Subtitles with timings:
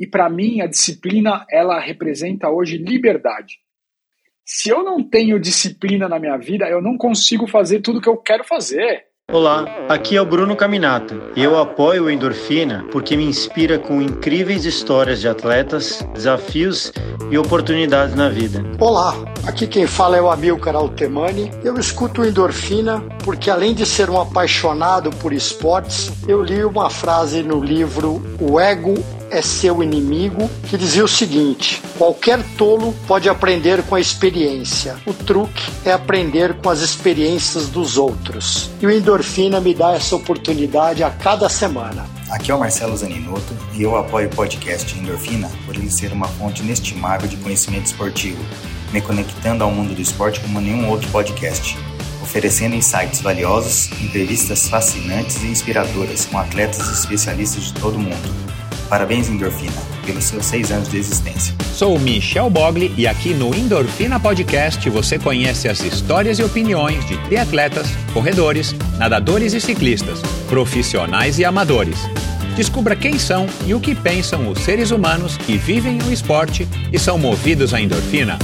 [0.00, 3.58] E para mim, a disciplina, ela representa hoje liberdade.
[4.46, 8.16] Se eu não tenho disciplina na minha vida, eu não consigo fazer tudo que eu
[8.16, 9.04] quero fazer.
[9.30, 11.14] Olá, aqui é o Bruno Caminata.
[11.36, 16.92] Eu apoio o Endorfina porque me inspira com incríveis histórias de atletas, desafios
[17.30, 18.64] e oportunidades na vida.
[18.80, 19.14] Olá,
[19.46, 21.50] aqui quem fala é o Amilcar Altemani.
[21.62, 26.88] Eu escuto o Endorfina porque, além de ser um apaixonado por esportes, eu li uma
[26.88, 28.94] frase no livro O Ego
[29.30, 34.96] é seu inimigo, que dizia o seguinte: qualquer tolo pode aprender com a experiência.
[35.06, 38.70] O truque é aprender com as experiências dos outros.
[38.80, 42.06] E o Endorfina me dá essa oportunidade a cada semana.
[42.30, 46.28] Aqui é o Marcelo Zaninotto e eu apoio o podcast Endorfina por ele ser uma
[46.28, 48.38] fonte inestimável de conhecimento esportivo,
[48.92, 51.76] me conectando ao mundo do esporte como nenhum outro podcast
[52.22, 58.59] oferecendo insights valiosos, entrevistas fascinantes e inspiradoras com atletas e especialistas de todo o mundo.
[58.90, 61.54] Parabéns, Endorfina, pelos seus seis anos de existência.
[61.72, 67.16] Sou Michel Bogli e aqui no Endorfina Podcast você conhece as histórias e opiniões de
[67.18, 72.00] triatletas, corredores, nadadores e ciclistas, profissionais e amadores.
[72.56, 76.98] Descubra quem são e o que pensam os seres humanos que vivem o esporte e
[76.98, 78.40] são movidos à endorfina.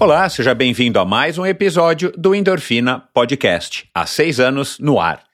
[0.00, 3.88] Olá, seja bem-vindo a mais um episódio do Endorfina Podcast.
[3.94, 5.33] Há seis anos no ar.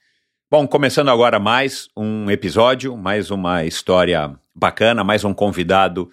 [0.52, 6.10] Bom, começando agora mais um episódio, mais uma história bacana, mais um convidado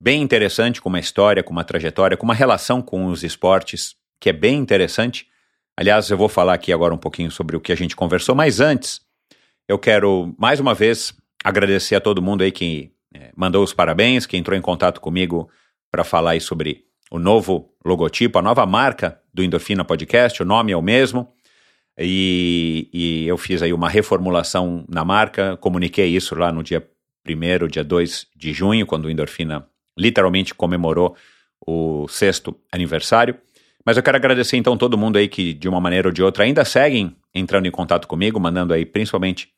[0.00, 4.28] bem interessante, com uma história, com uma trajetória, com uma relação com os esportes que
[4.28, 5.26] é bem interessante.
[5.76, 8.60] Aliás, eu vou falar aqui agora um pouquinho sobre o que a gente conversou, mas
[8.60, 9.00] antes,
[9.66, 14.24] eu quero mais uma vez agradecer a todo mundo aí que é, mandou os parabéns,
[14.24, 15.50] que entrou em contato comigo
[15.90, 20.70] para falar aí sobre o novo logotipo, a nova marca do Endorfina Podcast, o nome
[20.70, 21.34] é o mesmo.
[22.00, 26.86] E, e, eu fiz aí uma reformulação na marca, comuniquei isso lá no dia
[27.28, 29.66] 1 dia 2 de junho, quando o Endorfina
[29.98, 31.14] literalmente comemorou
[31.66, 33.36] o sexto aniversário.
[33.84, 36.44] Mas eu quero agradecer então todo mundo aí que de uma maneira ou de outra
[36.44, 39.48] ainda seguem entrando em contato comigo, mandando aí principalmente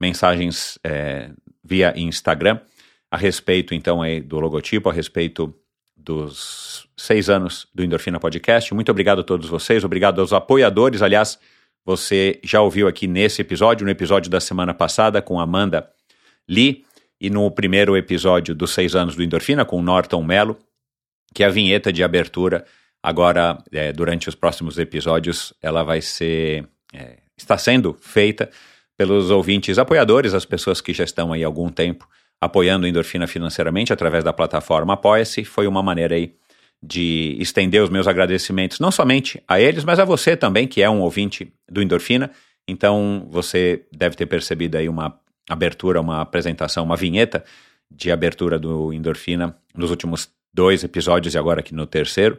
[0.00, 1.30] mensagens é,
[1.64, 2.60] via Instagram
[3.10, 5.54] a respeito então aí do logotipo, a respeito
[5.96, 8.72] dos seis anos do Endorfina Podcast.
[8.74, 11.38] Muito obrigado a todos vocês, obrigado aos apoiadores, aliás,
[11.86, 15.88] você já ouviu aqui nesse episódio, no episódio da semana passada com Amanda
[16.48, 16.84] Lee
[17.20, 20.58] e no primeiro episódio dos seis anos do Endorfina com Norton Mello,
[21.32, 22.64] que é a vinheta de abertura.
[23.00, 26.66] Agora, é, durante os próximos episódios, ela vai ser.
[26.92, 28.50] É, está sendo feita
[28.96, 32.08] pelos ouvintes apoiadores, as pessoas que já estão aí há algum tempo
[32.40, 35.44] apoiando o Endorfina financeiramente através da plataforma Apoia-se.
[35.44, 36.34] Foi uma maneira aí
[36.82, 40.90] de estender os meus agradecimentos, não somente a eles, mas a você também, que é
[40.90, 42.30] um ouvinte do Endorfina.
[42.68, 47.44] Então, você deve ter percebido aí uma abertura, uma apresentação, uma vinheta
[47.90, 52.38] de abertura do Endorfina nos últimos dois episódios e agora aqui no terceiro,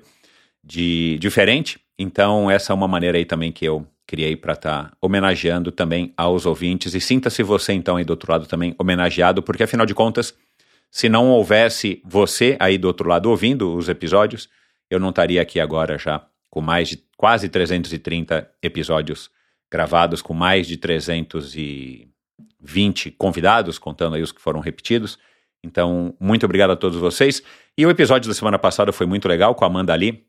[0.64, 1.80] de diferente.
[1.98, 6.14] Então, essa é uma maneira aí também que eu criei para estar tá homenageando também
[6.16, 6.94] aos ouvintes.
[6.94, 10.34] E sinta-se você, então, aí do outro lado também homenageado, porque afinal de contas
[10.92, 14.50] se não houvesse você aí do outro lado ouvindo os episódios,
[14.90, 19.30] eu não estaria aqui agora já com mais de quase 330 episódios
[19.72, 25.20] gravados, com mais de 320 convidados, contando aí os que foram repetidos.
[25.64, 27.44] Então, muito obrigado a todos vocês.
[27.78, 30.26] E o episódio da semana passada foi muito legal com a Amanda Lee,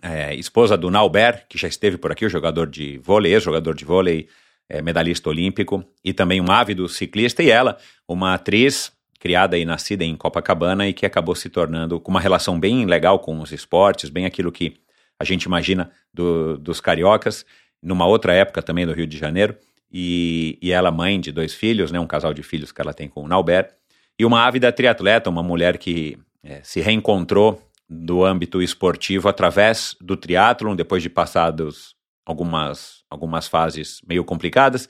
[0.00, 3.84] é, esposa do Nauber, que já esteve por aqui, o jogador de vôlei, ex-jogador de
[3.84, 4.28] vôlei,
[4.68, 7.76] é, medalhista olímpico, e também um ávido ciclista, e ela,
[8.08, 8.92] uma atriz
[9.22, 13.20] criada e nascida em Copacabana e que acabou se tornando com uma relação bem legal
[13.20, 14.74] com os esportes, bem aquilo que
[15.16, 17.46] a gente imagina do, dos cariocas,
[17.80, 19.56] numa outra época também do Rio de Janeiro.
[19.92, 23.08] E, e ela, mãe de dois filhos, né, um casal de filhos que ela tem
[23.08, 23.72] com o Nauber,
[24.18, 30.16] e uma ávida triatleta, uma mulher que é, se reencontrou do âmbito esportivo através do
[30.16, 31.94] triatlon, depois de passados
[32.26, 34.88] algumas, algumas fases meio complicadas.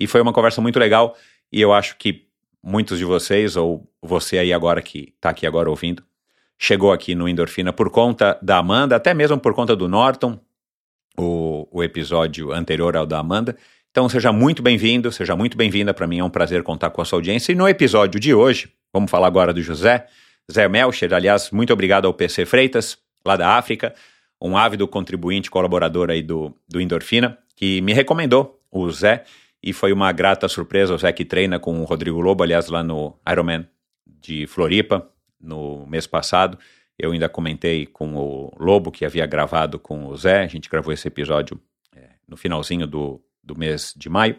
[0.00, 1.14] E foi uma conversa muito legal.
[1.52, 2.25] E eu acho que
[2.66, 6.02] muitos de vocês, ou você aí agora que está aqui agora ouvindo,
[6.58, 10.36] chegou aqui no Endorfina por conta da Amanda, até mesmo por conta do Norton,
[11.16, 13.56] o, o episódio anterior ao da Amanda.
[13.92, 15.94] Então seja muito bem-vindo, seja muito bem-vinda.
[15.94, 17.52] Para mim é um prazer contar com a sua audiência.
[17.52, 20.08] E no episódio de hoje, vamos falar agora do José,
[20.50, 21.14] Zé Melcher.
[21.14, 23.94] Aliás, muito obrigado ao PC Freitas, lá da África,
[24.42, 29.22] um ávido contribuinte, colaborador aí do, do Endorfina, que me recomendou o Zé
[29.66, 32.84] e foi uma grata surpresa o Zé que treina com o Rodrigo Lobo, aliás, lá
[32.84, 33.66] no Ironman
[34.06, 35.10] de Floripa,
[35.40, 36.56] no mês passado.
[36.96, 40.92] Eu ainda comentei com o Lobo, que havia gravado com o Zé, a gente gravou
[40.92, 41.60] esse episódio
[41.96, 44.36] é, no finalzinho do, do mês de maio.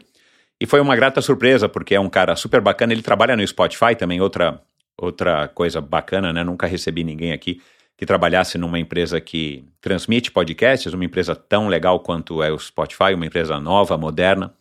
[0.62, 2.94] E foi uma grata surpresa, porque é um cara super bacana.
[2.94, 4.62] Ele trabalha no Spotify também, outra,
[4.97, 6.41] outra coisa bacana, né?
[6.41, 7.62] Nunca recebi ninguém aqui
[7.97, 13.13] que trabalhasse numa empresa que transmite podcasts, uma empresa tão legal quanto é o Spotify,
[13.13, 14.53] uma empresa nova, moderna.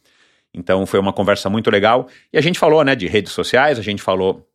[0.57, 2.09] Então foi uma conversa muito legal.
[2.33, 4.49] E a gente falou né, de redes sociais, a gente falou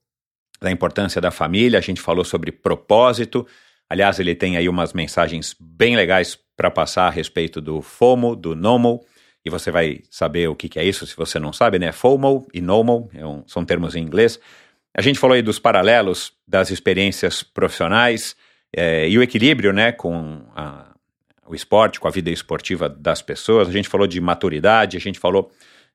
[0.59, 3.48] da importância da família, a gente falou sobre propósito.
[3.88, 8.56] Aliás, ele tem aí umas mensagens bem legais para passar a respeito do FOMO, do
[8.56, 9.03] NOMO,
[9.44, 11.92] e você vai saber o que, que é isso se você não sabe, né?
[11.92, 14.39] FOMO e NOMO é um, são termos em inglês.
[14.95, 18.36] A gente falou aí dos paralelos das experiências profissionais,
[18.75, 20.94] é, e o equilíbrio né, com a,
[21.45, 23.68] o esporte, com a vida esportiva das pessoas.
[23.68, 25.51] A gente falou de maturidade, a gente falou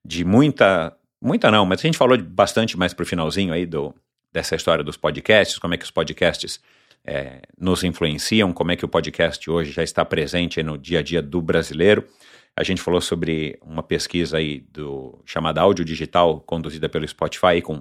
[0.07, 0.97] de muita.
[1.21, 3.95] Muita não, mas a gente falou bastante mais para o finalzinho aí do,
[4.33, 6.61] dessa história dos podcasts, como é que os podcasts
[7.05, 11.03] é, nos influenciam, como é que o podcast hoje já está presente no dia a
[11.03, 12.07] dia do brasileiro.
[12.55, 17.81] A gente falou sobre uma pesquisa aí do chamada Áudio Digital, conduzida pelo Spotify, com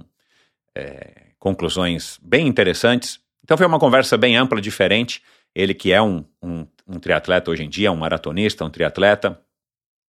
[0.73, 3.19] é, conclusões bem interessantes.
[3.43, 5.21] Então foi uma conversa bem ampla, diferente.
[5.53, 9.39] Ele que é um, um, um triatleta hoje em dia, um maratonista, um triatleta,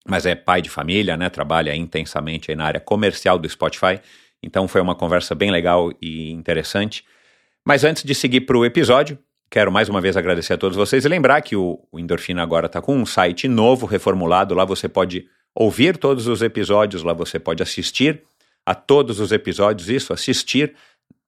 [0.08, 1.28] mas é pai de família, né?
[1.28, 4.00] Trabalha intensamente na área comercial do Spotify.
[4.42, 7.04] Então foi uma conversa bem legal e interessante.
[7.64, 9.18] Mas antes de seguir para o episódio,
[9.50, 12.66] quero mais uma vez agradecer a todos vocês e lembrar que o, o Endorfina agora
[12.66, 14.54] está com um site novo, reformulado.
[14.54, 18.22] Lá você pode ouvir todos os episódios, lá você pode assistir
[18.64, 20.74] a todos os episódios, isso, assistir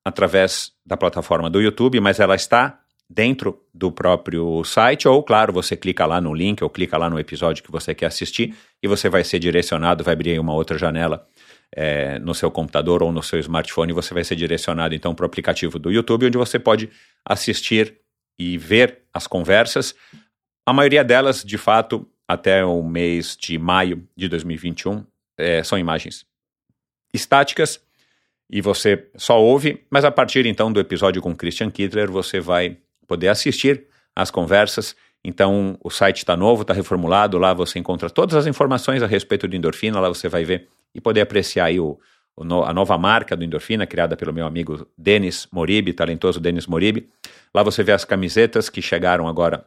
[0.04, 5.76] através da plataforma do YouTube, mas ela está dentro do próprio site, ou claro, você
[5.76, 9.08] clica lá no link ou clica lá no episódio que você quer assistir e você
[9.08, 11.26] vai ser direcionado, vai abrir uma outra janela
[11.75, 15.26] é, no seu computador ou no seu smartphone, você vai ser direcionado então para o
[15.26, 16.90] aplicativo do YouTube, onde você pode
[17.25, 17.99] assistir
[18.38, 19.94] e ver as conversas.
[20.66, 25.05] A maioria delas, de fato, até o mês de maio de 2021,
[25.38, 26.26] é, são imagens
[27.12, 27.81] estáticas
[28.50, 32.76] e você só ouve, mas a partir então do episódio com Christian Kittler você vai
[33.08, 34.94] poder assistir as conversas.
[35.25, 39.49] Então o site está novo, está reformulado, lá você encontra todas as informações a respeito
[39.49, 41.99] do endorfina, lá você vai ver e poder apreciar aí o,
[42.37, 46.69] o no, a nova marca do endorfina criada pelo meu amigo Denis Moribe, talentoso Denis
[46.69, 47.08] Moribe.
[47.52, 49.66] Lá você vê as camisetas que chegaram agora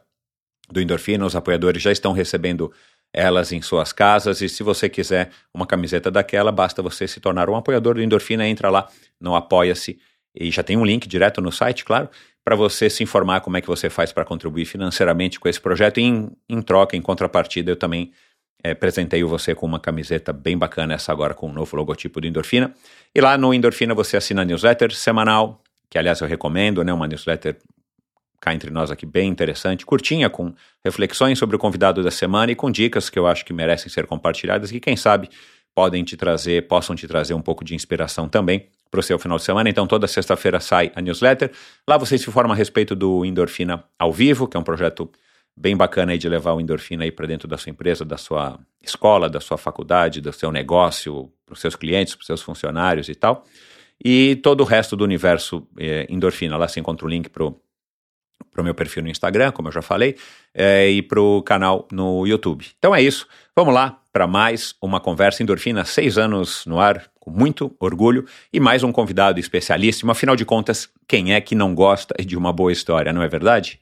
[0.70, 2.72] do endorfina, os apoiadores já estão recebendo
[3.12, 4.40] elas em suas casas.
[4.40, 8.46] E se você quiser uma camiseta daquela, basta você se tornar um apoiador do Endorfina.
[8.48, 8.88] Entra lá
[9.20, 9.98] no Apoia-se
[10.34, 12.08] e já tem um link direto no site, claro,
[12.44, 15.98] para você se informar como é que você faz para contribuir financeiramente com esse projeto.
[15.98, 18.12] E em, em troca, em contrapartida, eu também
[18.62, 22.20] é, presenteio você com uma camiseta bem bacana, essa agora com o um novo logotipo
[22.20, 22.74] do Endorfina.
[23.14, 27.06] E lá no Endorfina você assina a newsletter semanal, que aliás eu recomendo, né, uma
[27.06, 27.56] newsletter
[28.40, 30.52] cá entre nós aqui bem interessante, curtinha, com
[30.84, 34.04] reflexões sobre o convidado da semana e com dicas que eu acho que merecem ser
[34.04, 35.28] compartilhadas e quem sabe
[35.72, 39.38] podem te trazer, possam te trazer um pouco de inspiração também para o seu final
[39.38, 39.70] de semana.
[39.70, 41.50] Então, toda sexta-feira sai a newsletter.
[41.88, 45.10] Lá você se informa a respeito do Endorfina ao vivo, que é um projeto
[45.56, 48.58] bem bacana aí de levar o endorfina aí para dentro da sua empresa, da sua
[48.82, 53.08] escola, da sua faculdade, do seu negócio, para os seus clientes, para os seus funcionários
[53.08, 53.44] e tal.
[54.04, 56.56] E todo o resto do universo é, endorfina.
[56.56, 57.54] Lá você encontra o link para o
[58.62, 60.16] meu perfil no Instagram, como eu já falei,
[60.54, 62.66] é, e para o canal no YouTube.
[62.78, 63.26] Então é isso.
[63.56, 68.58] Vamos lá para mais uma conversa endorfina, seis anos no ar, com muito orgulho, e
[68.58, 70.10] mais um convidado especialíssimo.
[70.10, 73.78] Afinal de contas, quem é que não gosta de uma boa história, não é verdade?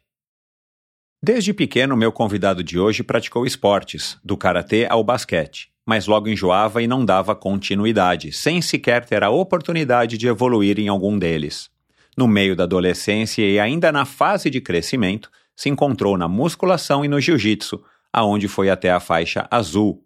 [1.24, 6.82] Desde pequeno, meu convidado de hoje praticou esportes, do karatê ao basquete, mas logo enjoava
[6.82, 11.70] e não dava continuidade, sem sequer ter a oportunidade de evoluir em algum deles.
[12.18, 17.08] No meio da adolescência e ainda na fase de crescimento, se encontrou na musculação e
[17.08, 20.04] no jiu-jitsu, aonde foi até a faixa azul.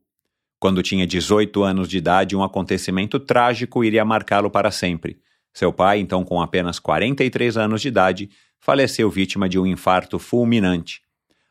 [0.65, 5.19] Quando tinha 18 anos de idade, um acontecimento trágico iria marcá-lo para sempre.
[5.53, 11.03] Seu pai, então com apenas 43 anos de idade, faleceu vítima de um infarto fulminante.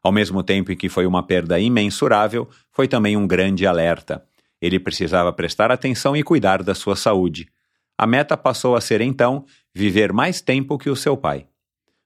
[0.02, 4.26] Ao mesmo tempo em que foi uma perda imensurável, foi também um grande alerta.
[4.60, 7.48] Ele precisava prestar atenção e cuidar da sua saúde.
[7.96, 11.46] A meta passou a ser então viver mais tempo que o seu pai.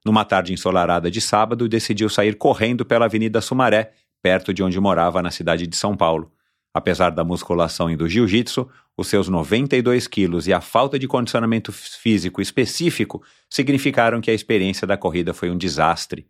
[0.04, 5.22] Numa tarde ensolarada de sábado, decidiu sair correndo pela Avenida Sumaré, perto de onde morava
[5.22, 6.30] na cidade de São Paulo.
[6.78, 11.72] Apesar da musculação e do jiu-jitsu, os seus 92 quilos e a falta de condicionamento
[11.72, 13.20] físico específico
[13.50, 16.28] significaram que a experiência da corrida foi um desastre.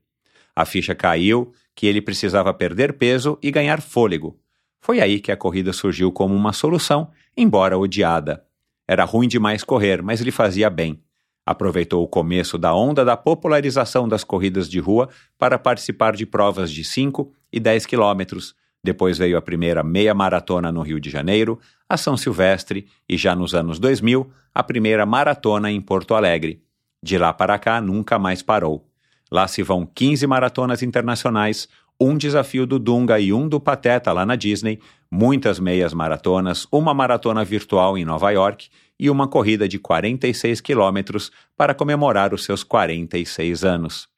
[0.56, 4.40] A ficha caiu que ele precisava perder peso e ganhar fôlego.
[4.80, 8.42] Foi aí que a corrida surgiu como uma solução, embora odiada.
[8.88, 10.98] Era ruim demais correr, mas lhe fazia bem.
[11.44, 16.70] Aproveitou o começo da onda da popularização das corridas de rua para participar de provas
[16.70, 21.58] de 5 e 10 quilômetros, depois veio a primeira meia maratona no Rio de Janeiro,
[21.88, 26.62] a São Silvestre e já nos anos 2000, a primeira maratona em Porto Alegre.
[27.02, 28.88] De lá para cá, nunca mais parou.
[29.30, 31.68] Lá se vão 15 maratonas internacionais,
[32.00, 34.80] um desafio do Dunga e um do Pateta lá na Disney,
[35.10, 38.68] muitas meias maratonas, uma maratona virtual em Nova York
[38.98, 44.08] e uma corrida de 46 quilômetros para comemorar os seus 46 anos.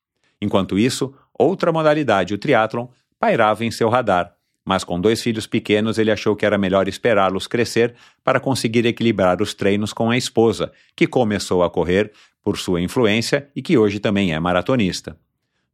[0.41, 2.87] Enquanto isso, outra modalidade, o triatlon,
[3.19, 4.35] pairava em seu radar,
[4.71, 9.43] mas com dois filhos pequenos ele achou que era melhor esperá-los crescer para conseguir equilibrar
[9.43, 13.99] os treinos com a esposa, que começou a correr por sua influência e que hoje
[13.99, 15.17] também é maratonista.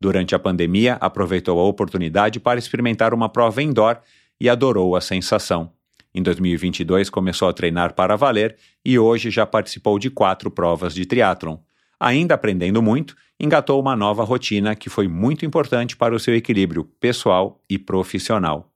[0.00, 3.98] Durante a pandemia, aproveitou a oportunidade para experimentar uma prova indoor
[4.40, 5.70] e adorou a sensação.
[6.14, 11.04] Em 2022 começou a treinar para valer e hoje já participou de quatro provas de
[11.04, 11.58] triatlon.
[12.00, 16.82] Ainda aprendendo muito, engatou uma nova rotina que foi muito importante para o seu equilíbrio
[16.98, 18.72] pessoal e profissional.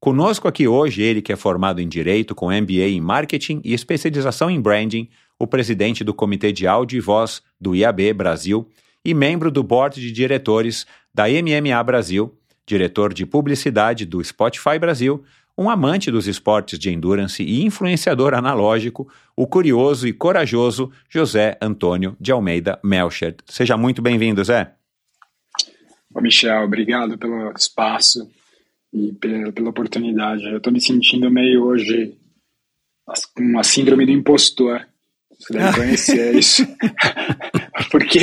[0.00, 4.50] Conosco aqui hoje ele que é formado em Direito com MBA em Marketing e especialização
[4.50, 8.66] em Branding, o presidente do Comitê de Áudio e Voz do IAB Brasil
[9.04, 15.22] e membro do Board de Diretores da MMA Brasil, diretor de publicidade do Spotify Brasil,
[15.56, 22.16] um amante dos esportes de endurance e influenciador analógico, o curioso e corajoso José Antônio
[22.18, 23.40] de Almeida Melchert.
[23.44, 24.72] Seja muito bem-vindo, Zé.
[26.14, 28.26] Ô Michel, obrigado pelo espaço
[28.92, 30.44] e pela, pela oportunidade.
[30.44, 32.16] Eu estou me sentindo meio hoje
[33.34, 34.86] com uma síndrome do impostor.
[35.38, 36.62] Você deve conhecer isso.
[37.90, 38.20] Porque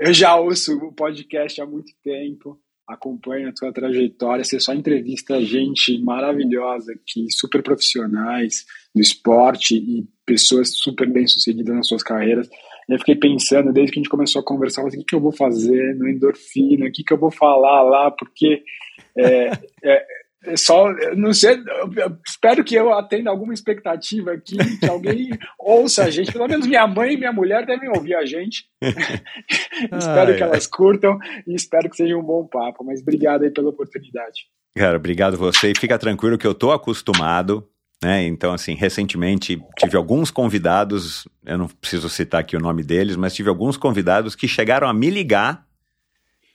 [0.00, 5.40] eu já ouço o podcast há muito tempo, acompanho a tua trajetória, você só entrevista
[5.42, 12.48] gente maravilhosa aqui, super profissionais do esporte e pessoas super bem-sucedidas nas suas carreiras.
[12.88, 15.14] E eu fiquei pensando, desde que a gente começou a conversar, assim, o que, que
[15.14, 18.62] eu vou fazer no endorfina, o que, que eu vou falar lá, porque
[19.16, 19.50] é,
[19.84, 20.06] é,
[20.44, 21.58] é só, não sei,
[22.26, 26.32] espero que eu atenda alguma expectativa aqui, que alguém ouça a gente.
[26.32, 28.64] Pelo menos minha mãe e minha mulher devem ouvir a gente.
[28.80, 32.84] espero que elas curtam e espero que seja um bom papo.
[32.84, 34.46] Mas obrigado aí pela oportunidade.
[34.76, 35.72] Cara, obrigado você.
[35.72, 37.68] E fica tranquilo que eu tô acostumado.
[38.02, 38.26] Né?
[38.26, 43.34] Então, assim, recentemente tive alguns convidados, eu não preciso citar aqui o nome deles, mas
[43.34, 45.65] tive alguns convidados que chegaram a me ligar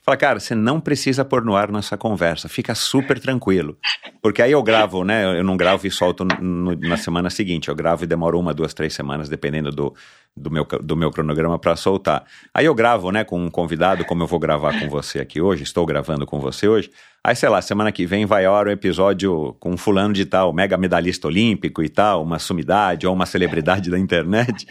[0.03, 3.77] Fala, cara, você não precisa pôr no ar nossa conversa, fica super tranquilo.
[4.20, 5.38] Porque aí eu gravo, né?
[5.38, 8.74] Eu não gravo e solto no, na semana seguinte, eu gravo e demoro uma, duas,
[8.74, 9.93] três semanas, dependendo do,
[10.36, 12.25] do, meu, do meu cronograma para soltar.
[12.51, 15.62] Aí eu gravo, né, com um convidado, como eu vou gravar com você aqui hoje,
[15.62, 16.89] estou gravando com você hoje.
[17.24, 20.25] Aí, sei lá, semana que vem vai a hora um episódio com um fulano de
[20.25, 24.65] tal, mega medalhista olímpico e tal, uma sumidade ou uma celebridade da internet.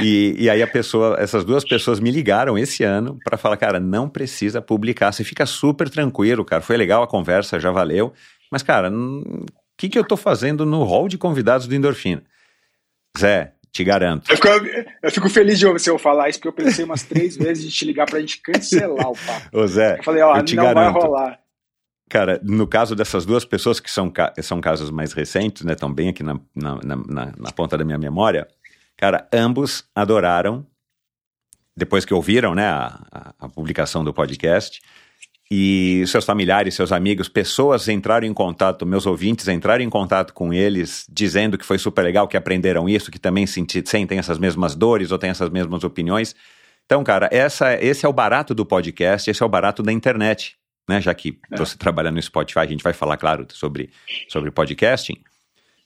[0.00, 3.80] E, e aí a pessoa, essas duas pessoas me ligaram esse ano para falar, cara,
[3.80, 6.62] não precisa publicar, você fica super tranquilo, cara.
[6.62, 8.12] Foi legal a conversa, já valeu.
[8.50, 9.44] Mas, cara, o
[9.76, 12.22] que, que eu tô fazendo no hall de convidados do Endorfina?
[13.18, 14.30] Zé, te garanto.
[14.30, 14.48] Eu fico,
[15.02, 17.84] eu fico, feliz de você falar isso, porque eu pensei umas três vezes de te
[17.84, 19.58] ligar pra gente cancelar o papo.
[19.58, 20.94] Ô Zé, eu falei, ó, eu te não garanto.
[20.94, 21.38] vai rolar.
[22.08, 26.10] Cara, no caso dessas duas pessoas, que são, são casos mais recentes, né, estão bem
[26.10, 28.46] aqui na, na, na, na ponta da minha memória,
[29.02, 30.64] Cara, ambos adoraram,
[31.76, 34.80] depois que ouviram né, a, a, publicação do podcast,
[35.50, 40.54] e seus familiares, seus amigos, pessoas entraram em contato, meus ouvintes entraram em contato com
[40.54, 44.76] eles, dizendo que foi super legal, que aprenderam isso, que também senti, sentem essas mesmas
[44.76, 46.36] dores ou têm essas mesmas opiniões.
[46.86, 50.56] Então, cara, essa, esse é o barato do podcast, esse é o barato da internet,
[50.88, 51.00] né?
[51.00, 51.56] Já que é.
[51.56, 53.90] você trabalha no Spotify, a gente vai falar, claro, sobre,
[54.28, 55.20] sobre podcasting.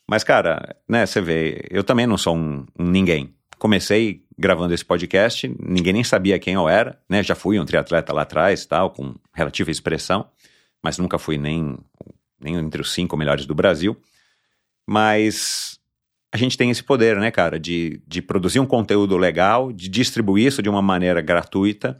[0.09, 3.35] Mas, cara, né, você vê, eu também não sou um, um, ninguém.
[3.59, 7.23] Comecei gravando esse podcast, ninguém nem sabia quem eu era, né?
[7.23, 10.29] Já fui um triatleta lá atrás, tal, com relativa expressão,
[10.83, 11.77] mas nunca fui nem,
[12.39, 13.97] nem entre os cinco melhores do Brasil.
[14.87, 15.81] Mas
[16.33, 20.47] a gente tem esse poder, né, cara, de, de produzir um conteúdo legal, de distribuir
[20.47, 21.97] isso de uma maneira gratuita.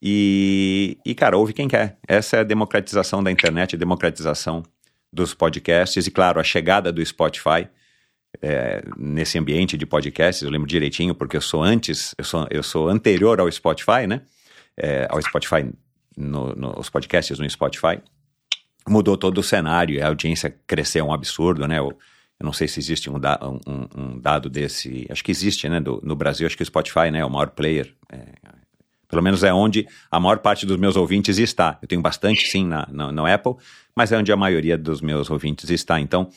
[0.00, 1.98] E, e, cara, ouve quem quer.
[2.06, 4.62] Essa é a democratização da internet, a democratização
[5.14, 7.68] dos podcasts e, claro, a chegada do Spotify
[8.42, 12.62] é, nesse ambiente de podcasts, eu lembro direitinho, porque eu sou antes, eu sou, eu
[12.62, 14.22] sou anterior ao Spotify, né?
[14.76, 15.70] É, ao Spotify,
[16.16, 18.00] no, no, os podcasts no Spotify.
[18.88, 21.78] Mudou todo o cenário, a audiência cresceu um absurdo, né?
[21.78, 21.96] Eu,
[22.40, 25.80] eu não sei se existe um, da, um, um, dado desse, acho que existe, né?
[25.80, 27.94] Do, no Brasil, acho que o Spotify né, é o maior player.
[28.12, 28.18] É,
[29.14, 31.78] pelo menos é onde a maior parte dos meus ouvintes está.
[31.80, 33.54] Eu tenho bastante, sim, na, na, no Apple,
[33.94, 36.00] mas é onde a maioria dos meus ouvintes está.
[36.00, 36.28] Então,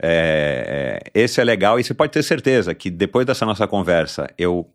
[0.00, 4.28] é, é, esse é legal e você pode ter certeza que depois dessa nossa conversa,
[4.36, 4.70] eu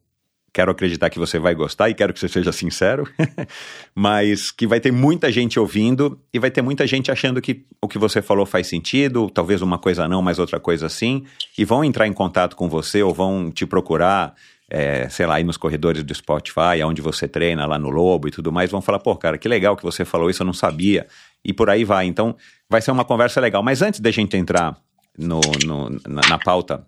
[0.51, 3.07] quero acreditar que você vai gostar e quero que você seja sincero,
[3.95, 7.87] mas que vai ter muita gente ouvindo e vai ter muita gente achando que o
[7.87, 11.23] que você falou faz sentido, talvez uma coisa não, mas outra coisa sim,
[11.57, 14.35] e vão entrar em contato com você ou vão te procurar,
[14.73, 18.31] é, sei lá, aí nos corredores do Spotify, onde você treina lá no Lobo e
[18.31, 21.05] tudo mais, vão falar, pô, cara, que legal que você falou isso, eu não sabia,
[21.45, 22.07] e por aí vai.
[22.07, 22.35] Então,
[22.67, 23.61] vai ser uma conversa legal.
[23.61, 24.75] Mas antes da gente entrar
[25.15, 26.87] no, no na, na pauta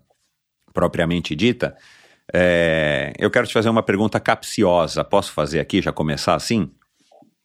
[0.74, 1.76] propriamente dita,
[2.34, 5.04] é, eu quero te fazer uma pergunta capciosa.
[5.04, 6.68] Posso fazer aqui, já começar assim?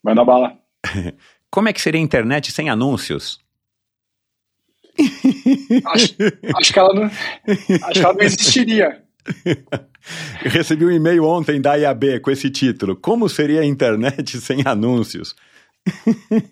[0.04, 0.58] Vai na bala.
[1.52, 3.40] Como é que seria a internet sem anúncios?
[5.86, 6.16] Acho,
[6.56, 9.04] acho, que ela não, acho que ela não existiria.
[10.44, 14.62] Eu recebi um e-mail ontem da IAB com esse título: Como seria a internet sem
[14.66, 15.36] anúncios?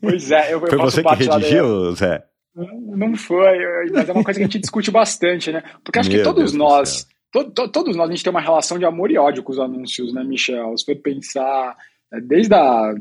[0.02, 2.24] Pois é, eu, eu Foi você que redigiu, Zé?
[2.56, 3.58] Não foi,
[3.92, 5.64] mas é uma coisa que a gente discute bastante, né?
[5.84, 8.42] Porque acho Meu que todos Deus nós to, to, todos nós, a gente tem uma
[8.42, 10.78] relação de amor e ódio com os anúncios, né, Michel?
[10.78, 11.76] Se for pensar,
[12.14, 12.94] é, desde a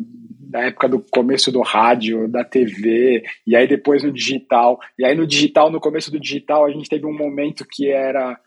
[0.51, 4.81] da época do começo do rádio, da TV, e aí depois no digital.
[4.99, 8.39] E aí no digital, no começo do digital, a gente teve um momento que era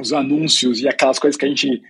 [0.00, 1.82] os anúncios e aquelas coisas que a gente,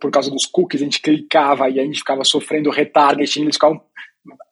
[0.00, 3.80] por causa dos cookies, a gente clicava e a gente ficava sofrendo retargeting, eles ficavam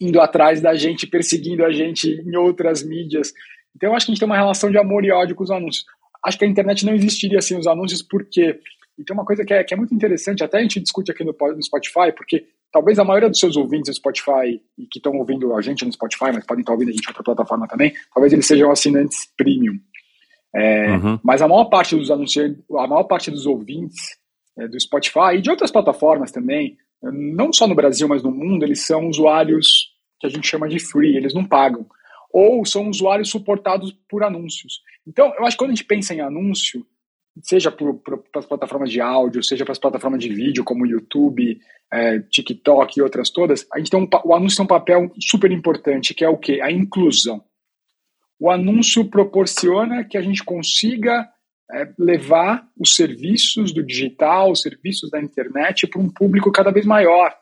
[0.01, 3.33] indo atrás da gente, perseguindo a gente em outras mídias.
[3.75, 5.51] Então eu acho que a gente tem uma relação de amor e ódio com os
[5.51, 5.85] anúncios
[6.27, 8.59] acho que a internet não existiria sem os anúncios, porque.
[8.99, 11.23] E tem uma coisa que é, que é muito interessante, até a gente discute aqui
[11.23, 15.13] no, no Spotify, porque talvez a maioria dos seus ouvintes do Spotify, e que estão
[15.19, 17.93] ouvindo a gente no Spotify, mas podem estar ouvindo a gente em outra plataforma também,
[18.13, 19.79] talvez eles sejam assinantes premium.
[20.55, 21.19] É, uhum.
[21.23, 23.97] Mas a maior parte dos anunciantes, a maior parte dos ouvintes
[24.59, 28.65] é, do Spotify e de outras plataformas também, não só no Brasil, mas no mundo,
[28.65, 31.87] eles são usuários que a gente chama de free, eles não pagam
[32.39, 34.83] ou são usuários suportados por anúncios.
[35.07, 36.85] Então, eu acho que quando a gente pensa em anúncio,
[37.43, 41.59] seja para as plataformas de áudio, seja para as plataformas de vídeo, como YouTube,
[41.91, 45.51] é, TikTok e outras todas, a gente tem um, o anúncio tem um papel super
[45.51, 46.61] importante, que é o quê?
[46.63, 47.43] A inclusão.
[48.39, 51.29] O anúncio proporciona que a gente consiga
[51.73, 56.87] é, levar os serviços do digital, os serviços da internet para um público cada vez
[56.87, 57.35] maior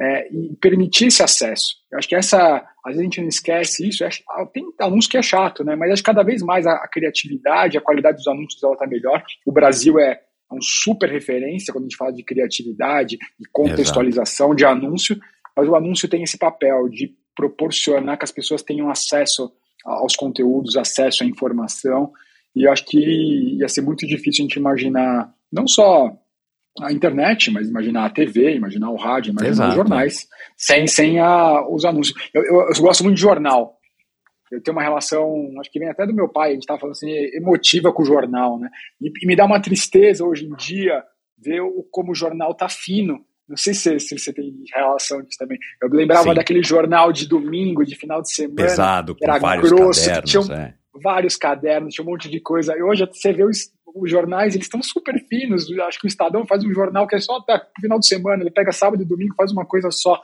[0.00, 1.74] é, e permitir esse acesso.
[1.90, 4.08] Eu acho que essa, às vezes a gente não esquece isso, é,
[4.52, 5.74] tem anúncio que é chato, né?
[5.74, 9.22] Mas acho que cada vez mais a, a criatividade, a qualidade dos anúncios está melhor.
[9.44, 14.48] O Brasil é, é um super referência quando a gente fala de criatividade e contextualização
[14.48, 14.56] Exato.
[14.56, 15.18] de anúncio,
[15.56, 19.52] mas o anúncio tem esse papel de proporcionar que as pessoas tenham acesso
[19.88, 22.12] aos conteúdos, acesso à informação,
[22.54, 22.98] e eu acho que
[23.58, 26.12] ia ser muito difícil a gente imaginar, não só
[26.80, 29.70] a internet, mas imaginar a TV, imaginar o rádio, imaginar Exato.
[29.70, 32.30] os jornais, sem, sem a, os anúncios.
[32.32, 33.78] Eu, eu, eu, gosto muito de jornal.
[34.50, 36.94] Eu tenho uma relação, acho que vem até do meu pai, a gente estava falando
[36.94, 38.70] assim, emotiva com o jornal, né?
[39.00, 41.04] E, e, me dá uma tristeza hoje em dia
[41.36, 43.24] ver o, como o jornal tá fino.
[43.48, 45.58] Não sei se, se você tem relação disso também.
[45.80, 46.34] Eu lembrava Sim.
[46.34, 48.68] daquele jornal de domingo, de final de semana.
[48.68, 50.74] Pesado, com era vários grosso, cadernos, tinha é.
[51.02, 52.76] vários cadernos, tinha um monte de coisa.
[52.76, 55.66] E hoje você vê os, os jornais, eles estão super finos.
[55.80, 58.50] Acho que o Estadão faz um jornal que é só até final de semana, ele
[58.50, 60.20] pega sábado e domingo, faz uma coisa só.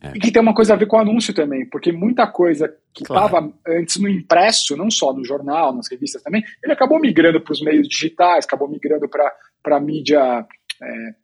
[0.00, 0.12] É.
[0.14, 3.02] E que tem uma coisa a ver com o anúncio também, porque muita coisa que
[3.02, 3.54] estava claro.
[3.66, 7.60] antes no impresso, não só no jornal, nas revistas também, ele acabou migrando para os
[7.60, 10.46] meios digitais, acabou migrando para a mídia
[10.80, 11.14] é,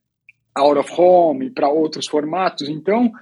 [0.55, 2.69] out of home, para outros formatos.
[2.69, 3.13] Então,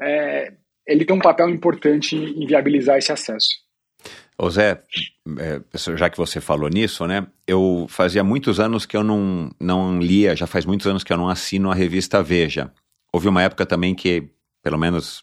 [0.00, 0.52] é,
[0.86, 3.62] ele tem um papel importante em viabilizar esse acesso.
[4.36, 4.82] Ô Zé,
[5.38, 5.60] é,
[5.96, 7.26] já que você falou nisso, né?
[7.46, 11.16] Eu fazia muitos anos que eu não, não lia, já faz muitos anos que eu
[11.16, 12.72] não assino a revista Veja.
[13.12, 14.30] Houve uma época também que,
[14.62, 15.22] pelo menos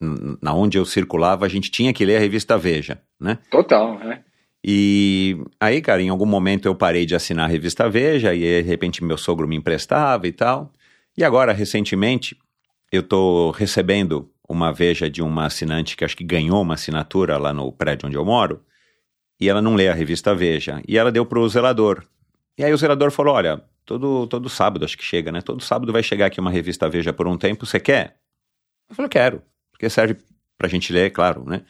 [0.00, 3.38] na onde eu circulava, a gente tinha que ler a revista Veja, né?
[3.50, 4.22] Total, né?
[4.62, 8.62] E aí, cara, em algum momento eu parei de assinar a revista Veja e de
[8.62, 10.72] repente meu sogro me emprestava e tal.
[11.16, 12.36] E agora, recentemente,
[12.90, 17.52] eu tô recebendo uma veja de uma assinante que acho que ganhou uma assinatura lá
[17.52, 18.64] no prédio onde eu moro,
[19.40, 20.82] e ela não lê a revista Veja.
[20.86, 22.04] E ela deu para o zelador.
[22.56, 25.40] E aí o zelador falou: Olha, todo, todo sábado acho que chega, né?
[25.40, 28.16] Todo sábado vai chegar aqui uma revista Veja por um tempo, você quer?
[28.88, 30.16] Eu falei: Quero, porque serve
[30.56, 31.62] para a gente ler, claro, né?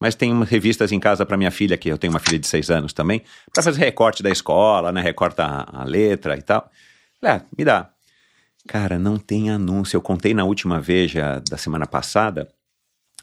[0.00, 2.70] Mas tem revistas em casa para minha filha, que eu tenho uma filha de seis
[2.70, 5.00] anos também, para fazer recorte da escola, né?
[5.00, 6.68] Recorta a, a letra e tal.
[7.20, 7.91] Falei, ah, me dá.
[8.68, 9.96] Cara, não tem anúncio.
[9.96, 12.48] Eu contei na última Veja da semana passada,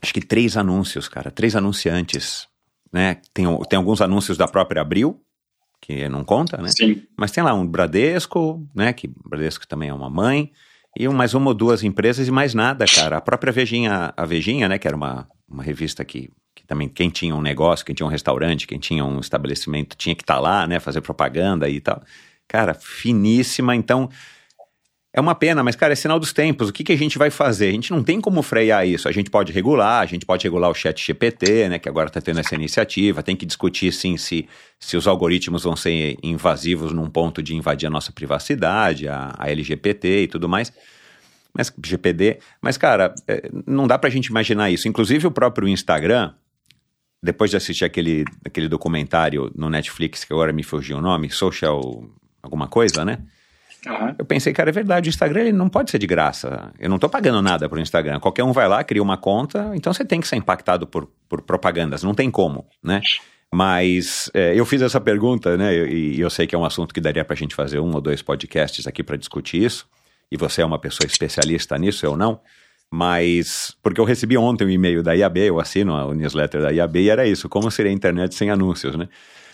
[0.01, 2.47] acho que três anúncios, cara, três anunciantes,
[2.91, 3.15] né?
[3.33, 5.21] Tem, tem alguns anúncios da própria Abril,
[5.81, 6.69] que não conta, né?
[6.75, 7.03] Sim.
[7.17, 8.91] Mas tem lá um Bradesco, né?
[8.91, 10.51] Que Bradesco também é uma mãe,
[10.97, 13.17] e mais uma ou duas empresas e mais nada, cara.
[13.17, 14.77] A própria Vejinha, a Vejinha, né?
[14.77, 18.09] Que era uma, uma revista que, que também quem tinha um negócio, quem tinha um
[18.09, 20.79] restaurante, quem tinha um estabelecimento tinha que estar tá lá, né?
[20.79, 22.01] Fazer propaganda e tal.
[22.47, 23.75] Cara, finíssima.
[23.75, 24.09] Então,
[25.11, 26.69] É uma pena, mas, cara, é sinal dos tempos.
[26.69, 27.69] O que, que a gente vai fazer?
[27.69, 29.07] A gente não tem como frear isso.
[29.07, 32.21] A gente pode regular, a gente pode regular o chat GPT, né, que agora está
[32.21, 33.23] tendo essa iniciativa.
[33.23, 34.47] Tem que discutir, sim, se,
[34.79, 39.49] se os algoritmos vão ser invasivos num ponto de invadir a nossa privacidade, a, a
[39.49, 40.71] LGPT e tudo mais.
[41.51, 42.37] Mas, GPD.
[42.61, 44.87] Mas, cara, é, não dá pra gente imaginar isso.
[44.87, 46.35] Inclusive, o próprio Instagram,
[47.21, 52.03] depois de assistir aquele, aquele documentário no Netflix, que agora me fugiu o nome, Social
[52.43, 53.23] alguma coisa, né?
[53.85, 54.15] Uhum.
[54.17, 56.71] Eu pensei, cara, é verdade, o Instagram ele não pode ser de graça.
[56.79, 58.19] Eu não estou pagando nada pro Instagram.
[58.19, 61.41] Qualquer um vai lá, cria uma conta, então você tem que ser impactado por, por
[61.41, 63.01] propagandas, não tem como, né?
[63.51, 65.73] Mas é, eu fiz essa pergunta, né?
[65.89, 68.01] E, eu sei que é um assunto que daria para a gente fazer um ou
[68.01, 69.87] dois podcasts aqui para discutir isso.
[70.31, 72.39] E você é uma pessoa especialista nisso, eu não.
[72.91, 76.97] Mas, porque eu recebi ontem um e-mail da IAB, eu assino a newsletter da IAB,
[76.97, 79.07] e era isso: como seria a internet sem anúncios, né?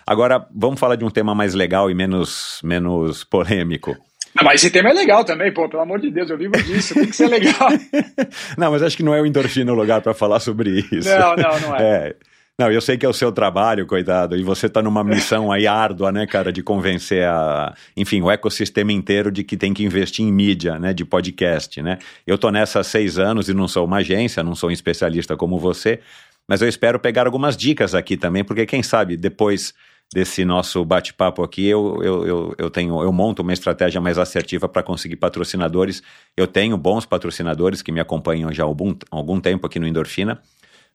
[0.07, 3.95] Agora, vamos falar de um tema mais legal e menos, menos polêmico.
[4.35, 6.93] Não, mas esse tema é legal também, pô, pelo amor de Deus, eu vivo disso,
[6.93, 7.69] tem que ser legal.
[8.57, 11.09] não, mas acho que não é o endorfina o lugar para falar sobre isso.
[11.09, 11.81] Não, não, não é.
[12.11, 12.15] é.
[12.57, 15.67] Não, eu sei que é o seu trabalho, coitado, e você está numa missão aí
[15.67, 20.25] árdua, né, cara, de convencer a, enfim, o ecossistema inteiro de que tem que investir
[20.25, 21.97] em mídia, né, de podcast, né.
[22.25, 25.35] Eu tô nessa há seis anos e não sou uma agência, não sou um especialista
[25.35, 25.99] como você,
[26.47, 29.73] mas eu espero pegar algumas dicas aqui também, porque quem sabe depois
[30.13, 34.67] desse nosso bate-papo aqui, eu, eu, eu, eu, tenho, eu monto uma estratégia mais assertiva
[34.69, 36.01] para conseguir patrocinadores.
[36.37, 40.41] Eu tenho bons patrocinadores que me acompanham já há algum, algum tempo aqui no Endorfina,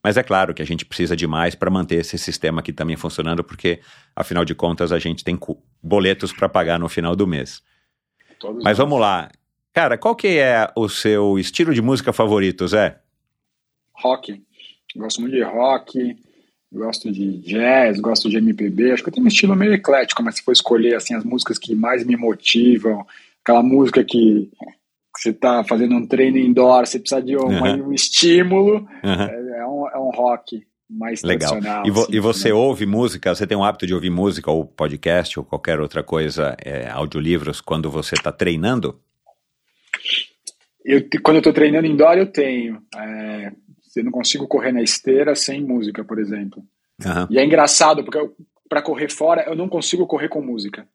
[0.03, 2.97] mas é claro que a gente precisa de mais para manter esse sistema aqui também
[2.97, 3.81] funcionando, porque
[4.17, 5.39] afinal de contas a gente tem
[5.83, 7.63] boletos para pagar no final do mês.
[8.39, 9.31] Todos mas vamos lá.
[9.73, 12.99] Cara, qual que é o seu estilo de música favorito, Zé?
[13.95, 14.43] Rock.
[14.97, 16.17] Gosto muito de rock
[16.73, 20.37] gosto de jazz, gosto de MPB, acho que eu tenho um estilo meio eclético, mas
[20.37, 23.05] se for escolher assim as músicas que mais me motivam,
[23.43, 24.49] aquela música que
[25.17, 27.89] você está fazendo um treino indoor, você precisa de um, uhum.
[27.89, 29.23] um estímulo, uhum.
[29.23, 31.51] é, é, um, é um rock mais Legal.
[31.51, 31.87] tradicional.
[31.87, 32.55] E, vo assim, e você né?
[32.55, 36.57] ouve música, você tem o hábito de ouvir música ou podcast ou qualquer outra coisa,
[36.65, 38.99] é, audiolivros, quando você está treinando?
[40.85, 42.83] Eu, quando eu estou treinando indoor, eu tenho.
[42.97, 43.53] É,
[43.97, 46.63] eu não consigo correr na esteira sem música, por exemplo.
[47.05, 47.27] Uhum.
[47.31, 48.19] E é engraçado, porque
[48.69, 50.87] para correr fora, eu não consigo correr com música.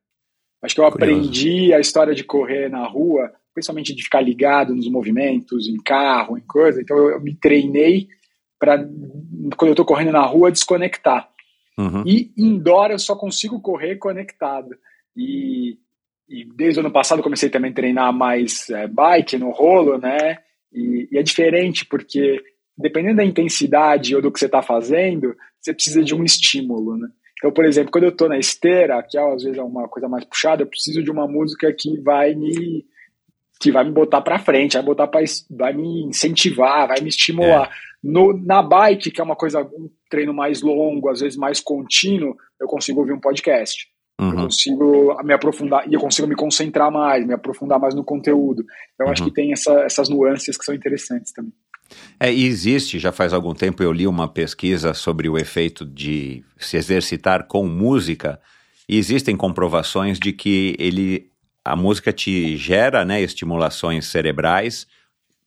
[0.62, 1.19] Acho que eu Curioso.
[1.19, 6.38] aprendi a história de correr na rua, principalmente de ficar ligado nos movimentos, em carro,
[6.38, 6.81] em coisa.
[6.81, 8.08] Então eu, eu me treinei
[8.58, 8.77] para,
[9.58, 11.29] quando eu estou correndo na rua, desconectar.
[11.77, 12.03] Uhum.
[12.05, 14.75] E indoor eu só consigo correr conectado.
[15.15, 15.77] E,
[16.27, 20.39] e desde o ano passado comecei também a treinar mais é, bike no rolo, né?
[20.71, 22.41] E, e, é diferente porque
[22.77, 27.07] dependendo da intensidade ou do que você está fazendo, você precisa de um estímulo, né?
[27.38, 30.07] Então, por exemplo, quando eu estou na esteira, que é, às vezes é uma coisa
[30.07, 32.85] mais puxada, eu preciso de uma música que vai me
[33.59, 37.67] que vai me botar para frente, vai botar para vai me incentivar, vai me estimular.
[37.67, 37.71] É.
[38.03, 42.35] No, na bike, que é uma coisa um treino mais longo, às vezes mais contínuo,
[42.59, 43.88] eu consigo ouvir um podcast.
[44.19, 44.29] Uhum.
[44.29, 48.63] Eu consigo me aprofundar e eu consigo me concentrar mais, me aprofundar mais no conteúdo.
[48.93, 49.11] Então, uhum.
[49.11, 51.53] acho que tem essa, essas nuances que são interessantes também.
[52.19, 56.43] É, e existe, já faz algum tempo eu li uma pesquisa sobre o efeito de
[56.58, 58.39] se exercitar com música,
[58.88, 61.30] e existem comprovações de que ele,
[61.63, 64.88] a música te gera né, estimulações cerebrais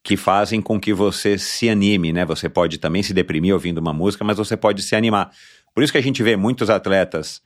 [0.03, 2.25] que fazem com que você se anime, né?
[2.25, 5.31] Você pode também se deprimir ouvindo uma música, mas você pode se animar.
[5.73, 7.41] Por isso que a gente vê muitos atletas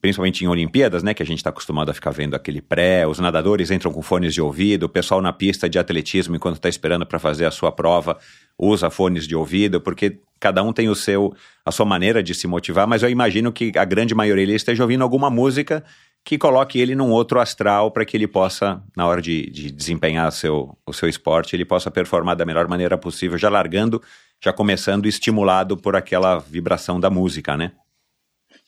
[0.00, 3.18] principalmente em Olimpíadas, né, que a gente está acostumado a ficar vendo aquele pré, os
[3.18, 7.06] nadadores entram com fones de ouvido, o pessoal na pista de atletismo, enquanto está esperando
[7.06, 8.18] para fazer a sua prova,
[8.58, 12.46] usa fones de ouvido, porque cada um tem o seu, a sua maneira de se
[12.46, 15.82] motivar, mas eu imagino que a grande maioria esteja ouvindo alguma música
[16.24, 20.30] que coloque ele num outro astral para que ele possa, na hora de, de desempenhar
[20.32, 24.02] seu, o seu esporte, ele possa performar da melhor maneira possível, já largando,
[24.42, 27.72] já começando estimulado por aquela vibração da música, né?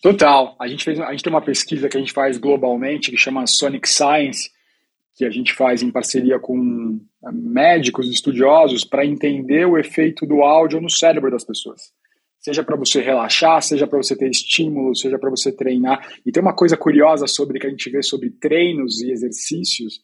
[0.03, 0.57] Total.
[0.61, 3.47] A gente, fez, a gente tem uma pesquisa que a gente faz globalmente que chama
[3.47, 4.51] Sonic Science,
[5.17, 10.43] que a gente faz em parceria com eh, médicos, estudiosos, para entender o efeito do
[10.43, 11.93] áudio no cérebro das pessoas.
[12.39, 16.09] Seja para você relaxar, seja para você ter estímulo, seja para você treinar.
[16.25, 20.01] E tem uma coisa curiosa sobre que a gente vê sobre treinos e exercícios,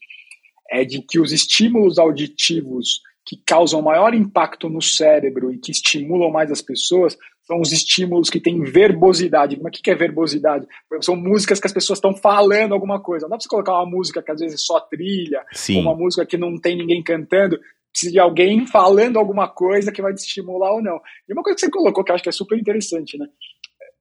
[0.68, 6.30] é de que os estímulos auditivos que causam maior impacto no cérebro e que estimulam
[6.30, 9.58] mais as pessoas são os estímulos que têm verbosidade.
[9.62, 10.66] Mas o que é verbosidade?
[11.00, 13.24] São músicas que as pessoas estão falando alguma coisa.
[13.24, 15.76] Não dá pra você colocar uma música que às vezes só trilha, Sim.
[15.76, 17.58] ou uma música que não tem ninguém cantando.
[17.92, 21.00] Precisa de alguém falando alguma coisa que vai te estimular ou não.
[21.28, 23.26] E uma coisa que você colocou que eu acho que é super interessante, né?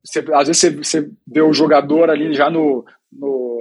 [0.04, 3.54] Você, às vezes você, você vê o jogador ali já no, no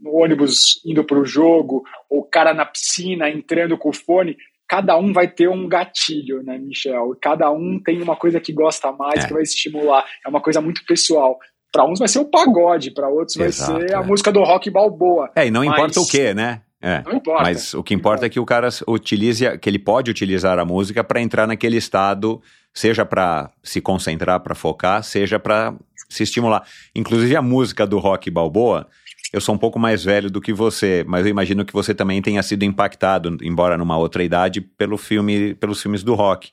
[0.00, 4.36] no ônibus indo para o jogo, ou o cara na piscina entrando com o fone,
[4.68, 7.16] cada um vai ter um gatilho, né, Michel?
[7.20, 9.26] Cada um tem uma coisa que gosta mais, é.
[9.26, 10.04] que vai estimular.
[10.24, 11.38] É uma coisa muito pessoal.
[11.72, 14.04] Para uns vai ser o pagode, para outros Exato, vai ser a é.
[14.04, 15.30] música do rock balboa.
[15.34, 15.72] É, e não mas...
[15.72, 16.62] importa o que, né?
[16.80, 17.42] É, não importa.
[17.42, 21.02] Mas o que importa é que o cara utilize, que ele pode utilizar a música
[21.02, 22.42] para entrar naquele estado,
[22.74, 25.74] seja para se concentrar, para focar, seja para
[26.10, 26.62] se estimular.
[26.94, 28.86] Inclusive a música do rock balboa,
[29.34, 32.22] eu sou um pouco mais velho do que você, mas eu imagino que você também
[32.22, 36.52] tenha sido impactado, embora numa outra idade, pelo filme, pelos filmes do rock.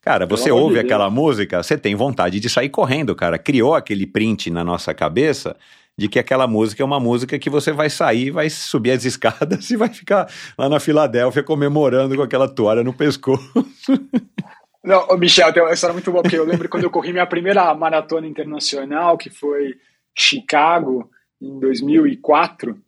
[0.00, 3.38] Cara, você Pelo ouve de aquela música, você tem vontade de sair correndo, cara.
[3.38, 5.54] Criou aquele print na nossa cabeça
[5.96, 9.70] de que aquela música é uma música que você vai sair, vai subir as escadas
[9.70, 13.52] e vai ficar lá na Filadélfia comemorando com aquela toalha no pescoço.
[14.82, 17.74] Não, Michel, tem uma história muito boa, porque eu lembro quando eu corri minha primeira
[17.74, 19.74] maratona internacional, que foi
[20.16, 21.10] Chicago,
[21.42, 22.80] em 2004,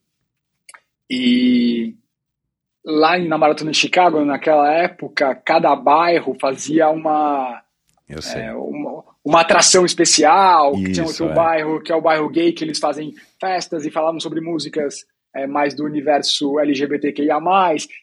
[1.10, 1.96] e
[2.84, 7.62] lá na Maratona de Chicago, naquela época, cada bairro fazia uma,
[8.08, 11.34] é, uma, uma atração especial, Isso, que tinha outro é.
[11.34, 15.46] bairro, que é o bairro gay, que eles fazem festas e falavam sobre músicas é,
[15.46, 17.40] mais do universo LGBTQIA+,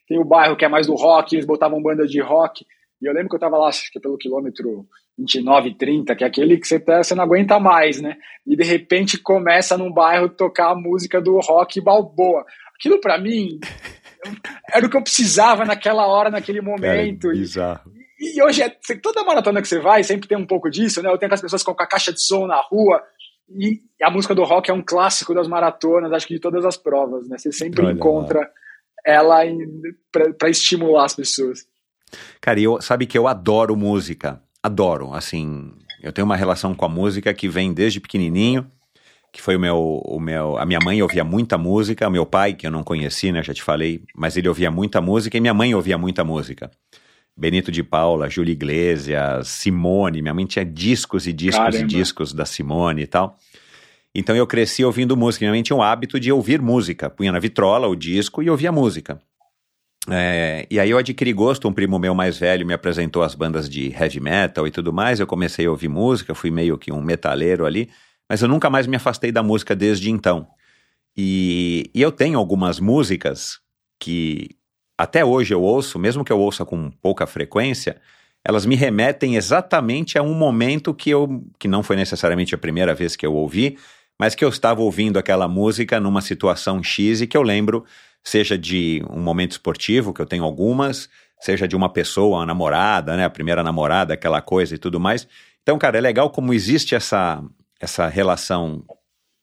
[0.07, 2.65] tem o bairro que é mais do rock, eles botavam bandas de rock,
[3.01, 4.85] e eu lembro que eu tava lá, acho que pelo quilômetro
[5.17, 8.15] 29, 30, que é aquele que você, tá, você não aguenta mais, né?
[8.45, 12.45] E de repente começa num bairro tocar a música do rock balboa.
[12.75, 13.59] Aquilo para mim
[14.73, 17.27] era o que eu precisava naquela hora, naquele momento.
[17.27, 17.91] Cara, bizarro.
[18.19, 18.69] E hoje, é,
[19.01, 21.09] toda maratona que você vai, sempre tem um pouco disso, né?
[21.09, 23.01] Eu tenho aquelas pessoas com a caixa de som na rua,
[23.49, 26.77] e a música do rock é um clássico das maratonas, acho que de todas as
[26.77, 27.37] provas, né?
[27.37, 28.47] Você sempre Olha encontra lá.
[29.05, 29.39] ela
[30.37, 31.65] para estimular as pessoas.
[32.39, 35.71] Cara, eu, sabe que eu adoro música, adoro, assim,
[36.01, 38.69] eu tenho uma relação com a música que vem desde pequenininho,
[39.31, 42.67] que foi o meu, o meu, a minha mãe ouvia muita música, meu pai, que
[42.67, 45.73] eu não conheci, né, já te falei, mas ele ouvia muita música e minha mãe
[45.73, 46.69] ouvia muita música.
[47.35, 50.21] Benito de Paula, Júlia Iglesias, Simone.
[50.21, 51.83] Minha mãe tinha discos e discos Caramba.
[51.83, 53.37] e discos da Simone e tal.
[54.13, 55.45] Então eu cresci ouvindo música.
[55.45, 57.09] Minha mãe tinha o hábito de ouvir música.
[57.09, 59.19] Punha na vitrola o disco e ouvia música.
[60.09, 63.69] É, e aí eu adquiri gosto, um primo meu mais velho me apresentou as bandas
[63.69, 67.01] de heavy metal e tudo mais, eu comecei a ouvir música, fui meio que um
[67.01, 67.89] metaleiro ali,
[68.27, 70.47] mas eu nunca mais me afastei da música desde então.
[71.15, 73.59] E, e eu tenho algumas músicas
[73.99, 74.49] que
[74.97, 78.01] até hoje eu ouço, mesmo que eu ouça com pouca frequência,
[78.43, 82.95] elas me remetem exatamente a um momento que eu que não foi necessariamente a primeira
[82.95, 83.77] vez que eu ouvi,
[84.19, 87.85] mas que eu estava ouvindo aquela música numa situação X e que eu lembro,
[88.23, 93.17] seja de um momento esportivo, que eu tenho algumas, seja de uma pessoa, uma namorada,
[93.17, 95.27] né, a primeira namorada, aquela coisa e tudo mais.
[95.61, 97.43] Então, cara, é legal como existe essa
[97.81, 98.83] essa relação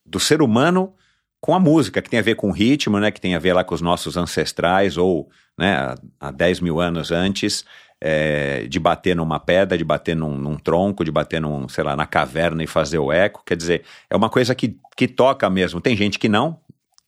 [0.05, 0.93] do ser humano
[1.41, 3.53] com a música, que tem a ver com o ritmo, né, que tem a ver
[3.53, 7.65] lá com os nossos ancestrais, ou né, há 10 mil anos antes,
[8.01, 11.95] é, de bater numa pedra, de bater num, num, tronco, de bater num, sei lá,
[11.95, 13.43] na caverna e fazer o eco.
[13.45, 15.81] Quer dizer, é uma coisa que, que toca mesmo.
[15.81, 16.59] Tem gente que não,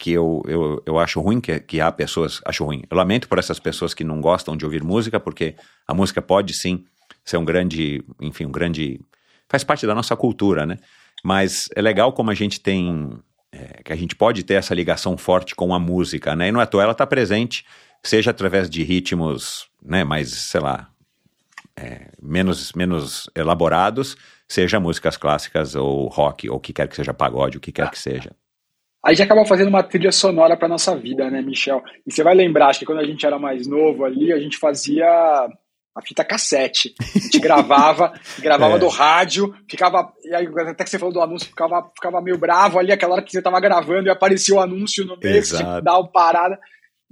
[0.01, 2.41] que eu, eu, eu acho ruim que, que há pessoas.
[2.43, 2.81] Acho ruim.
[2.89, 5.55] Eu lamento por essas pessoas que não gostam de ouvir música, porque
[5.87, 6.85] a música pode sim
[7.23, 8.99] ser um grande, enfim, um grande.
[9.47, 10.79] faz parte da nossa cultura, né?
[11.23, 13.11] Mas é legal como a gente tem
[13.51, 16.47] é, que a gente pode ter essa ligação forte com a música, né?
[16.47, 17.63] E não é à toa ela está presente,
[18.03, 20.89] seja através de ritmos, né, mais, sei lá,
[21.77, 27.13] é, menos, menos elaborados, seja músicas clássicas ou rock, ou o que quer que seja
[27.13, 28.31] pagode, o que quer que seja.
[29.03, 31.83] A gente acaba fazendo uma trilha sonora para nossa vida, né, Michel?
[32.05, 34.57] E você vai lembrar, acho que quando a gente era mais novo ali, a gente
[34.57, 35.07] fazia
[35.95, 36.93] a fita cassete.
[36.99, 38.79] A gente gravava, gravava é.
[38.79, 40.13] do rádio, ficava.
[40.23, 43.23] E aí, até que você falou do anúncio, ficava, ficava meio bravo ali, aquela hora
[43.23, 46.07] que você tava gravando e aparecia o anúncio no meio, você tinha que dar uma
[46.07, 46.59] parada.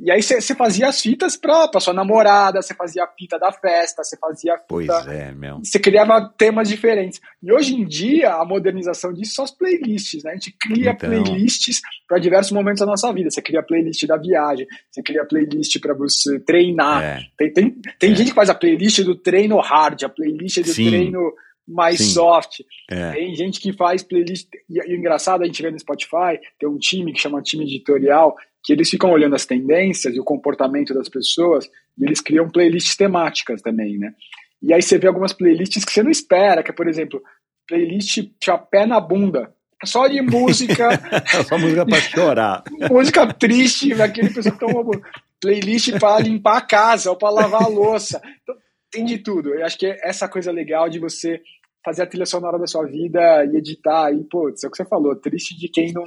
[0.02, 3.52] E aí você fazia as fitas pra, pra sua namorada, você fazia a fita da
[3.52, 4.66] festa, você fazia a fita.
[4.70, 5.60] Pois é, meu.
[5.60, 7.20] Você criava temas diferentes.
[7.44, 10.32] E hoje em dia, a modernização disso são as playlists, né?
[10.32, 11.10] A gente cria então...
[11.10, 13.30] playlists para diversos momentos da nossa vida.
[13.30, 17.04] Você cria a playlist da viagem, você cria playlist para você treinar.
[17.04, 17.28] É.
[17.38, 18.16] Tem, tem, tem é.
[18.16, 20.88] gente que faz a playlist do treino hard, a playlist do Sim.
[20.88, 21.34] treino
[21.68, 22.06] mais Sim.
[22.06, 22.62] soft.
[22.90, 23.12] É.
[23.12, 24.48] Tem gente que faz playlist.
[24.70, 27.64] E, e o engraçado, a gente vê no Spotify, tem um time que chama time
[27.64, 32.50] editorial, que eles ficam olhando as tendências e o comportamento das pessoas e eles criam
[32.50, 34.14] playlists temáticas também, né?
[34.62, 37.22] E aí você vê algumas playlists que você não espera, que é, por exemplo,
[37.68, 39.54] playlist chapé na bunda.
[39.86, 40.90] Só de música.
[41.48, 42.64] só música pra chorar.
[42.92, 45.02] música triste, daquele pessoal que toma
[45.42, 48.22] Playlist para limpar a casa ou para lavar a louça.
[48.44, 48.56] Então,
[48.92, 49.54] tem de tudo.
[49.54, 51.42] Eu acho que é essa coisa legal de você
[51.84, 54.12] fazer a trilha sonora da sua vida e editar.
[54.12, 54.20] E,
[54.54, 55.16] isso é o que você falou.
[55.16, 56.04] Triste de quem não,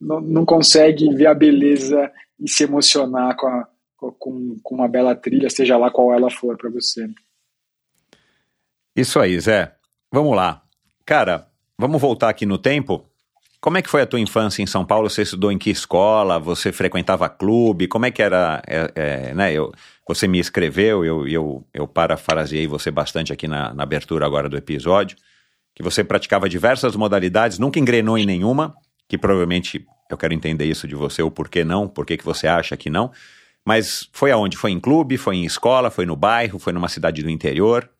[0.00, 5.14] não, não consegue ver a beleza e se emocionar com, a, com, com uma bela
[5.14, 7.08] trilha, seja lá qual ela for para você.
[8.96, 9.74] Isso aí, Zé.
[10.12, 10.62] Vamos lá.
[11.04, 11.46] Cara,
[11.78, 13.06] vamos voltar aqui no tempo.
[13.60, 15.10] Como é que foi a tua infância em São Paulo?
[15.10, 16.38] Você estudou em que escola?
[16.38, 17.86] Você frequentava clube?
[17.86, 18.62] Como é que era?
[18.66, 19.52] É, é, né?
[19.52, 19.70] eu,
[20.08, 24.56] você me escreveu, eu, eu, eu parafraseei você bastante aqui na, na abertura agora do
[24.56, 25.16] episódio,
[25.74, 28.74] que você praticava diversas modalidades, nunca engrenou em nenhuma,
[29.10, 32.76] que provavelmente eu quero entender isso de você, o porquê não, por que você acha
[32.76, 33.10] que não.
[33.64, 34.56] Mas foi aonde?
[34.56, 37.90] Foi em clube, foi em escola, foi no bairro, foi numa cidade do interior?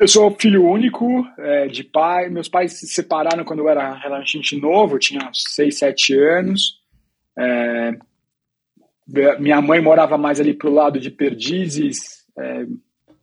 [0.00, 2.30] Eu sou filho único é, de pai.
[2.30, 6.80] Meus pais se separaram quando eu era relativamente novo, eu tinha 6, 7 anos.
[7.38, 7.92] É,
[9.38, 12.66] minha mãe morava mais ali pro lado de Perdizes, é,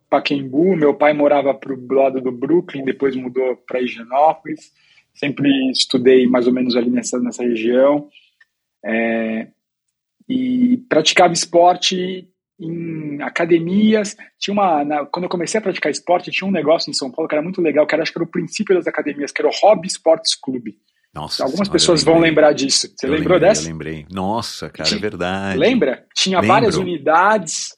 [0.08, 0.76] Paquembu.
[0.76, 4.72] Meu pai morava pro lado do Brooklyn, depois mudou para Higienópolis.
[5.14, 8.08] Sempre estudei mais ou menos ali nessa, nessa região.
[8.84, 9.48] É,
[10.28, 12.28] e praticava esporte
[12.60, 14.16] em academias.
[14.40, 17.28] Tinha uma, na, quando eu comecei a praticar esporte, tinha um negócio em São Paulo
[17.28, 19.50] que era muito legal, que era, acho que era o princípio das academias, que era
[19.50, 20.78] o Hobby Sports Clube.
[21.14, 22.88] Nossa, Algumas senhora, pessoas vão lembrar disso.
[22.88, 23.64] Você eu lembrou lembrei, dessa?
[23.64, 24.06] Eu lembrei.
[24.10, 25.60] Nossa, cara, Tinha, é verdade.
[25.60, 26.06] Lembra?
[26.16, 26.54] Tinha Lembro.
[26.56, 27.76] várias unidades.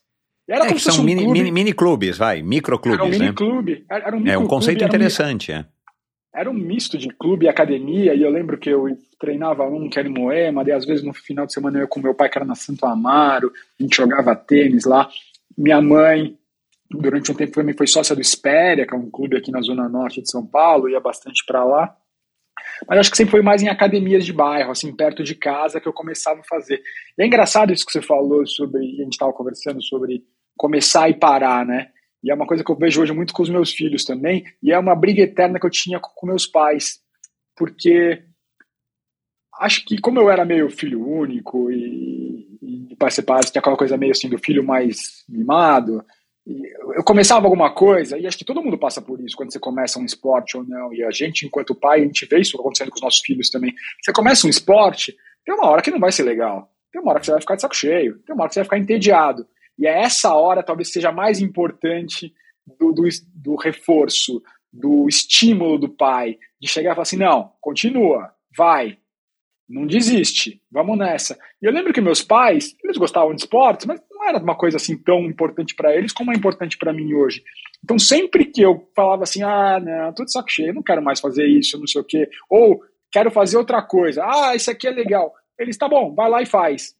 [0.47, 3.17] Era é, que são um mini, mini, mini, clubes, vai, microclubes, era um né?
[3.17, 3.85] Mini clube.
[3.89, 5.65] Era um micro é um conceito interessante, um, é.
[6.33, 9.99] Era um misto de clube e academia, e eu lembro que eu treinava um que
[9.99, 12.27] era em Moema, e às vezes no final de semana eu ia com meu pai,
[12.27, 15.07] que era na Santo Amaro, a gente jogava tênis lá.
[15.55, 16.35] Minha mãe,
[16.89, 19.87] durante um tempo, também foi sócia do Espéria, que é um clube aqui na Zona
[19.87, 21.95] Norte de São Paulo, ia bastante para lá.
[22.87, 25.87] Mas acho que sempre foi mais em academias de bairro, assim, perto de casa, que
[25.87, 26.81] eu começava a fazer.
[27.17, 30.23] E é engraçado isso que você falou sobre, a gente estava conversando sobre
[30.57, 31.89] começar e parar, né?
[32.23, 34.71] E é uma coisa que eu vejo hoje muito com os meus filhos também, e
[34.71, 37.01] é uma briga eterna que eu tinha com meus pais,
[37.55, 38.23] porque
[39.59, 42.47] acho que como eu era meio filho único e,
[42.91, 46.03] e pai separado, tinha aquela coisa meio assim do filho mais mimado,
[46.45, 49.99] eu começava alguma coisa, e acho que todo mundo passa por isso quando você começa
[49.99, 52.95] um esporte ou não, e a gente, enquanto pai, a gente vê isso acontecendo com
[52.95, 53.73] os nossos filhos também.
[54.01, 57.19] Você começa um esporte, tem uma hora que não vai ser legal, tem uma hora
[57.19, 59.47] que você vai ficar de saco cheio, tem uma hora que você vai ficar entediado.
[59.77, 62.33] E é essa hora talvez seja mais importante
[62.79, 68.31] do, do, do reforço, do estímulo do pai, de chegar e falar assim: não, continua,
[68.55, 68.97] vai,
[69.67, 71.37] não desiste, vamos nessa.
[71.61, 74.77] E eu lembro que meus pais, eles gostavam de esportes, mas não era uma coisa
[74.77, 77.43] assim tão importante para eles como é importante para mim hoje.
[77.83, 81.19] Então sempre que eu falava assim, ah, não, tô de saco cheio, não quero mais
[81.19, 82.81] fazer isso, não sei o quê, ou
[83.11, 85.33] quero fazer outra coisa, ah, isso aqui é legal.
[85.57, 86.95] Eles, tá bom, vai lá e faz.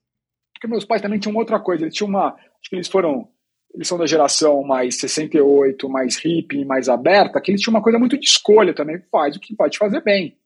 [0.64, 3.28] Porque meus pais também tinham outra coisa, eles tinham uma, acho que eles foram,
[3.76, 8.00] eles são da geração mais 68, mais hippie, mais aberta, que eles tinham uma coisa
[8.00, 10.38] muito de escolha também, faz o que vai te fazer bem.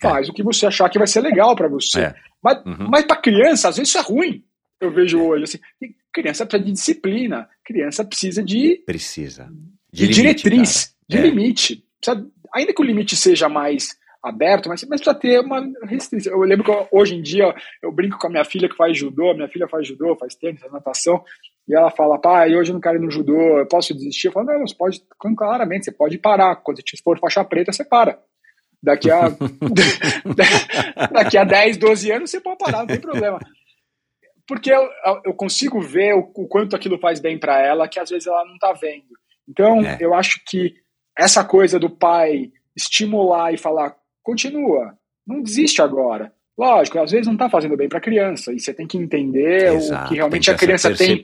[0.00, 0.30] Faz é.
[0.30, 2.00] o que você achar que vai ser legal para você.
[2.00, 2.14] É.
[2.42, 2.88] Mas, uhum.
[2.88, 4.42] mas para criança, às vezes isso é ruim.
[4.80, 5.58] Eu vejo hoje assim,
[6.10, 9.52] criança precisa de disciplina, criança precisa de precisa
[9.92, 10.96] de, de limite, diretriz, cara.
[11.06, 11.20] de é.
[11.20, 11.84] limite.
[12.00, 13.90] Precisa, ainda que o limite seja mais
[14.22, 16.32] aberto, mas, mas precisa ter uma restrição.
[16.32, 19.34] Eu lembro que hoje em dia eu brinco com a minha filha que faz judô,
[19.34, 21.22] minha filha faz judô, faz tênis, faz natação,
[21.68, 24.28] e ela fala, pai, hoje eu não quero ir no judô, eu posso desistir?
[24.28, 25.02] Eu falo, não, você pode,
[25.36, 26.56] claramente, você pode parar.
[26.56, 28.18] Quando você for faixa preta, você para.
[28.82, 29.30] Daqui a,
[31.12, 33.38] daqui a 10, 12 anos você pode parar, não tem problema.
[34.46, 34.88] Porque eu,
[35.24, 38.44] eu consigo ver o, o, quanto aquilo faz bem para ela, que às vezes ela
[38.44, 39.06] não está vendo.
[39.48, 39.98] Então, é.
[40.00, 40.74] eu acho que
[41.18, 43.96] essa coisa do pai estimular e falar,
[44.26, 44.92] continua,
[45.24, 46.32] não desiste agora.
[46.58, 49.72] Lógico, às vezes não está fazendo bem para a criança, e você tem que entender
[49.72, 51.22] Exato, o que realmente a criança tem.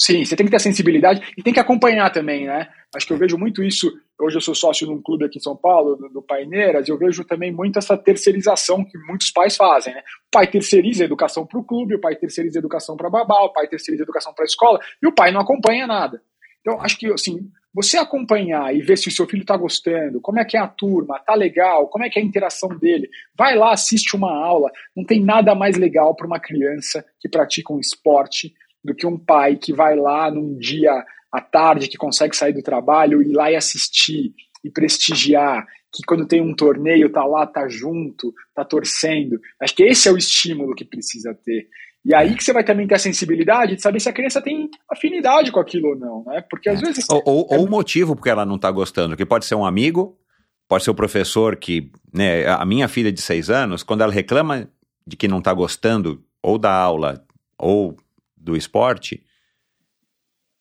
[0.00, 2.68] Sim, você tem que ter a sensibilidade e tem que acompanhar também, né?
[2.94, 3.92] Acho que eu vejo muito isso.
[4.18, 7.22] Hoje eu sou sócio num clube aqui em São Paulo, do Paineiras, e eu vejo
[7.24, 10.00] também muito essa terceirização que muitos pais fazem, né?
[10.00, 13.42] O pai terceiriza a educação para o clube, o pai terceiriza a educação para babá,
[13.42, 16.22] o pai terceiriza a educação para a escola, e o pai não acompanha nada.
[16.60, 20.40] Então, acho que, assim, você acompanhar e ver se o seu filho está gostando, como
[20.40, 23.54] é que é a turma, tá legal, como é que é a interação dele, vai
[23.56, 24.70] lá, assiste uma aula.
[24.96, 28.52] Não tem nada mais legal para uma criança que pratica um esporte
[28.82, 30.92] do que um pai que vai lá num dia
[31.32, 36.26] à tarde, que consegue sair do trabalho, ir lá e assistir e prestigiar, que quando
[36.26, 39.40] tem um torneio tá lá, tá junto, tá torcendo.
[39.60, 41.68] Acho que esse é o estímulo que precisa ter.
[42.04, 44.70] E aí que você vai também ter a sensibilidade de saber se a criança tem
[44.90, 46.42] afinidade com aquilo ou não, né?
[46.48, 46.86] Porque às é.
[46.86, 47.04] vezes.
[47.10, 47.58] Ou, ou, é...
[47.58, 50.18] ou o motivo porque ela não está gostando, que pode ser um amigo,
[50.66, 51.90] pode ser o professor que.
[52.12, 54.68] Né, a minha filha de seis anos, quando ela reclama
[55.06, 57.24] de que não está gostando ou da aula
[57.58, 57.96] ou
[58.36, 59.22] do esporte,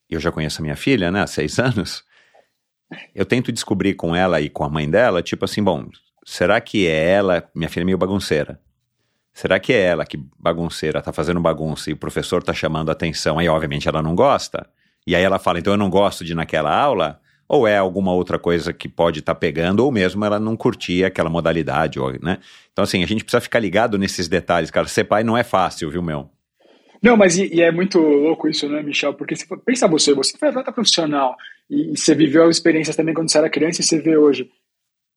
[0.10, 2.04] eu já conheço a minha filha, né, há seis anos,
[3.16, 5.88] eu tento descobrir com ela e com a mãe dela, tipo assim, bom,
[6.26, 8.60] será que é ela, minha filha é meio bagunceira,
[9.34, 12.94] será que é ela que bagunceira, tá fazendo bagunça e o professor tá chamando a
[12.94, 14.68] atenção, aí obviamente ela não gosta,
[15.06, 17.20] e aí ela fala, então eu não gosto de ir naquela aula,
[17.50, 21.08] ou é alguma outra coisa que pode estar tá pegando, ou mesmo ela não curtia
[21.08, 22.38] aquela modalidade, né?
[22.72, 24.88] Então, assim, a gente precisa ficar ligado nesses detalhes, cara.
[24.88, 26.30] Ser pai não é fácil, viu, meu?
[27.02, 29.16] Não, mas e, e é muito louco isso, né, Michel?
[29.16, 31.36] Porque se, pensa você, você foi atleta profissional
[31.68, 34.50] e, e você viveu experiências também quando você era criança e você vê hoje.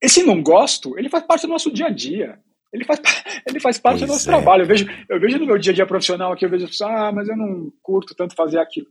[0.01, 2.39] Esse não gosto, ele faz parte do nosso dia a dia.
[2.73, 3.01] Ele faz,
[3.47, 4.33] ele faz parte pois do nosso é.
[4.33, 4.63] trabalho.
[4.63, 7.29] Eu vejo, eu vejo no meu dia a dia profissional aqui, eu vejo, ah, mas
[7.29, 8.87] eu não curto tanto fazer aquilo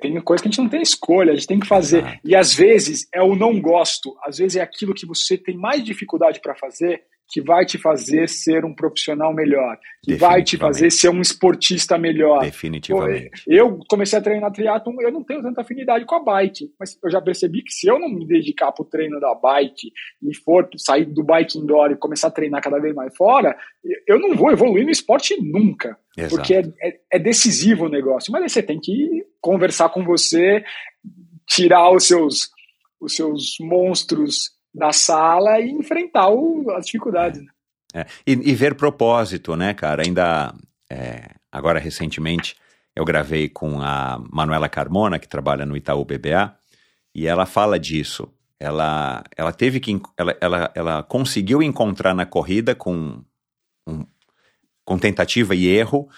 [0.00, 2.04] tem coisa que a gente não tem escolha, a gente tem que fazer.
[2.04, 2.20] Ah.
[2.24, 5.82] E às vezes é o não gosto, às vezes é aquilo que você tem mais
[5.82, 10.90] dificuldade para fazer que vai te fazer ser um profissional melhor, que vai te fazer
[10.90, 12.40] ser um esportista melhor.
[12.40, 13.42] Definitivamente.
[13.46, 17.10] Eu comecei a treinar triatlon, eu não tenho tanta afinidade com a bike, mas eu
[17.10, 20.68] já percebi que se eu não me dedicar para o treino da bike e for
[20.78, 23.56] sair do bike indoor e começar a treinar cada vez mais fora,
[24.06, 26.34] eu não vou evoluir no esporte nunca, Exato.
[26.34, 28.32] porque é, é, é decisivo o negócio.
[28.32, 30.64] Mas aí você tem que conversar com você,
[31.46, 32.48] tirar os seus
[33.00, 37.42] os seus monstros da sala e enfrentar o, as dificuldades.
[37.42, 37.50] Né?
[37.94, 38.06] É.
[38.26, 40.02] E, e, ver propósito, né, cara?
[40.04, 40.54] Ainda
[40.90, 42.56] é, agora recentemente
[42.94, 46.54] eu gravei com a Manuela Carmona, que trabalha no Itaú BBA,
[47.14, 48.32] e ela fala disso.
[48.60, 50.00] Ela, ela teve que.
[50.16, 53.22] Ela, ela, ela conseguiu encontrar na corrida com,
[53.86, 54.04] um,
[54.84, 56.08] com tentativa e erro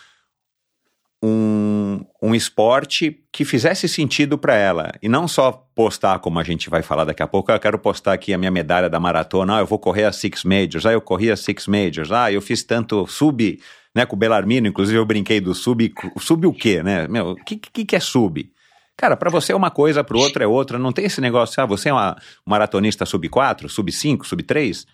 [1.23, 4.93] um, um esporte que fizesse sentido para ela.
[5.03, 8.14] E não só postar, como a gente vai falar daqui a pouco, eu quero postar
[8.14, 11.01] aqui a minha medalha da maratona, ah, eu vou correr a Six Majors, ah, eu
[11.01, 13.61] corri a Six Majors, ah, eu fiz tanto sub,
[13.95, 17.07] né, com o Belarmino, inclusive eu brinquei do sub, sub o quê, né?
[17.09, 18.51] Meu, o que, que, que é sub?
[18.97, 21.62] Cara, para você é uma coisa, para o outro é outra, não tem esse negócio,
[21.62, 22.16] ah, você é uma,
[22.47, 24.87] um maratonista sub 4, sub 5, sub 3,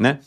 [0.00, 0.18] né?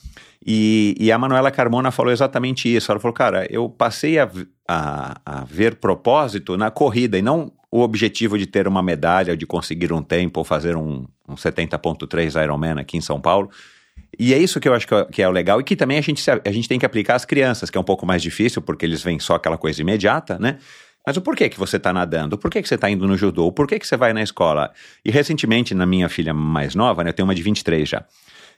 [0.46, 2.92] E, e, a Manuela Carmona falou exatamente isso.
[2.92, 4.30] Ela falou, cara, eu passei a,
[4.68, 9.38] a, a, ver propósito na corrida e não o objetivo de ter uma medalha, ou
[9.38, 13.50] de conseguir um tempo, ou fazer um, um 70.3 Ironman aqui em São Paulo.
[14.20, 15.98] E é isso que eu acho que é, que é o legal e que também
[15.98, 18.62] a gente, a gente tem que aplicar às crianças, que é um pouco mais difícil,
[18.62, 20.60] porque eles veem só aquela coisa imediata, né?
[21.06, 22.38] Mas o porquê que você está nadando?
[22.38, 23.52] Por que, que você está indo no judô?
[23.52, 24.72] Por que, que você vai na escola?
[25.04, 28.06] E recentemente, na minha filha mais nova, né, eu tenho uma de 23 já,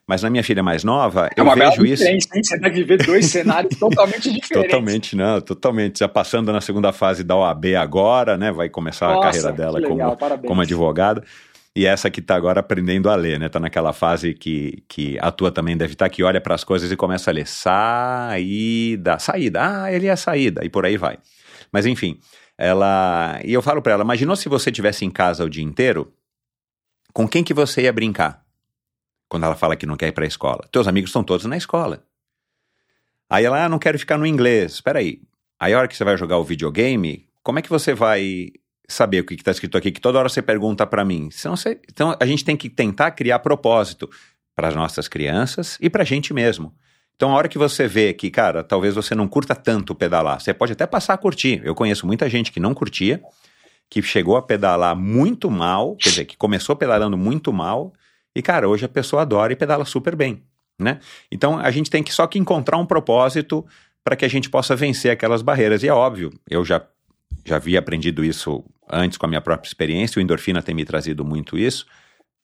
[0.08, 2.04] mas na minha filha mais nova, é eu vejo isso.
[2.04, 2.20] Hein?
[2.20, 4.50] Você deve ver dois cenários totalmente diferentes.
[4.50, 6.00] Totalmente, não, totalmente.
[6.00, 8.52] Já passando na segunda fase da OAB agora, né?
[8.52, 11.24] Vai começar Nossa, a carreira dela como, como advogada.
[11.76, 13.48] E essa que está agora aprendendo a ler, né?
[13.48, 16.64] Está naquela fase que, que a tua também deve estar, tá, que olha para as
[16.64, 17.48] coisas e começa a ler.
[17.48, 19.60] Saída, saída.
[19.62, 20.64] Ah, ele é a saída.
[20.64, 21.18] E por aí vai.
[21.72, 22.20] Mas enfim,
[22.58, 23.40] ela.
[23.44, 26.14] E eu falo para ela: imaginou se você tivesse em casa o dia inteiro?
[27.12, 28.45] Com quem que você ia brincar?
[29.28, 30.68] Quando ela fala que não quer ir para a escola.
[30.72, 32.04] Teus amigos estão todos na escola.
[33.30, 34.74] Aí ela, ah, não quero ficar no inglês.
[34.74, 35.22] Espera aí.
[35.60, 38.52] Aí a hora que você vai jogar o videogame, como é que você vai
[38.88, 39.92] saber o que está escrito aqui?
[39.92, 41.30] Que toda hora você pergunta para mim.
[41.32, 41.80] Você...
[41.92, 44.10] Então a gente tem que tentar criar propósito
[44.56, 46.74] para as nossas crianças e para a gente mesmo.
[47.16, 50.54] Então, a hora que você vê que, cara, talvez você não curta tanto pedalar, você
[50.54, 51.62] pode até passar a curtir.
[51.64, 53.22] Eu conheço muita gente que não curtia,
[53.90, 57.94] que chegou a pedalar muito mal, quer dizer, que começou pedalando muito mal
[58.36, 60.44] e, cara, hoje a pessoa adora e pedala super bem,
[60.80, 61.00] né?
[61.32, 63.66] Então, a gente tem que só que encontrar um propósito
[64.04, 65.82] para que a gente possa vencer aquelas barreiras.
[65.84, 66.86] E é óbvio, eu já,
[67.46, 71.26] já havia aprendido isso antes com a minha própria experiência, o endorfina tem me trazido
[71.26, 71.86] muito isso,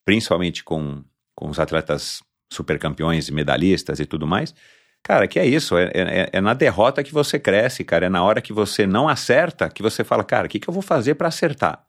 [0.05, 1.03] principalmente com,
[1.35, 4.55] com os atletas super campeões e medalhistas e tudo mais.
[5.03, 8.23] Cara, que é isso, é, é, é, na derrota que você cresce, cara, é na
[8.23, 11.15] hora que você não acerta que você fala, cara, o que, que eu vou fazer
[11.15, 11.83] para acertar?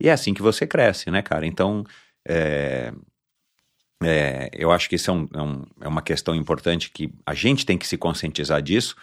[0.00, 1.46] E é assim que você cresce, né, cara?
[1.46, 1.84] Então,
[2.26, 2.92] é,
[4.02, 7.34] é, eu acho que isso é, um, é, um, é, uma questão importante que a
[7.34, 8.94] gente tem que se conscientizar disso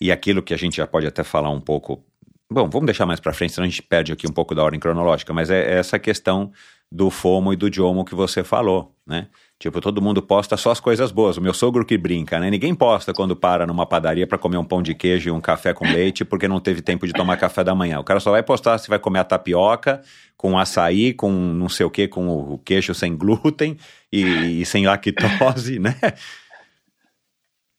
[0.00, 2.04] e aquilo que a gente já pode até falar um pouco.
[2.50, 4.80] Bom, vamos deixar mais para frente, senão a gente perde aqui um pouco da ordem
[4.80, 6.52] cronológica, mas é, é essa questão
[6.90, 9.28] do FOMO e do DIOMO que você falou, né?
[9.58, 11.36] Tipo, todo mundo posta só as coisas boas.
[11.36, 12.48] O meu sogro que brinca, né?
[12.48, 15.74] Ninguém posta quando para numa padaria para comer um pão de queijo e um café
[15.74, 17.98] com leite porque não teve tempo de tomar café da manhã.
[17.98, 20.00] O cara só vai postar se vai comer a tapioca
[20.36, 23.76] com açaí, com não sei o que, com o queijo sem glúten
[24.12, 25.96] e, e sem lactose, né?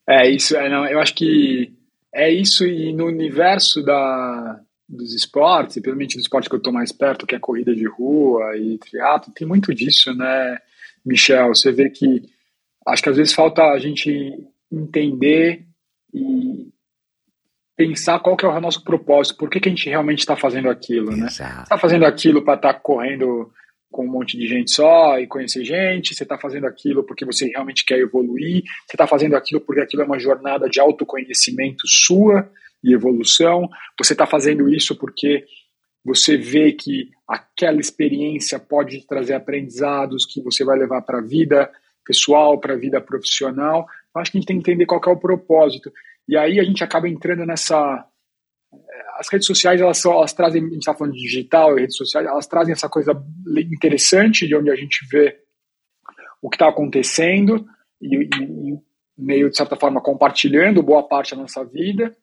[0.08, 1.72] É isso, é, não, eu acho que
[2.14, 6.74] é isso e no universo da, dos esportes, e principalmente do esporte que eu estou
[6.74, 10.58] mais perto, que é corrida de rua e triatlo, tem muito disso, né?
[11.06, 12.24] Michel, você vê que
[12.88, 14.34] acho que às vezes falta a gente
[14.72, 15.66] entender
[16.12, 16.70] e
[17.78, 20.70] pensar qual que é o nosso propósito, por que, que a gente realmente está fazendo
[20.70, 21.28] aquilo, né?
[21.28, 23.52] Está fazendo aquilo para estar tá correndo
[23.92, 27.48] com um monte de gente só e conhecer gente, você está fazendo aquilo porque você
[27.48, 32.50] realmente quer evoluir, você está fazendo aquilo porque aquilo é uma jornada de autoconhecimento sua
[32.84, 33.68] e evolução,
[33.98, 35.46] você está fazendo isso porque
[36.04, 41.70] você vê que aquela experiência pode trazer aprendizados que você vai levar para a vida
[42.06, 43.86] pessoal, para a vida profissional.
[44.16, 45.92] Eu acho que a gente tem que entender qual é o propósito.
[46.28, 48.06] E aí a gente acaba entrando nessa
[49.20, 51.98] as redes sociais elas, só, elas trazem, a gente está falando de digital e redes
[51.98, 53.12] sociais, elas trazem essa coisa
[53.58, 55.38] interessante de onde a gente vê
[56.42, 57.66] o que está acontecendo
[58.02, 58.80] e, e, e,
[59.18, 62.16] meio de certa forma compartilhando boa parte da nossa vida,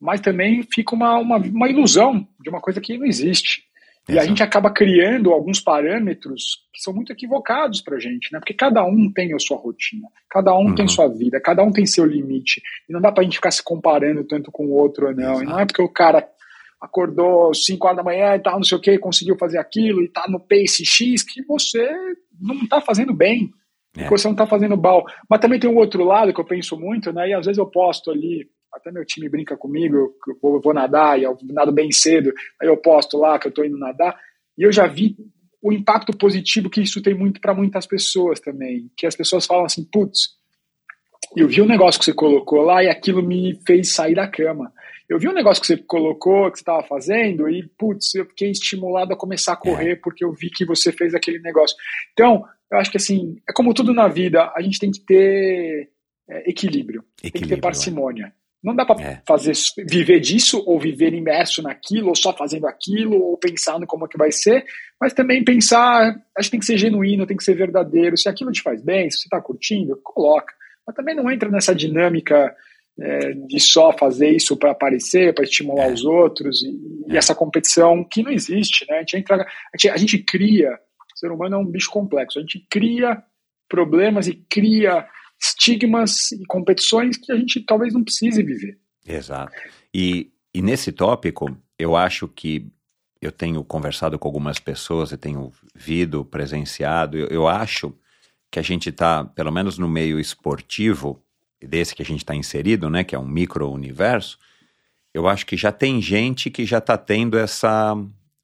[0.00, 3.62] mas também fica uma, uma, uma ilusão de uma coisa que não existe.
[4.08, 8.38] E a gente acaba criando alguns parâmetros que são muito equivocados para a gente, né?
[8.38, 10.74] Porque cada um tem a sua rotina, cada um uhum.
[10.74, 12.62] tem sua vida, cada um tem seu limite.
[12.88, 15.34] E não dá para a gente ficar se comparando tanto com o outro ou não.
[15.34, 15.42] Exato.
[15.42, 16.26] E não é porque o cara
[16.80, 20.08] acordou 5 horas da manhã e tal, não sei o que, conseguiu fazer aquilo e
[20.08, 21.86] tá no pace X que você
[22.40, 23.50] não tá fazendo bem.
[23.94, 24.04] É.
[24.04, 25.04] Que você não tá fazendo mal.
[25.28, 27.28] Mas também tem um outro lado que eu penso muito, né?
[27.28, 31.24] E às vezes eu posto ali até meu time brinca comigo, eu vou, nadar e
[31.24, 34.18] eu nado bem cedo, aí eu posto lá que eu estou indo nadar,
[34.56, 35.16] e eu já vi
[35.62, 39.64] o impacto positivo que isso tem muito para muitas pessoas também, que as pessoas falam
[39.64, 40.38] assim, putz,
[41.36, 44.72] eu vi um negócio que você colocou lá e aquilo me fez sair da cama.
[45.08, 48.50] Eu vi um negócio que você colocou, que você estava fazendo, e, putz, eu fiquei
[48.50, 49.96] estimulado a começar a correr é.
[49.96, 51.76] porque eu vi que você fez aquele negócio.
[52.12, 55.90] Então, eu acho que assim, é como tudo na vida, a gente tem que ter
[56.28, 58.26] é, equilíbrio, equilíbrio, tem que ter parcimônia.
[58.26, 58.47] É.
[58.68, 59.22] Não dá para é.
[59.26, 59.52] fazer
[59.86, 64.18] viver disso ou viver imerso naquilo ou só fazendo aquilo ou pensando como é que
[64.18, 64.64] vai ser,
[65.00, 68.16] mas também pensar, acho que tem que ser genuíno, tem que ser verdadeiro.
[68.16, 70.52] Se aquilo te faz bem, se você está curtindo, coloca.
[70.86, 72.54] Mas também não entra nessa dinâmica
[73.00, 75.92] é, de só fazer isso para aparecer, para estimular é.
[75.92, 78.96] os outros e, e, essa competição que não existe, né?
[78.96, 82.38] A gente, entra, a gente, a gente cria, o ser humano é um bicho complexo,
[82.38, 83.22] a gente cria
[83.68, 85.06] problemas e cria
[85.40, 88.78] estigmas e competições que a gente talvez não precise viver.
[89.06, 89.52] Exato.
[89.94, 92.66] E, e nesse tópico, eu acho que
[93.20, 97.94] eu tenho conversado com algumas pessoas, eu tenho visto, presenciado, eu, eu acho
[98.50, 101.22] que a gente está, pelo menos no meio esportivo,
[101.60, 104.38] desse que a gente está inserido, né, que é um micro-universo,
[105.12, 107.96] eu acho que já tem gente que já está tendo essa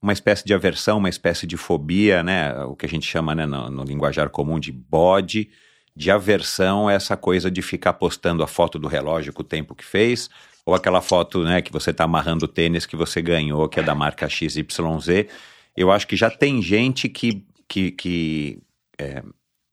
[0.02, 3.46] uma espécie de aversão, uma espécie de fobia, né, o que a gente chama né,
[3.46, 5.48] no, no linguajar comum de bode,
[5.96, 9.74] de aversão a essa coisa de ficar postando a foto do relógio com o tempo
[9.74, 10.28] que fez,
[10.66, 13.82] ou aquela foto né, que você está amarrando o tênis que você ganhou, que é
[13.82, 15.28] da marca XYZ.
[15.76, 18.58] Eu acho que já tem gente que, que, que
[18.98, 19.22] é,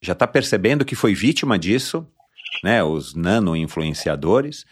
[0.01, 2.05] já está percebendo que foi vítima disso,
[2.63, 2.84] né?
[2.84, 4.65] Os nano-influenciadores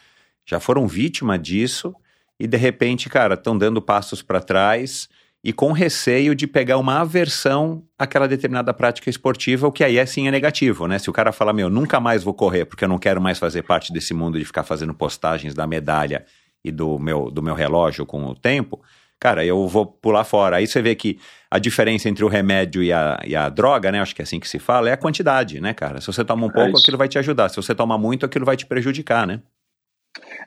[0.45, 1.95] já foram vítima disso
[2.39, 5.07] e de repente, cara, estão dando passos para trás
[5.43, 10.05] e com receio de pegar uma aversão àquela determinada prática esportiva, o que aí é
[10.05, 10.99] sim é negativo, né?
[10.99, 13.63] Se o cara falar, meu, nunca mais vou correr porque eu não quero mais fazer
[13.63, 16.25] parte desse mundo de ficar fazendo postagens da medalha
[16.63, 18.81] e do meu, do meu relógio com o tempo,
[19.17, 20.57] cara, eu vou pular fora.
[20.57, 21.17] Aí você vê que
[21.49, 24.01] a diferença entre o remédio e a, e a droga, né?
[24.01, 26.01] Acho que é assim que se fala, é a quantidade, né, cara?
[26.01, 27.47] Se você toma um é pouco, aquilo vai te ajudar.
[27.47, 29.39] Se você toma muito, aquilo vai te prejudicar, né?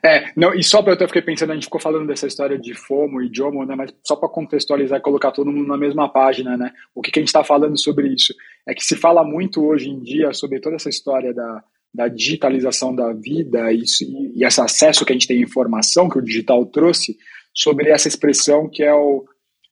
[0.05, 2.73] É, não, e só para eu fiquei pensando, a gente ficou falando dessa história de
[2.73, 6.57] FOMO e JOMO, né, mas só para contextualizar e colocar todo mundo na mesma página,
[6.57, 8.33] né, o que, que a gente está falando sobre isso?
[8.67, 12.93] É que se fala muito hoje em dia sobre toda essa história da, da digitalização
[12.93, 13.83] da vida e,
[14.35, 17.17] e esse acesso que a gente tem à informação que o digital trouxe,
[17.53, 19.23] sobre essa expressão que é o,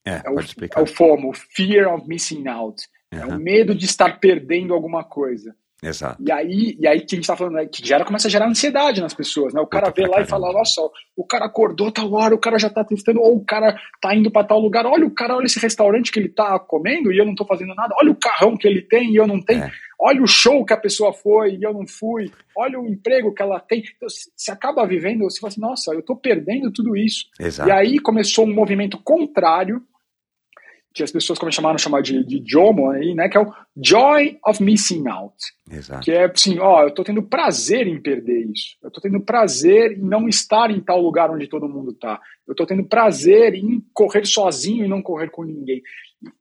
[0.05, 3.19] é, é o, é o FOMO, Fear of Missing Out, uhum.
[3.19, 5.53] é o medo de estar perdendo alguma coisa.
[5.83, 6.21] Exato.
[6.23, 8.47] E aí, e aí que a gente tá falando, né, que gera, começa a gerar
[8.47, 9.59] ansiedade nas pessoas, né?
[9.59, 10.27] O cara vê lá caramba.
[10.27, 10.79] e fala, nossa,
[11.17, 14.29] o cara acordou tal hora, o cara já tá testando, ou o cara tá indo
[14.29, 17.25] para tal lugar, olha o cara, olha esse restaurante que ele tá comendo e eu
[17.25, 19.71] não tô fazendo nada, olha o carrão que ele tem e eu não tenho, é.
[19.99, 23.41] olha o show que a pessoa foi e eu não fui, olha o emprego que
[23.41, 23.83] ela tem.
[23.97, 27.25] Então, você acaba vivendo, você fala assim, nossa, eu tô perdendo tudo isso.
[27.39, 27.67] Exato.
[27.67, 29.81] E aí começou um movimento contrário
[30.93, 34.37] que as pessoas como chamaram chamar de, de JOMO aí, né, que é o Joy
[34.45, 35.35] of Missing Out.
[35.69, 36.03] Exato.
[36.03, 38.77] Que é assim, ó, eu tô tendo prazer em perder isso.
[38.83, 42.19] Eu tô tendo prazer em não estar em tal lugar onde todo mundo tá.
[42.45, 45.81] Eu tô tendo prazer em correr sozinho e não correr com ninguém.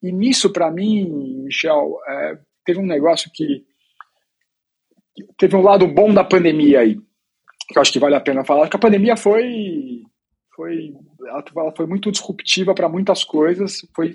[0.03, 1.09] E nisso, para mim,
[1.45, 3.65] Michel, é, teve um negócio que
[5.39, 6.97] teve um lado bom da pandemia aí,
[7.69, 10.03] que eu acho que vale a pena falar, que a pandemia foi
[10.61, 10.95] foi
[11.27, 14.13] ela foi muito disruptiva para muitas coisas, foi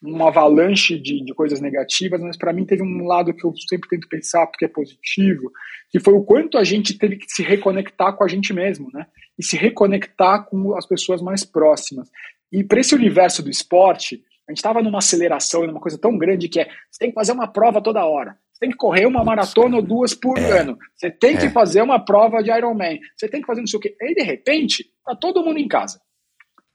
[0.00, 3.88] uma avalanche de, de coisas negativas, mas para mim teve um lado que eu sempre
[3.88, 5.50] tento pensar porque é positivo,
[5.90, 9.06] que foi o quanto a gente teve que se reconectar com a gente mesmo, né?
[9.38, 12.08] E se reconectar com as pessoas mais próximas.
[12.52, 16.48] E para esse universo do esporte, A gente estava numa aceleração, numa coisa tão grande
[16.48, 18.36] que é você tem que fazer uma prova toda hora.
[18.60, 20.60] Você tem que correr uma maratona ou duas por é.
[20.60, 20.78] ano.
[20.94, 21.50] Você tem que é.
[21.50, 23.00] fazer uma prova de Ironman.
[23.16, 23.96] Você tem que fazer não sei o quê.
[24.02, 25.98] Aí, de repente, tá todo mundo em casa.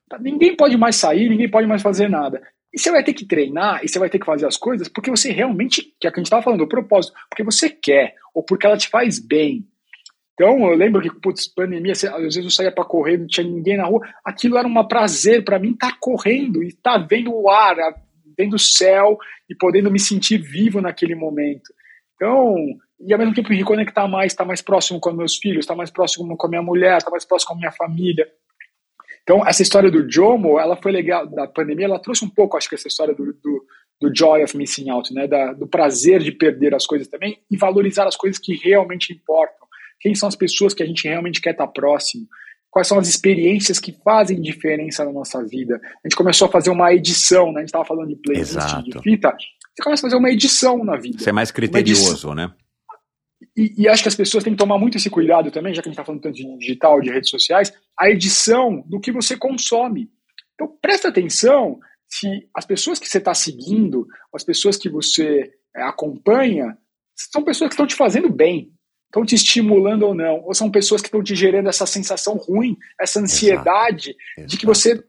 [0.10, 2.42] Tá, ninguém pode mais sair, ninguém pode mais fazer nada.
[2.74, 5.12] E você vai ter que treinar e você vai ter que fazer as coisas porque
[5.12, 8.16] você realmente, que é o que a gente estava falando, o propósito, porque você quer,
[8.34, 9.66] ou porque ela te faz bem.
[10.34, 13.78] Então, eu lembro que, putz, pandemia, às vezes eu saía para correr, não tinha ninguém
[13.78, 14.02] na rua.
[14.26, 17.78] Aquilo era um prazer para mim estar tá correndo e estar tá vendo o ar,
[18.38, 19.18] vendo o céu
[19.50, 21.74] e podendo me sentir vivo naquele momento.
[22.16, 22.56] Então,
[23.00, 25.76] e ao mesmo tempo me reconectar mais, estar tá mais próximo com meus filhos, estar
[25.76, 28.28] mais próximo com a minha mulher, estar mais próximo com a minha família.
[29.24, 32.70] Então, essa história do Jomo, ela foi legal, da pandemia, ela trouxe um pouco, acho
[32.70, 33.66] que essa história do, do,
[34.00, 35.28] do joy of missing out, né?
[35.28, 39.68] Da, do prazer de perder as coisas também e valorizar as coisas que realmente importam.
[40.00, 42.28] Quem são as pessoas que a gente realmente quer estar próximo?
[42.76, 45.80] Quais são as experiências que fazem diferença na nossa vida?
[46.03, 47.59] A gente começou a fazer uma edição, né?
[47.59, 49.34] A gente estava falando de playlist, de fita.
[49.73, 51.17] Você começa a fazer uma edição na vida.
[51.17, 52.53] Você é mais criterioso, né?
[53.55, 55.88] E, e, acho que as pessoas têm que tomar muito esse cuidado também, já que
[55.88, 59.38] a gente está falando tanto de digital, de redes sociais, a edição do que você
[59.38, 60.09] consome.
[60.55, 65.82] Então, presta atenção se as pessoas que você está seguindo, as pessoas que você é,
[65.84, 66.78] acompanha,
[67.15, 68.74] são pessoas que estão te fazendo bem,
[69.16, 72.78] estão te estimulando ou não, ou são pessoas que estão te gerando essa sensação ruim,
[72.99, 74.49] essa ansiedade Exato.
[74.49, 75.01] de que você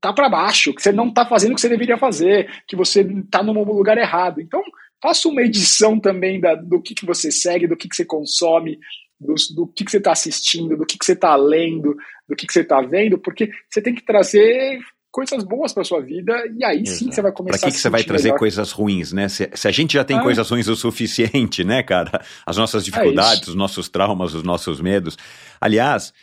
[0.00, 3.00] tá para baixo, que você não está fazendo o que você deveria fazer, que você
[3.00, 4.40] está no lugar errado.
[4.40, 4.62] Então,
[5.02, 8.78] faça uma edição também da, do que, que você segue, do que, que você consome,
[9.18, 11.96] do, do que, que você está assistindo, do que, que você está lendo,
[12.28, 14.78] do que, que você está vendo, porque você tem que trazer
[15.12, 16.98] coisas boas para sua vida e aí Exato.
[16.98, 18.38] sim você vai começar Para que, que você vai trazer melhor.
[18.38, 19.28] coisas ruins, né?
[19.28, 20.22] Se, se, a gente já tem ah.
[20.22, 22.24] coisas ruins o suficiente, né, cara?
[22.46, 25.18] As nossas é dificuldades, é os nossos traumas, os nossos medos.
[25.60, 26.14] Aliás,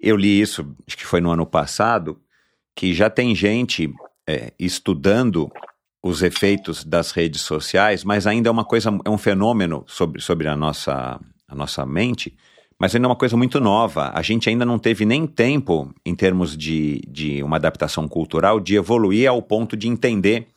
[0.00, 2.20] eu li isso, acho que foi no ano passado,
[2.74, 3.92] que já tem gente
[4.26, 5.50] é, estudando
[6.00, 10.46] os efeitos das redes sociais, mas ainda é uma coisa, é um fenômeno sobre, sobre
[10.46, 12.36] a, nossa, a nossa mente,
[12.78, 14.10] mas ainda é uma coisa muito nova.
[14.14, 18.76] A gente ainda não teve nem tempo, em termos de, de uma adaptação cultural, de
[18.76, 20.48] evoluir ao ponto de entender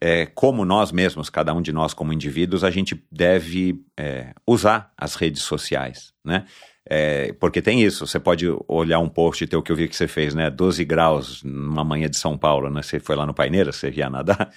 [0.00, 4.92] é, como nós mesmos, cada um de nós como indivíduos, a gente deve é, usar
[4.96, 6.44] as redes sociais, né?
[6.90, 9.88] É, porque tem isso, você pode olhar um post e ter o que eu vi
[9.88, 10.48] que você fez, né?
[10.48, 12.80] 12 graus numa manhã de São Paulo, né?
[12.82, 14.50] Você foi lá no Paineiras, você ia nadar.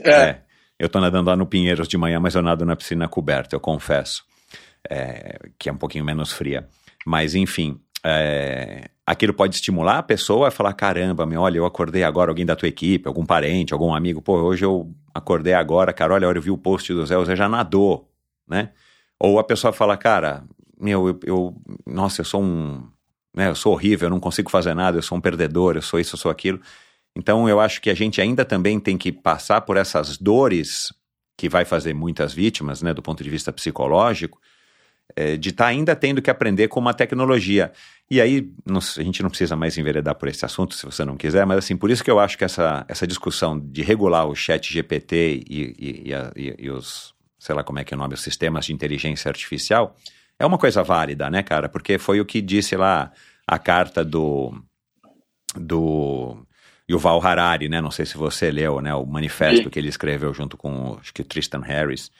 [0.00, 0.10] É.
[0.10, 0.42] é.
[0.78, 3.60] Eu tô nadando lá no Pinheiros de manhã, mas eu nado na piscina coberta, eu
[3.60, 4.24] confesso.
[4.90, 6.66] É, que é um pouquinho menos fria.
[7.04, 12.04] Mas, enfim, é, aquilo pode estimular a pessoa a falar: caramba, meu, olha, eu acordei
[12.04, 16.14] agora, alguém da tua equipe, algum parente, algum amigo, pô, hoje eu acordei agora, cara,
[16.14, 18.10] olha, eu vi o post do Zé, o Zé já nadou,
[18.46, 18.70] né?
[19.18, 20.44] Ou a pessoa fala, cara,
[20.80, 22.88] meu, eu, eu, nossa, eu sou um,
[23.34, 25.98] né, eu sou horrível, eu não consigo fazer nada, eu sou um perdedor, eu sou
[25.98, 26.60] isso, eu sou aquilo.
[27.16, 30.92] Então eu acho que a gente ainda também tem que passar por essas dores
[31.36, 34.40] que vai fazer muitas vítimas, né, do ponto de vista psicológico,
[35.16, 37.72] é, de estar tá ainda tendo que aprender com uma tecnologia.
[38.10, 41.16] E aí, não, a gente não precisa mais enveredar por esse assunto, se você não
[41.16, 44.34] quiser, mas assim, por isso que eu acho que essa, essa discussão de regular o
[44.34, 48.14] chat GPT e, e, e, e os, sei lá como é que é o nome,
[48.14, 49.94] os sistemas de inteligência artificial,
[50.38, 51.68] é uma coisa válida, né, cara?
[51.68, 53.12] Porque foi o que disse lá
[53.46, 54.54] a carta do
[55.56, 56.46] do
[56.88, 57.80] Yuval Harari, né?
[57.80, 58.94] Não sei se você leu, né?
[58.94, 59.70] O manifesto Sim.
[59.70, 62.10] que ele escreveu junto com, acho que Tristan Harris.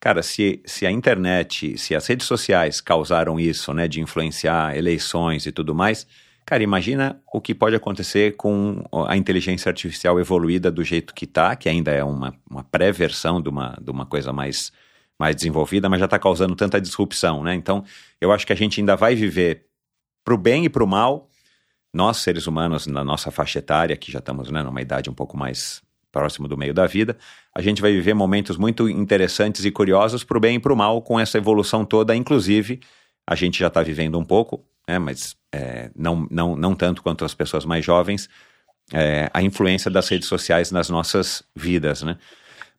[0.00, 3.88] Cara, se, se a internet, se as redes sociais causaram isso, né?
[3.88, 6.06] De influenciar eleições e tudo mais,
[6.44, 11.56] cara, imagina o que pode acontecer com a inteligência artificial evoluída do jeito que tá,
[11.56, 14.72] que ainda é uma, uma pré-versão de uma, de uma coisa mais
[15.18, 17.54] mais desenvolvida, mas já está causando tanta disrupção, né?
[17.54, 17.82] Então,
[18.20, 19.66] eu acho que a gente ainda vai viver
[20.22, 21.30] para o bem e para o mal,
[21.92, 25.36] nós, seres humanos, na nossa faixa etária, que já estamos né, numa idade um pouco
[25.36, 25.82] mais
[26.16, 27.18] próximo do meio da vida,
[27.54, 30.76] a gente vai viver momentos muito interessantes e curiosos para o bem e para o
[30.76, 32.80] mal com essa evolução toda, inclusive
[33.26, 37.22] a gente já está vivendo um pouco, né, mas é, não, não, não tanto quanto
[37.22, 38.30] as pessoas mais jovens,
[38.94, 42.16] é, a influência das redes sociais nas nossas vidas, né?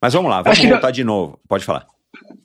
[0.01, 1.39] Mas vamos lá, vamos voltar de novo.
[1.47, 1.85] Pode falar.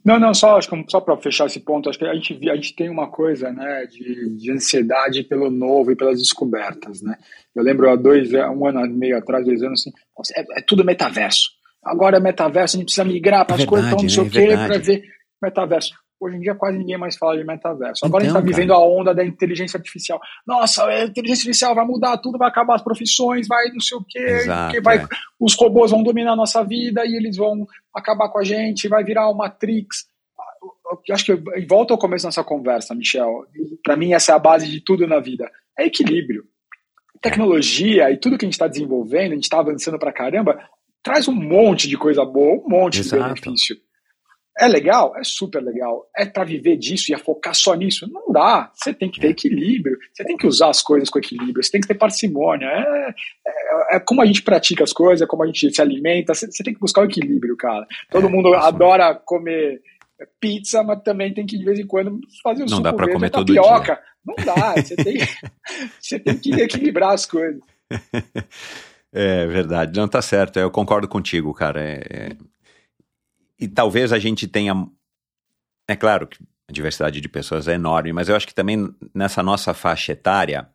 [0.05, 2.55] Não, não, só, acho que, só para fechar esse ponto, acho que a gente, a
[2.55, 7.03] gente tem uma coisa né, de, de ansiedade pelo novo e pelas descobertas.
[7.03, 7.16] Né?
[7.55, 9.93] Eu lembro há dois, um ano e meio atrás, dois anos, assim,
[10.37, 11.51] é, é tudo metaverso.
[11.85, 14.28] Agora é metaverso, a gente precisa migrar para as é coisas, então não sei né?
[14.28, 15.03] o quê, para ver
[15.43, 15.93] metaverso.
[16.23, 18.07] Hoje em dia quase ninguém mais fala de metaverso.
[18.07, 20.20] Agora então, a gente está vivendo a onda da inteligência artificial.
[20.47, 24.05] Nossa, a inteligência artificial vai mudar tudo, vai acabar as profissões, vai não sei o
[24.09, 25.07] quê, Exato, vai, é.
[25.41, 29.03] os robôs vão dominar a nossa vida e eles vão acabar com a gente, vai
[29.03, 30.07] virar o Matrix.
[31.09, 33.45] Eu acho que volta ao começo da nossa conversa, Michel.
[33.83, 35.51] Para mim, essa é a base de tudo na vida.
[35.77, 36.45] É equilíbrio.
[37.20, 40.62] Tecnologia e tudo que a gente está desenvolvendo, a gente está avançando para caramba,
[41.03, 43.35] traz um monte de coisa boa, um monte Exato.
[43.35, 43.77] de benefício.
[44.59, 45.16] É legal?
[45.16, 46.07] É super legal.
[46.16, 48.07] É para viver disso e a focar só nisso?
[48.11, 48.70] Não dá.
[48.74, 49.96] Você tem que ter equilíbrio.
[50.12, 51.62] Você tem que usar as coisas com equilíbrio.
[51.62, 52.66] Você tem que ter parcimônia.
[52.66, 53.14] É,
[53.46, 56.34] é, é como a gente pratica as coisas, é como a gente se alimenta.
[56.34, 57.86] Você, você tem que buscar o equilíbrio, cara.
[58.11, 59.80] Todo é, mundo adora comer
[60.38, 63.30] pizza, mas também tem que de vez em quando fazer o Não dá para comer
[63.30, 63.62] todo dia.
[64.24, 64.74] Não dá.
[64.76, 65.18] Você tem,
[65.98, 67.61] você tem que equilibrar as coisas.
[69.14, 70.59] É verdade, não tá certo.
[70.59, 71.82] Eu concordo contigo, cara.
[71.82, 72.36] É, é...
[73.62, 74.74] E talvez a gente tenha.
[75.88, 76.36] É claro que
[76.68, 80.68] a diversidade de pessoas é enorme, mas eu acho que também nessa nossa faixa etária,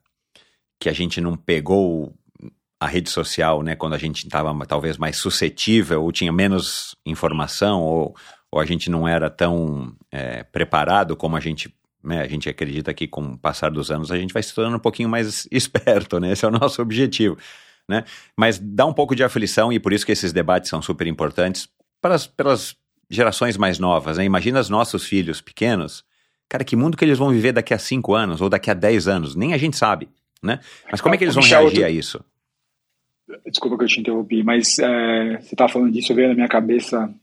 [0.80, 2.14] que a gente não pegou
[2.80, 7.82] a rede social, né, quando a gente estava talvez mais suscetível, ou tinha menos informação,
[7.82, 8.16] ou,
[8.50, 12.94] ou a gente não era tão é, preparado como a gente né, a gente acredita
[12.94, 16.22] que com o passar dos anos a gente vai se tornando um pouquinho mais esperto,
[16.22, 16.32] né?
[16.32, 17.38] Esse é o nosso objetivo
[17.88, 18.04] né?
[18.36, 21.68] Mas dá um pouco de aflição e por isso que esses debates são super importantes
[22.02, 22.76] para as, pelas
[23.10, 24.26] gerações mais novas, né?
[24.26, 26.04] Imagina os nossos filhos pequenos,
[26.50, 29.08] cara, que mundo que eles vão viver daqui a cinco anos ou daqui a dez
[29.08, 29.36] anos?
[29.36, 30.10] Nem a gente sabe,
[30.42, 30.60] né?
[30.92, 32.24] Mas como é que eles vão reagir a isso?
[33.46, 37.14] Desculpa que eu te interrompi, mas é, você estava falando disso, veio na minha cabeça,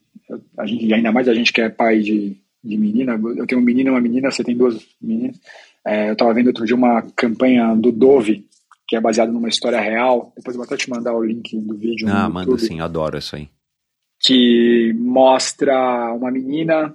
[0.59, 3.65] a gente, ainda mais a gente que é pai de, de menina, eu tenho um
[3.65, 5.41] menino e uma menina, você tem duas meninas,
[5.87, 8.47] é, eu estava vendo outro dia uma campanha do Dove,
[8.87, 10.33] que é baseado numa história real.
[10.37, 12.09] Depois eu vou até te mandar o link do vídeo.
[12.09, 13.49] Ah, manda sim, adoro isso aí.
[14.25, 16.95] Que mostra uma menina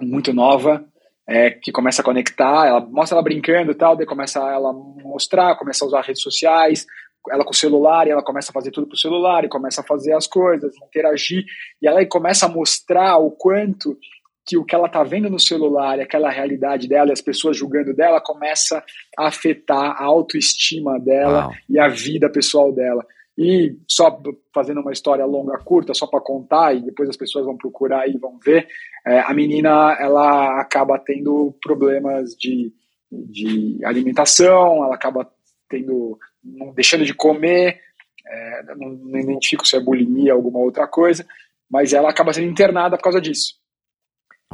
[0.00, 0.84] muito nova
[1.26, 5.56] é, que começa a conectar, ela mostra ela brincando e tal, daí começa ela mostrar,
[5.56, 6.86] começa a usar redes sociais,
[7.30, 9.84] ela com o celular, e ela começa a fazer tudo pro celular, e começa a
[9.84, 11.44] fazer as coisas, interagir,
[11.80, 13.96] e ela começa a mostrar o quanto
[14.44, 17.94] que o que ela está vendo no celular aquela realidade dela e as pessoas julgando
[17.94, 18.82] dela começa
[19.16, 21.54] a afetar a autoestima dela Uau.
[21.70, 23.06] e a vida pessoal dela.
[23.36, 24.20] E só
[24.54, 28.18] fazendo uma história longa, curta, só para contar, e depois as pessoas vão procurar e
[28.18, 28.68] vão ver,
[29.06, 32.72] é, a menina ela acaba tendo problemas de,
[33.10, 35.30] de alimentação, ela acaba
[35.68, 37.80] tendo, não, deixando de comer,
[38.26, 41.26] é, não, não identifico se é bulimia ou alguma outra coisa,
[41.70, 43.61] mas ela acaba sendo internada por causa disso.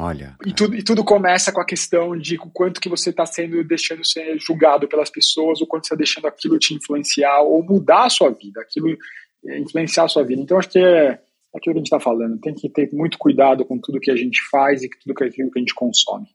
[0.01, 0.37] Olha.
[0.47, 3.65] E tudo, e tudo começa com a questão de o quanto que você está sendo
[3.65, 8.05] deixando ser julgado pelas pessoas, o quanto você está deixando aquilo te influenciar ou mudar
[8.05, 8.97] a sua vida, aquilo
[9.45, 10.41] é, influenciar a sua vida.
[10.41, 11.21] Então acho que é
[11.53, 12.39] aquilo que a gente está falando.
[12.39, 15.59] Tem que ter muito cuidado com tudo que a gente faz e tudo aquilo que
[15.59, 16.29] a gente consome.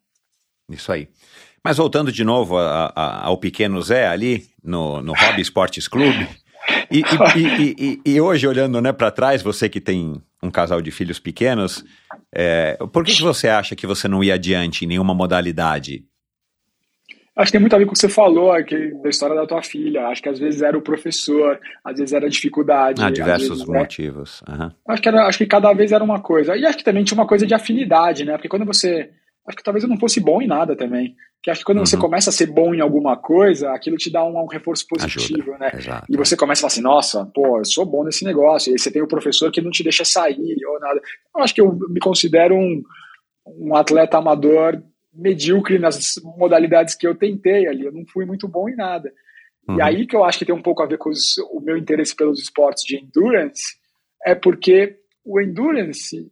[0.70, 1.08] Isso aí.
[1.64, 6.28] Mas voltando de novo a, a, ao pequeno Zé ali no, no Hobby Esportes Clube.
[7.36, 10.92] E, e, e, e, hoje, olhando né, para trás, você que tem um casal de
[10.92, 11.84] filhos pequenos,
[12.32, 16.06] é, por que, que você acha que você não ia adiante em nenhuma modalidade?
[17.36, 18.54] Acho que tem muito a ver com o que você falou
[19.02, 20.08] da história da tua filha.
[20.08, 23.02] Acho que às vezes era o professor, às vezes era a dificuldade.
[23.04, 24.44] Ah, diversos vezes, motivos.
[24.48, 24.70] Uhum.
[24.88, 26.56] Acho, que era, acho que cada vez era uma coisa.
[26.56, 28.34] E acho que também tinha uma coisa de afinidade, né?
[28.34, 29.10] Porque quando você.
[29.48, 31.16] Acho que talvez eu não fosse bom em nada também.
[31.42, 31.86] Que acho que quando uhum.
[31.86, 35.52] você começa a ser bom em alguma coisa, aquilo te dá um, um reforço positivo,
[35.52, 35.58] Ajuda.
[35.58, 35.72] né?
[35.74, 36.06] Exato.
[36.10, 38.70] E você começa a falar assim, nossa, pô, eu sou bom nesse negócio.
[38.70, 41.02] E aí você tem o professor que não te deixa sair ou nada.
[41.36, 42.82] Eu acho que eu me considero um,
[43.46, 44.82] um atleta amador
[45.14, 47.86] medíocre nas modalidades que eu tentei ali.
[47.86, 49.12] Eu não fui muito bom em nada.
[49.68, 49.78] Uhum.
[49.78, 51.78] E aí que eu acho que tem um pouco a ver com os, o meu
[51.78, 53.76] interesse pelos esportes de endurance,
[54.26, 56.32] é porque o endurance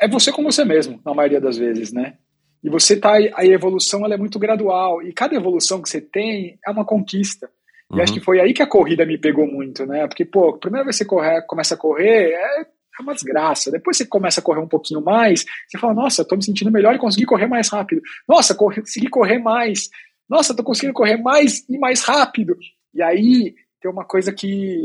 [0.00, 2.14] é você com você mesmo, na maioria das vezes, né?
[2.62, 6.58] E você tá a evolução ela é muito gradual e cada evolução que você tem
[6.66, 7.48] é uma conquista.
[7.90, 8.02] E uhum.
[8.02, 10.06] acho que foi aí que a corrida me pegou muito, né?
[10.06, 13.70] Porque pô, a primeira vez que você corre, começa a correr é, é uma desgraça.
[13.70, 16.94] Depois você começa a correr um pouquinho mais, você fala: "Nossa, tô me sentindo melhor
[16.94, 18.02] e consegui correr mais rápido.
[18.28, 19.88] Nossa, consegui correr mais.
[20.28, 22.56] Nossa, tô conseguindo correr mais e mais rápido".
[22.92, 24.82] E aí tem uma coisa que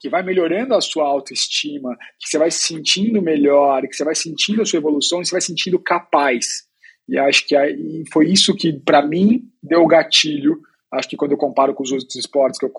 [0.00, 4.14] que vai melhorando a sua autoestima, que você vai se sentindo melhor, que você vai
[4.14, 6.64] sentindo a sua evolução, você vai sentindo capaz.
[7.08, 7.56] E acho que
[8.12, 10.60] foi isso que, para mim, deu o gatilho.
[10.92, 12.72] Acho que quando eu comparo com os outros esportes que eu,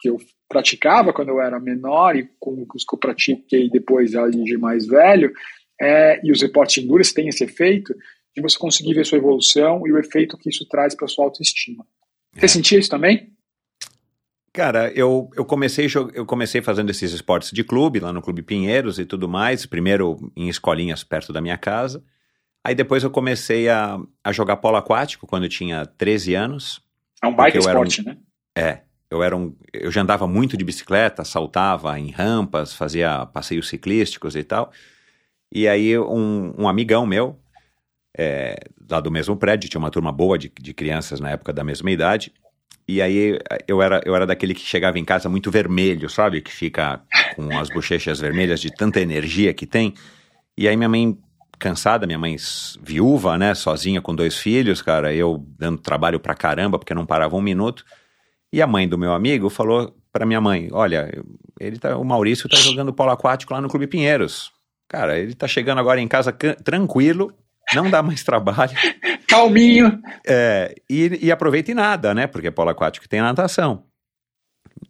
[0.00, 0.18] que eu
[0.48, 4.86] praticava quando eu era menor e com os que eu pratiquei depois ali de mais
[4.86, 5.32] velho,
[5.80, 7.94] é, e os esportes de endurance têm esse efeito
[8.34, 11.86] de você conseguir ver sua evolução e o efeito que isso traz para sua autoestima.
[12.34, 12.48] Você é.
[12.48, 13.33] sentia isso também?
[14.54, 19.00] Cara, eu, eu, comecei, eu comecei fazendo esses esportes de clube, lá no Clube Pinheiros
[19.00, 22.04] e tudo mais, primeiro em escolinhas perto da minha casa.
[22.62, 26.80] Aí depois eu comecei a, a jogar polo aquático quando eu tinha 13 anos.
[27.20, 28.16] É um bike esporte, um, né?
[28.56, 28.78] É.
[29.10, 34.36] Eu, era um, eu já andava muito de bicicleta, saltava em rampas, fazia passeios ciclísticos
[34.36, 34.70] e tal.
[35.50, 37.40] E aí um, um amigão meu,
[38.16, 38.56] é,
[38.88, 41.90] lá do mesmo prédio, tinha uma turma boa de, de crianças na época da mesma
[41.90, 42.32] idade,
[42.86, 46.40] e aí eu era, eu era daquele que chegava em casa muito vermelho, sabe?
[46.40, 47.00] Que fica
[47.34, 49.94] com as bochechas vermelhas de tanta energia que tem.
[50.56, 51.18] E aí minha mãe
[51.58, 52.36] cansada, minha mãe
[52.82, 57.36] viúva, né, sozinha com dois filhos, cara, eu dando trabalho pra caramba porque não parava
[57.36, 57.84] um minuto.
[58.52, 61.10] E a mãe do meu amigo falou para minha mãe: "Olha,
[61.58, 64.52] ele tá, o Maurício tá jogando polo aquático lá no Clube Pinheiros.
[64.88, 67.32] Cara, ele tá chegando agora em casa tranquilo,
[67.74, 68.72] não dá mais trabalho.
[69.28, 70.00] Calminho.
[70.26, 72.26] É, e, e aproveita e nada, né?
[72.26, 73.84] Porque polo aquático tem natação.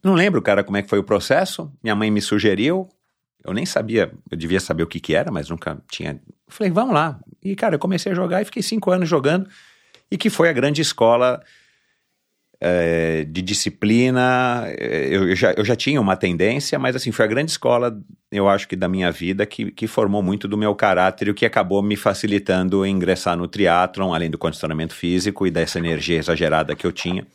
[0.03, 1.73] Não lembro, cara, como é que foi o processo.
[1.83, 2.89] Minha mãe me sugeriu.
[3.45, 6.19] Eu nem sabia, eu devia saber o que que era, mas nunca tinha.
[6.49, 7.21] Falei, vamos lá.
[7.43, 9.49] E, cara, eu comecei a jogar e fiquei cinco anos jogando.
[10.11, 11.43] E que foi a grande escola
[12.61, 14.65] é, de disciplina.
[14.67, 17.99] É, eu, eu, já, eu já tinha uma tendência, mas assim, foi a grande escola,
[18.31, 21.35] eu acho que da minha vida, que, que formou muito do meu caráter e o
[21.35, 26.75] que acabou me facilitando ingressar no triatlon, além do condicionamento físico e dessa energia exagerada
[26.75, 27.27] que eu tinha,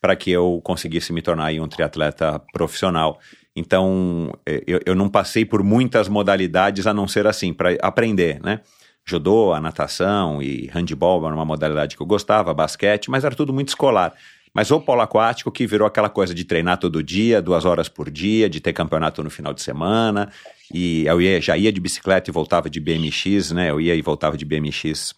[0.00, 3.18] para que eu conseguisse me tornar um triatleta profissional.
[3.56, 8.40] Então, é, eu, eu não passei por muitas modalidades a não ser assim, para aprender,
[8.42, 8.60] né?
[9.06, 13.52] Judô, a natação e handball era uma modalidade que eu gostava, basquete, mas era tudo
[13.52, 14.14] muito escolar.
[14.54, 18.08] Mas o polo aquático que virou aquela coisa de treinar todo dia, duas horas por
[18.08, 20.30] dia, de ter campeonato no final de semana.
[20.72, 23.70] E eu ia, já ia de bicicleta e voltava de BMX, né?
[23.70, 25.12] Eu ia e voltava de BMX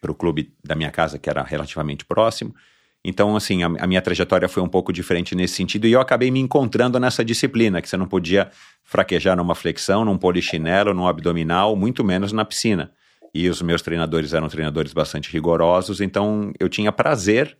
[0.00, 2.52] para o clube da minha casa, que era relativamente próximo.
[3.04, 6.30] Então, assim, a, a, minha trajetória foi um pouco diferente nesse sentido e eu acabei
[6.30, 8.50] me encontrando nessa disciplina, que você não podia
[8.82, 12.90] fraquejar numa flexão, num polichinelo, num abdominal, muito menos na piscina.
[13.32, 17.56] E os meus treinadores eram treinadores bastante rigorosos, então eu tinha prazer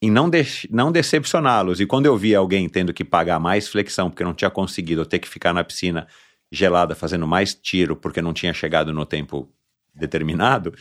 [0.00, 1.80] em não, de, não decepcioná-los.
[1.80, 5.18] E quando eu via alguém tendo que pagar mais flexão porque não tinha conseguido, ter
[5.18, 6.06] que ficar na piscina
[6.50, 9.48] gelada fazendo mais tiro porque não tinha chegado no tempo
[9.94, 10.74] determinado,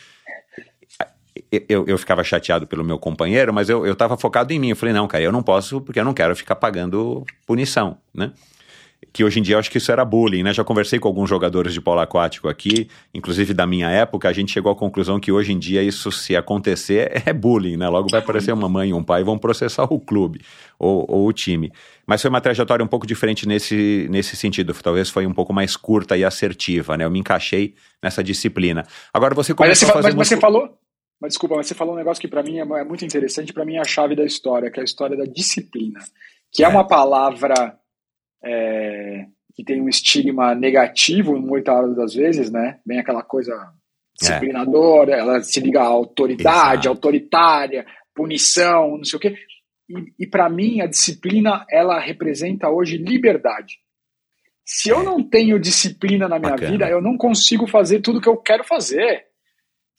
[1.68, 4.70] eu, eu ficava chateado pelo meu companheiro, mas eu estava focado em mim.
[4.70, 8.32] Eu falei, não, cara, eu não posso porque eu não quero ficar pagando punição, né?
[9.14, 10.52] Que hoje em dia eu acho que isso era bullying, né?
[10.52, 14.52] Já conversei com alguns jogadores de polo aquático aqui, inclusive da minha época, a gente
[14.52, 17.88] chegou à conclusão que hoje em dia isso, se acontecer, é bullying, né?
[17.88, 20.42] Logo vai aparecer uma mãe e um pai e vão processar o clube
[20.80, 21.72] ou, ou, o time.
[22.08, 25.78] Mas foi uma trajetória um pouco diferente nesse, nesse sentido, talvez foi um pouco mais
[25.78, 27.06] curta e assertiva, né?
[27.06, 28.84] Eu me encaixei nessa disciplina.
[29.14, 30.18] Agora você começou mas, a fazer...
[30.18, 30.76] Mas, você falou...
[31.22, 33.64] Mas desculpa, mas você falou um negócio que para mim é, é muito interessante, para
[33.64, 36.00] mim é a chave da história, que é a história da disciplina,
[36.52, 37.78] que é, é uma palavra
[38.44, 39.26] é,
[39.56, 42.80] que tem um estigma negativo muitas das vezes, né?
[42.86, 43.54] Bem aquela coisa
[44.20, 45.20] disciplinadora, é.
[45.20, 46.90] ela se liga à autoridade, Exato.
[46.90, 49.36] autoritária, punição, não sei o quê.
[49.90, 53.76] E, e para mim, a disciplina, ela representa hoje liberdade.
[54.66, 56.72] Se eu não tenho disciplina na minha Bacana.
[56.72, 59.26] vida, eu não consigo fazer tudo que eu quero fazer.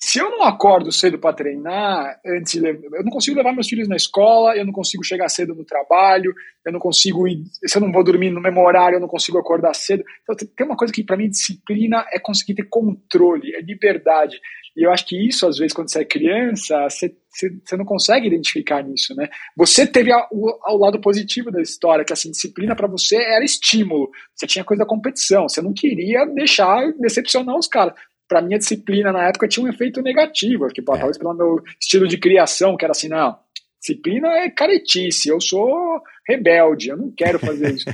[0.07, 3.97] Se eu não acordo cedo para treinar, antes eu não consigo levar meus filhos na
[3.97, 7.91] escola, eu não consigo chegar cedo no trabalho, eu não consigo ir, se eu não
[7.91, 10.05] vou dormir no mesmo horário, eu não consigo acordar cedo.
[10.23, 14.39] Então tem uma coisa que para mim disciplina é conseguir ter controle, é liberdade.
[14.77, 17.17] E eu acho que isso às vezes quando você é criança, você,
[17.65, 19.31] você, não consegue identificar nisso, né?
[19.57, 24.11] Você teve ao lado positivo da história, que assim, disciplina para você era estímulo.
[24.35, 27.95] Você tinha coisa da competição, você não queria deixar decepcionar os caras
[28.35, 30.85] para minha disciplina na época tinha um efeito negativo, que é.
[30.85, 33.39] talvez pelo meu estilo de criação, que era assim, não,
[33.79, 37.85] disciplina é caretice, eu sou rebelde, eu não quero fazer isso.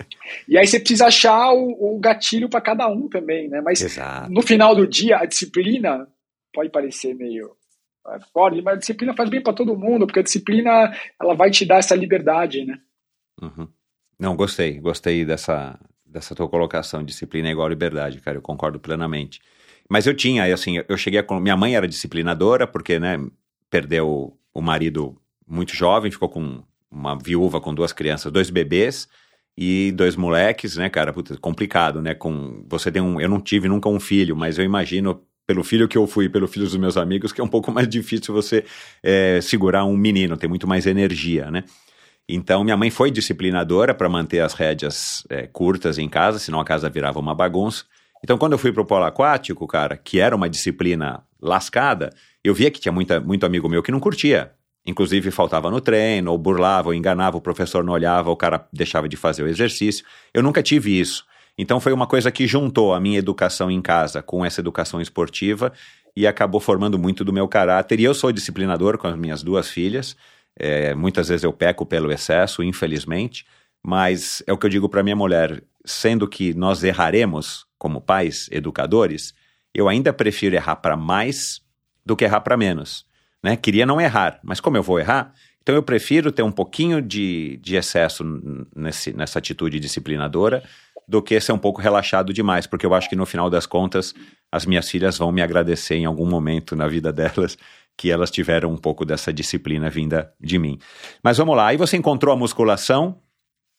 [0.48, 3.60] e aí você precisa achar o, o gatilho para cada um também, né?
[3.60, 4.32] Mas Exato.
[4.32, 6.08] no final do dia, a disciplina
[6.50, 7.50] pode parecer meio
[8.08, 11.50] é, forte, mas a disciplina faz bem para todo mundo, porque a disciplina ela vai
[11.50, 12.78] te dar essa liberdade, né?
[13.42, 13.68] Uhum.
[14.18, 19.42] Não, gostei, gostei dessa, dessa tua colocação, disciplina é igual liberdade, cara, eu concordo plenamente.
[19.90, 21.40] Mas eu tinha, assim, eu cheguei a.
[21.40, 23.18] Minha mãe era disciplinadora, porque, né,
[23.68, 29.08] perdeu o marido muito jovem, ficou com uma viúva com duas crianças, dois bebês
[29.56, 31.12] e dois moleques, né, cara?
[31.12, 32.14] Puta, complicado, né?
[32.14, 33.20] Com, você tem um.
[33.20, 36.46] Eu não tive nunca um filho, mas eu imagino pelo filho que eu fui, pelo
[36.46, 38.64] filho dos meus amigos, que é um pouco mais difícil você
[39.02, 41.64] é, segurar um menino, tem muito mais energia, né?
[42.28, 46.64] Então, minha mãe foi disciplinadora para manter as rédeas é, curtas em casa, senão a
[46.64, 47.84] casa virava uma bagunça.
[48.22, 52.10] Então, quando eu fui pro polo aquático, cara, que era uma disciplina lascada,
[52.44, 54.52] eu via que tinha muita, muito amigo meu que não curtia.
[54.86, 59.08] Inclusive, faltava no treino, ou burlava, ou enganava, o professor não olhava, o cara deixava
[59.08, 60.04] de fazer o exercício.
[60.32, 61.24] Eu nunca tive isso.
[61.56, 65.72] Então, foi uma coisa que juntou a minha educação em casa com essa educação esportiva
[66.16, 68.00] e acabou formando muito do meu caráter.
[68.00, 70.16] E eu sou disciplinador com as minhas duas filhas.
[70.58, 73.46] É, muitas vezes eu peco pelo excesso, infelizmente.
[73.82, 78.46] Mas é o que eu digo para minha mulher: sendo que nós erraremos, como pais,
[78.52, 79.32] educadores,
[79.74, 81.62] eu ainda prefiro errar para mais
[82.04, 83.06] do que errar para menos.
[83.42, 83.56] Né?
[83.56, 87.58] Queria não errar, mas como eu vou errar, Então eu prefiro ter um pouquinho de,
[87.62, 88.22] de excesso
[88.76, 90.62] nesse, nessa atitude disciplinadora
[91.08, 94.14] do que ser um pouco relaxado demais, porque eu acho que no final das contas
[94.52, 97.56] as minhas filhas vão me agradecer em algum momento na vida delas
[97.96, 100.78] que elas tiveram um pouco dessa disciplina vinda de mim.
[101.22, 103.18] Mas vamos lá, aí você encontrou a musculação,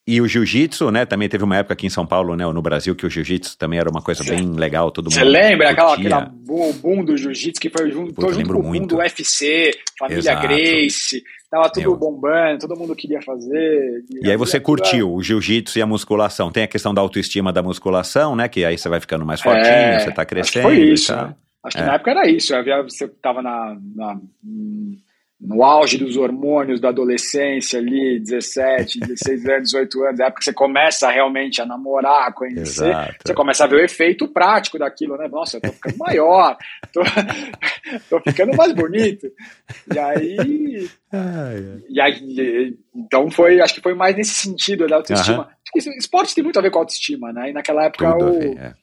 [0.07, 1.05] e o jiu-jitsu, né?
[1.05, 2.45] Também teve uma época aqui em São Paulo, né?
[2.45, 5.13] Ou no Brasil, que o jiu-jitsu também era uma coisa bem legal, todo mundo.
[5.13, 8.85] Você lembra aquela, aquela boom do jiu-jitsu que foi junto, Puta, junto com o boom
[8.87, 10.47] do UFC, família Exato.
[10.47, 14.03] Grace, tava tudo Eu- bombando, todo mundo queria fazer.
[14.23, 16.51] E aí você curtiu o jiu-jitsu e a musculação.
[16.51, 18.47] Tem a questão da autoestima da musculação, né?
[18.49, 20.63] Que aí você vai ficando mais fortinho, É, você tá acho que crescendo.
[20.63, 21.35] Foi isso, né?
[21.63, 21.85] Acho que É.
[21.85, 22.53] na época era isso.
[22.89, 24.19] Você estava na, na-
[25.43, 30.39] no auge dos hormônios da adolescência ali, 17, 16 anos, 18 anos, é a época
[30.39, 33.15] que você começa realmente a namorar, a conhecer, Exato.
[33.25, 35.27] você começa a ver o efeito prático daquilo, né?
[35.27, 36.55] Nossa, eu tô ficando maior,
[36.93, 37.01] tô,
[38.07, 39.27] tô ficando mais bonito.
[39.91, 40.87] E aí,
[41.89, 45.43] e aí, então foi, acho que foi mais nesse sentido da autoestima.
[45.45, 47.49] Acho que isso- esporte tem muito a ver com autoestima, né?
[47.49, 48.73] E naquela época Tudo a o, ver, é.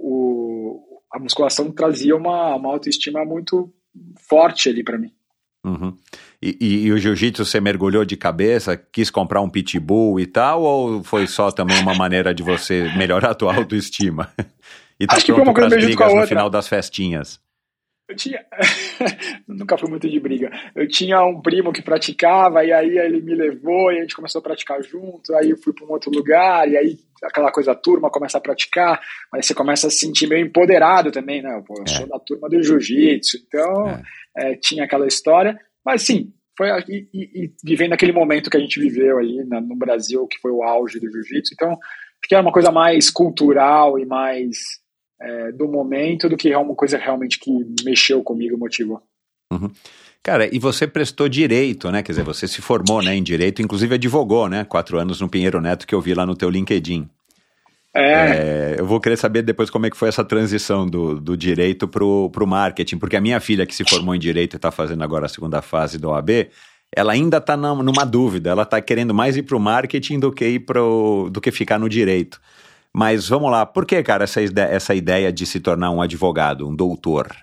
[0.00, 0.80] o,
[1.12, 3.72] a musculação trazia uma, uma autoestima muito
[4.28, 5.12] forte ali pra mim.
[5.64, 5.96] Uhum.
[6.42, 10.62] E, e- e o jiu-jitsu você mergulhou de cabeça, quis comprar um pitbull e tal,
[10.62, 14.32] ou foi só também uma maneira de você melhorar a tua autoestima?
[15.00, 16.28] E tá Acho que foi uma coisa meio junto com a brigas no outra.
[16.36, 17.40] final das festinhas.
[18.08, 18.38] Eu tinha.
[19.48, 20.48] Nunca fui muito de briga.
[20.76, 24.38] Eu tinha um primo que praticava, e aí ele me levou e a gente começou
[24.38, 25.34] a praticar junto.
[25.34, 28.40] Aí eu fui para um outro lugar, e aí aquela coisa, a turma começa a
[28.40, 29.00] praticar,
[29.32, 31.60] mas você começa a se sentir meio empoderado também, né?
[31.66, 34.02] Pô, eu sou da turma do jiu-jitsu, então É.
[34.36, 35.58] é, tinha aquela história.
[35.84, 39.60] Mas sim, foi e, e, e vivendo aquele momento que a gente viveu ali na-
[39.60, 41.54] no Brasil, que foi o auge do jiu-jitsu.
[41.54, 44.56] Então, acho que era uma coisa mais cultural e mais
[45.20, 47.50] é, do momento do que uma coisa realmente que
[47.84, 49.00] mexeu comigo, motivou.
[50.22, 52.02] Cara, e você prestou direito, né?
[52.02, 54.64] Quer dizer, você se formou né, em direito, inclusive advogou, né?
[54.64, 57.08] Quatro anos no Pinheiro Neto, que eu vi lá no teu LinkedIn.
[57.94, 61.36] É, É, eu vou querer saber depois como é que foi essa transição do, do
[61.36, 64.70] direito pro, pro marketing, porque a minha filha que se formou em direito e está
[64.70, 66.48] fazendo agora a segunda fase do OAB,
[66.94, 70.60] ela ainda está numa dúvida, ela está querendo mais ir pro marketing do que ir
[70.60, 72.40] pro, do que ficar no direito.
[72.94, 76.74] Mas vamos lá, por que, cara, essa, essa ideia de se tornar um advogado, um
[76.76, 77.34] doutor?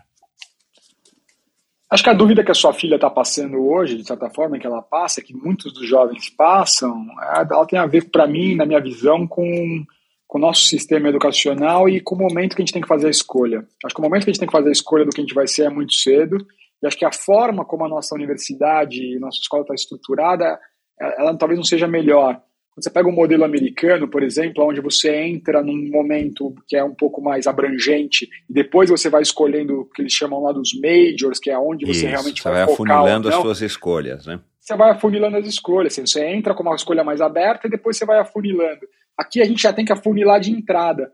[1.90, 4.68] Acho que a dúvida que a sua filha está passando hoje, de certa forma, que
[4.68, 8.64] ela passa, que muitos dos jovens passam, é- ela tem a ver, para mim, na
[8.64, 9.84] minha visão, com,
[10.30, 13.08] com o nosso sistema educacional e com o momento que a gente tem que fazer
[13.08, 13.66] a escolha.
[13.84, 15.24] Acho que o momento que a gente tem que fazer a escolha do que a
[15.24, 16.38] gente vai ser é muito cedo,
[16.82, 20.60] e acho que a forma como a nossa universidade e nossa escola está estruturada,
[21.02, 22.36] ela, ela talvez não seja melhor.
[22.72, 26.84] Quando você pega um modelo americano, por exemplo, onde você entra num momento que é
[26.84, 30.80] um pouco mais abrangente, e depois você vai escolhendo o que eles chamam lá dos
[30.80, 33.42] majors, que é onde você Isso, realmente você vai, vai focar afunilando ou as não,
[33.42, 34.40] suas escolhas, né?
[34.70, 35.94] você vai afunilando as escolhas.
[35.94, 38.88] Assim, você entra com uma escolha mais aberta e depois você vai afunilando.
[39.20, 41.12] Aqui a gente já tem que afunilar de entrada.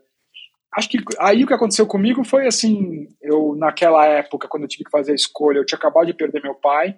[0.72, 4.84] Acho que aí o que aconteceu comigo foi assim, eu naquela época, quando eu tive
[4.84, 6.96] que fazer a escolha, eu tinha acabado de perder meu pai,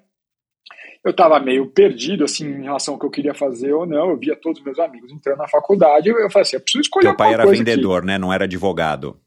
[1.03, 4.11] eu estava meio perdido assim em relação ao que eu queria fazer ou não.
[4.11, 6.11] Eu via todos os meus amigos entrando na faculdade.
[6.11, 7.71] Eu falei assim, eu preciso escolher Teu pai era coisa aqui.
[7.71, 8.19] vendedor, né?
[8.19, 9.19] Não era advogado.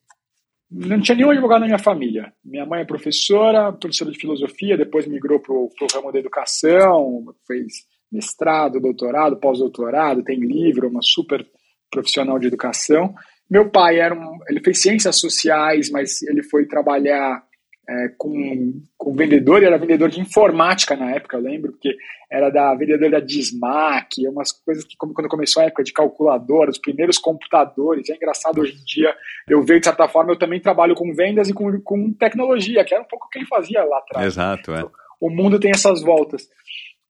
[0.70, 2.32] Não tinha nenhum advogado na minha família.
[2.46, 7.86] Minha mãe é professora, professora de filosofia, depois migrou para o ramo da educação, fez
[8.12, 11.46] mestrado, doutorado, pós-doutorado, tem livro, uma super
[11.92, 13.14] profissional de educação.
[13.50, 17.44] Meu pai era um, ele fez ciências sociais, mas ele foi trabalhar
[17.90, 21.96] é, com, com vendedor, ele era vendedor de informática na época, eu lembro, porque
[22.32, 26.70] era da vendedora da Dismac, umas coisas que, como quando começou a época de calculadora,
[26.70, 29.14] os primeiros computadores, é engraçado hoje em dia,
[29.50, 32.94] eu vejo de certa forma, eu também trabalho com vendas e com, com tecnologia, que
[32.94, 34.28] era um pouco o que ele fazia lá atrás.
[34.28, 34.86] Exato, é.
[35.20, 36.48] O mundo tem essas voltas.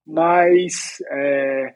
[0.06, 1.76] Mas é,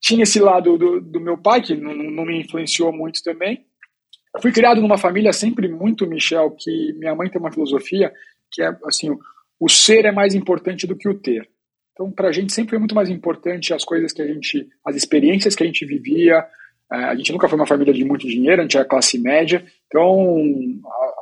[0.00, 3.64] tinha esse lado do, do meu pai, que não, não me influenciou muito também.
[4.34, 8.12] Eu fui criado numa família sempre muito, Michel, que minha mãe tem uma filosofia
[8.50, 9.18] que é assim, o,
[9.60, 11.48] o ser é mais importante do que o ter.
[11.92, 14.96] Então, para a gente sempre foi muito mais importante as coisas que a gente, as
[14.96, 16.44] experiências que a gente vivia.
[16.92, 19.64] É, a gente nunca foi uma família de muito dinheiro, a gente era classe média.
[19.86, 20.42] Então,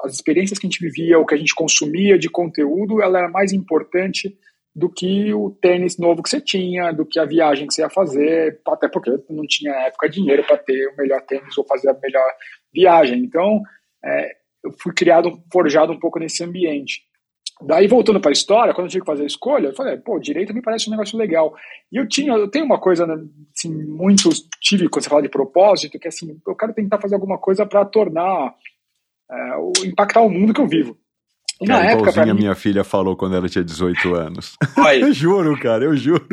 [0.05, 3.29] as experiências que a gente vivia, o que a gente consumia de conteúdo, ela era
[3.29, 4.37] mais importante
[4.79, 7.91] do que o tênis novo que você tinha, do que a viagem que você ia
[7.91, 11.91] fazer, até porque não tinha na época dinheiro para ter o melhor tênis ou fazer
[11.91, 12.31] a melhor
[12.73, 13.19] viagem.
[13.19, 13.61] Então,
[14.05, 17.03] é, eu fui criado, forjado um pouco nesse ambiente.
[17.61, 20.17] Daí, voltando para a história, quando eu tive que fazer a escolha, eu falei, pô,
[20.21, 21.57] direito me parece um negócio legal.
[21.91, 23.05] E eu tinha, eu tenho uma coisa,
[23.53, 24.29] assim, muito,
[24.61, 27.85] tive, quando você fala de propósito, que assim, eu quero tentar fazer alguma coisa para
[27.85, 28.55] tornar,
[29.29, 30.97] é, impactar o mundo que eu vivo.
[31.61, 32.35] E na cara, época, mim...
[32.35, 34.57] minha filha falou quando ela tinha 18 anos.
[35.01, 36.27] eu juro, cara, eu juro.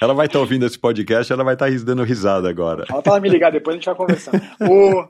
[0.00, 2.84] Ela vai estar tá ouvindo esse podcast, ela vai estar tá dando risada agora.
[2.88, 4.32] Ela fala me ligar, depois a gente vai conversar.
[4.60, 5.08] o...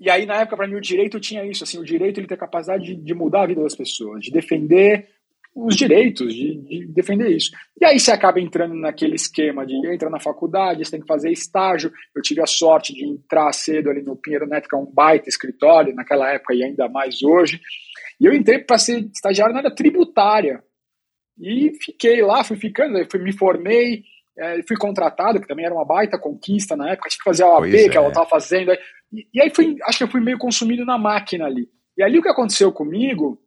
[0.00, 2.36] E aí, na época, para mim, o direito tinha isso, assim, o direito ele tem
[2.36, 5.08] a capacidade de, de mudar a vida das pessoas, de defender
[5.54, 7.50] os direitos, de, de, defender isso.
[7.80, 11.30] E aí você acaba entrando naquele esquema de entrar na faculdade, você tem que fazer
[11.30, 11.92] estágio.
[12.14, 15.28] Eu tive a sorte de entrar cedo ali no Pinheiro Neto, que é um baita
[15.28, 17.60] escritório, naquela época e ainda mais hoje.
[18.20, 20.62] E eu entrei para ser estagiário na área tributária.
[21.38, 24.02] E fiquei lá, fui ficando, fui, me formei,
[24.36, 27.48] é, fui contratado, que também era uma baita conquista na época, tive que fazer a
[27.48, 27.96] OAB pois que é.
[27.96, 28.72] ela estava fazendo.
[29.12, 31.68] E, e, aí fui, acho que eu fui meio consumido na máquina ali.
[31.96, 33.40] E ali o que aconteceu comigo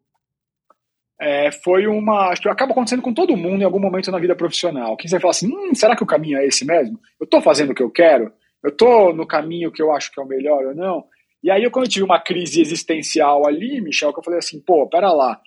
[1.20, 2.30] é, foi uma.
[2.30, 4.98] Acho que acaba acontecendo com todo mundo em algum momento na vida profissional.
[4.98, 7.00] Que você fala assim: hum, será que o caminho é esse mesmo?
[7.20, 8.34] Eu estou fazendo o que eu quero?
[8.64, 11.06] Eu estou no caminho que eu acho que é o melhor ou não?
[11.44, 14.88] E aí, quando eu tive uma crise existencial ali, Michel, que eu falei assim, pô,
[14.88, 15.42] pera lá,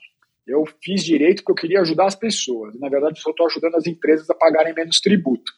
[0.47, 2.79] eu fiz direito porque eu queria ajudar as pessoas.
[2.79, 5.53] Na verdade, eu só estou ajudando as empresas a pagarem menos tributo.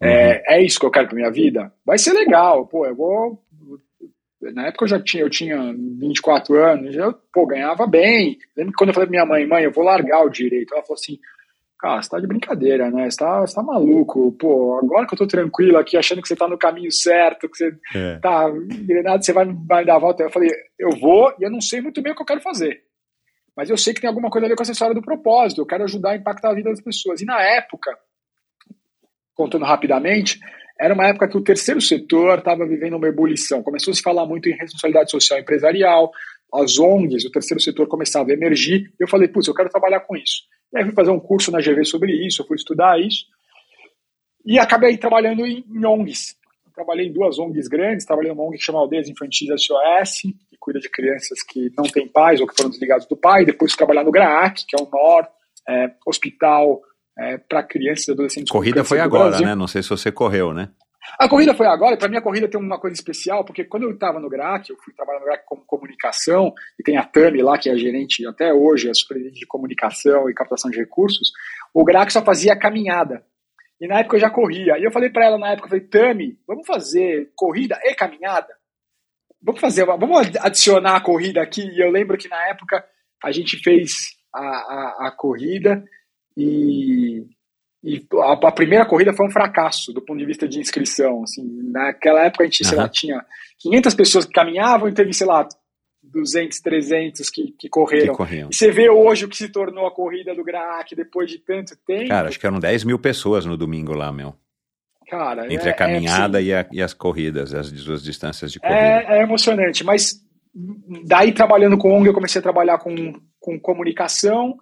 [0.00, 0.08] Uhum.
[0.08, 1.72] É, é isso que eu quero para minha vida?
[1.84, 3.42] Vai ser legal, pô, eu vou...
[4.40, 8.38] Na época eu já tinha, eu tinha 24 anos, eu, pô, ganhava bem.
[8.56, 10.82] Lembro que quando eu falei pra minha mãe, mãe, eu vou largar o direito, ela
[10.84, 11.18] falou assim,
[11.78, 13.08] Cara, você tá de brincadeira, né?
[13.08, 14.32] Você tá, você tá maluco.
[14.32, 17.56] Pô, agora que eu tô tranquilo aqui, achando que você tá no caminho certo, que
[17.56, 18.18] você é.
[18.18, 20.24] tá engrenado, você vai, vai dar a volta.
[20.24, 22.82] Eu falei, eu vou e eu não sei muito bem o que eu quero fazer.
[23.56, 25.60] Mas eu sei que tem alguma coisa a ver com essa história do propósito.
[25.60, 27.20] Eu quero ajudar a impactar a vida das pessoas.
[27.20, 27.96] E na época,
[29.34, 30.40] contando rapidamente,
[30.80, 33.62] era uma época que o terceiro setor estava vivendo uma ebulição.
[33.62, 36.10] Começou a se falar muito em responsabilidade social empresarial,
[36.54, 38.92] as ONGs, o terceiro setor começava a emergir.
[38.98, 40.42] Eu falei, putz, eu quero trabalhar com isso.
[40.72, 43.24] E aí fui fazer um curso na GV sobre isso, eu fui estudar isso.
[44.44, 46.36] E acabei trabalhando em, em ONGs.
[46.66, 50.22] Eu trabalhei em duas ONGs grandes, trabalhei em uma ONG que chama Aldeias Infantis SOS,
[50.48, 53.44] que cuida de crianças que não têm pais ou que foram desligados do pai.
[53.44, 55.26] Depois fui trabalhar no GRAAC, que é o NOR,
[55.68, 56.80] é, hospital
[57.18, 58.50] é, para crianças e adolescentes.
[58.50, 59.54] Corrida foi agora, né?
[59.54, 60.70] Não sei se você correu, né?
[61.16, 63.84] A corrida foi agora, e para mim a corrida tem uma coisa especial, porque quando
[63.84, 67.42] eu estava no GRAC, eu fui trabalhar no GRAC como comunicação, e tem a Tami
[67.42, 71.30] lá, que é a gerente até hoje, a superintendente de comunicação e captação de recursos,
[71.72, 73.24] o GRAC só fazia caminhada.
[73.80, 74.76] E na época eu já corria.
[74.78, 78.52] E eu falei para ela na época, eu falei, Tami, vamos fazer corrida e caminhada?
[79.40, 81.62] Vamos fazer, vamos adicionar a corrida aqui.
[81.62, 82.84] E eu lembro que na época
[83.22, 85.84] a gente fez a, a, a corrida
[86.36, 87.24] e
[87.82, 91.22] e a, a, primeira corrida foi um fracasso do ponto de vista de inscrição.
[91.22, 92.68] Assim, naquela época a gente, uhum.
[92.68, 93.24] sei lá, tinha
[93.58, 95.48] 500 pessoas que caminhavam e teve, sei lá,
[96.02, 98.14] 200, 300 que, que correram.
[98.16, 101.38] Que e você vê hoje o que se tornou a corrida do GRAC depois de
[101.38, 102.08] tanto tempo.
[102.08, 104.34] Cara, acho que eram 10 mil pessoas no domingo lá, meu.
[105.08, 108.60] Cara, Entre é, a caminhada é, e, a, e, as corridas, as duas distâncias de
[108.60, 108.78] corrida.
[108.78, 110.22] É, é emocionante, mas
[111.06, 114.58] daí trabalhando com ONG eu comecei a trabalhar com, com comunicação,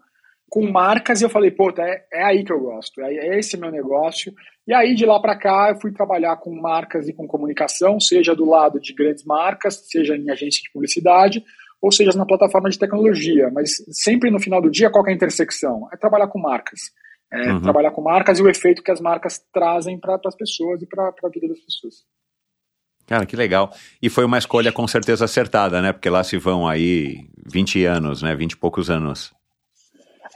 [0.49, 3.57] com marcas e eu falei, pô, é, é aí que eu gosto, é, é esse
[3.57, 4.33] meu negócio.
[4.67, 8.35] E aí de lá para cá eu fui trabalhar com marcas e com comunicação, seja
[8.35, 11.45] do lado de grandes marcas, seja em agência de publicidade,
[11.81, 13.51] ou seja na plataforma de tecnologia.
[13.53, 15.89] Mas sempre no final do dia, qual é a intersecção?
[15.93, 16.81] É trabalhar com marcas.
[17.33, 17.61] É uhum.
[17.61, 21.09] trabalhar com marcas e o efeito que as marcas trazem para as pessoas e para
[21.09, 22.05] a vida das pessoas.
[23.07, 23.73] Cara, que legal.
[24.03, 25.93] E foi uma escolha com certeza acertada, né?
[25.93, 28.35] Porque lá se vão aí 20 anos, né?
[28.35, 29.33] 20 e poucos anos.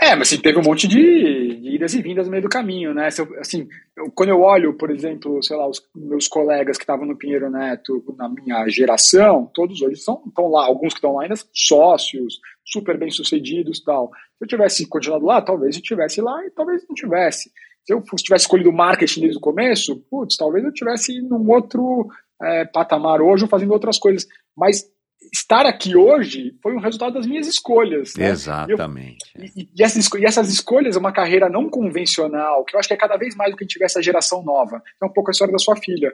[0.02, 2.94] É, mas assim, teve um monte de, de idas e vindas no meio do caminho,
[2.94, 3.10] né?
[3.18, 7.04] Eu, assim, eu, quando eu olho, por exemplo, sei lá, os meus colegas que estavam
[7.04, 11.34] no Pinheiro Neto na minha geração, todos hoje estão lá, alguns que estão lá ainda
[11.52, 14.10] sócios, super bem sucedidos tal.
[14.38, 17.52] Se eu tivesse continuado lá, talvez eu tivesse lá e talvez não tivesse.
[17.84, 22.08] Se eu tivesse escolhido marketing desde o começo, putz, talvez eu tivesse num outro
[22.42, 24.26] é, patamar hoje ou fazendo outras coisas.
[24.56, 24.90] Mas
[25.32, 28.14] estar aqui hoje foi um resultado das minhas escolhas.
[28.16, 28.28] Né?
[28.28, 29.18] Exatamente.
[29.34, 32.94] Eu, e, e, essas, e, essas, escolhas, uma carreira não convencional, que eu acho que
[32.94, 34.82] é cada vez mais do que tiver essa geração nova.
[35.00, 36.12] É um pouco a história da sua filha.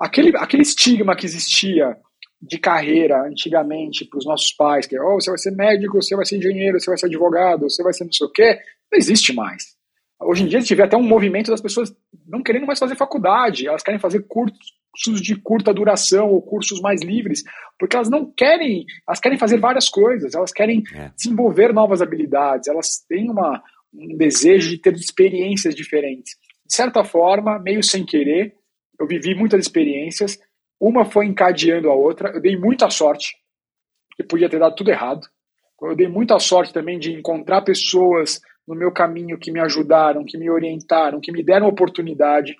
[0.00, 1.96] Aquele, aquele estigma que existia
[2.40, 6.24] de carreira antigamente para os nossos pais, que oh, você vai ser médico, você vai
[6.24, 8.58] ser engenheiro, você vai ser advogado, você vai ser não sei o quê,
[8.92, 9.76] não existe mais.
[10.20, 11.94] Hoje em dia, a gente vê até um movimento das pessoas
[12.26, 16.80] não querendo mais fazer faculdade, elas querem fazer cursos cursos de curta duração ou cursos
[16.80, 17.42] mais livres,
[17.78, 21.10] porque elas não querem, elas querem fazer várias coisas, elas querem é.
[21.16, 23.62] desenvolver novas habilidades, elas têm uma,
[23.94, 26.36] um desejo de ter experiências diferentes.
[26.66, 28.54] De certa forma, meio sem querer,
[28.98, 30.38] eu vivi muitas experiências,
[30.80, 33.36] uma foi encadeando a outra, eu dei muita sorte,
[34.16, 35.26] que podia ter dado tudo errado.
[35.80, 40.36] Eu dei muita sorte também de encontrar pessoas no meu caminho que me ajudaram, que
[40.36, 42.56] me orientaram, que me deram oportunidade.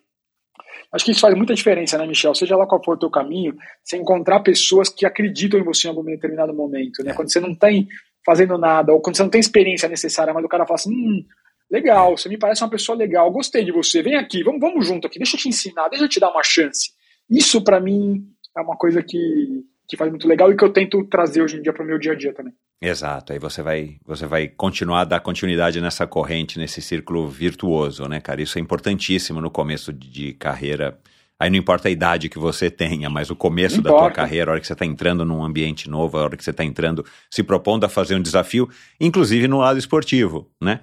[0.93, 2.35] Acho que isso faz muita diferença, né, Michel?
[2.35, 5.91] Seja lá qual for o teu caminho, você encontrar pessoas que acreditam em você em
[5.91, 7.13] algum determinado momento, né?
[7.13, 7.15] É.
[7.15, 7.89] Quando você não tem
[8.25, 11.25] fazendo nada, ou quando você não tem experiência necessária, mas o cara fala assim, hum,
[11.71, 15.07] legal, você me parece uma pessoa legal, gostei de você, vem aqui, vamos, vamos junto
[15.07, 16.91] aqui, deixa eu te ensinar, deixa eu te dar uma chance.
[17.31, 18.27] Isso para mim
[18.57, 21.62] é uma coisa que, que faz muito legal e que eu tento trazer hoje em
[21.62, 22.52] dia para o meu dia a dia também.
[22.81, 28.06] Exato, aí você vai, você vai continuar a dar continuidade nessa corrente, nesse círculo virtuoso,
[28.06, 28.43] né, cara?
[28.43, 30.98] Isso é importantíssimo no começo de, carreira.
[31.40, 34.52] Aí não importa a idade que você tenha, mas o começo da tua carreira, a
[34.52, 37.43] hora que você está entrando num ambiente novo, a hora que você está entrando, se
[37.43, 38.69] propondo a fazer um desafio,
[39.01, 40.81] inclusive no lado esportivo, né?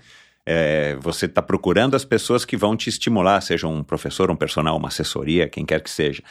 [0.47, 4.77] É, você está procurando as pessoas que vão te estimular, seja um professor, um personal,
[4.77, 6.21] uma assessoria, quem quer que seja.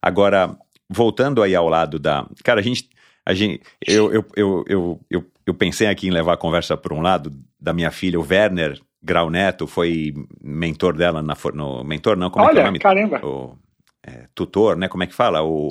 [0.00, 0.56] Agora,
[0.92, 2.26] voltando aí ao lado da.
[2.44, 2.88] Cara, a gente
[3.24, 6.92] a gente, eu, eu, eu, eu, eu, eu pensei aqui em levar a conversa para
[6.92, 10.12] um lado da minha filha, o Werner Grau Neto, foi
[10.42, 12.78] mentor dela na no mentor não, como Olha, é que é o nome?
[12.80, 13.24] caramba.
[13.24, 13.56] O,
[14.04, 14.88] é, tutor, né?
[14.88, 15.42] Como é que fala?
[15.42, 15.68] O,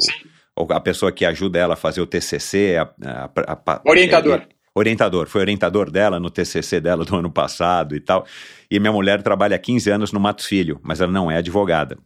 [0.69, 4.39] a pessoa que ajuda ela a fazer o TCC, a, a, a, orientador.
[4.39, 8.25] É, orientador, foi orientador dela no TCC dela do ano passado e tal.
[8.69, 11.97] E minha mulher trabalha há 15 anos no Matos Filho, mas ela não é advogada.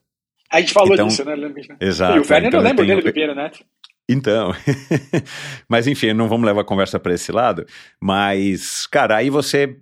[0.55, 1.35] A gente falou então, disso, né?
[1.81, 2.15] Exato.
[2.15, 3.59] E o Werner então, eu lembro tenho, dele do Pinheiro Neto.
[4.07, 4.53] Então,
[5.67, 7.65] mas enfim, não vamos levar a conversa para esse lado,
[7.99, 9.75] mas, cara, aí você,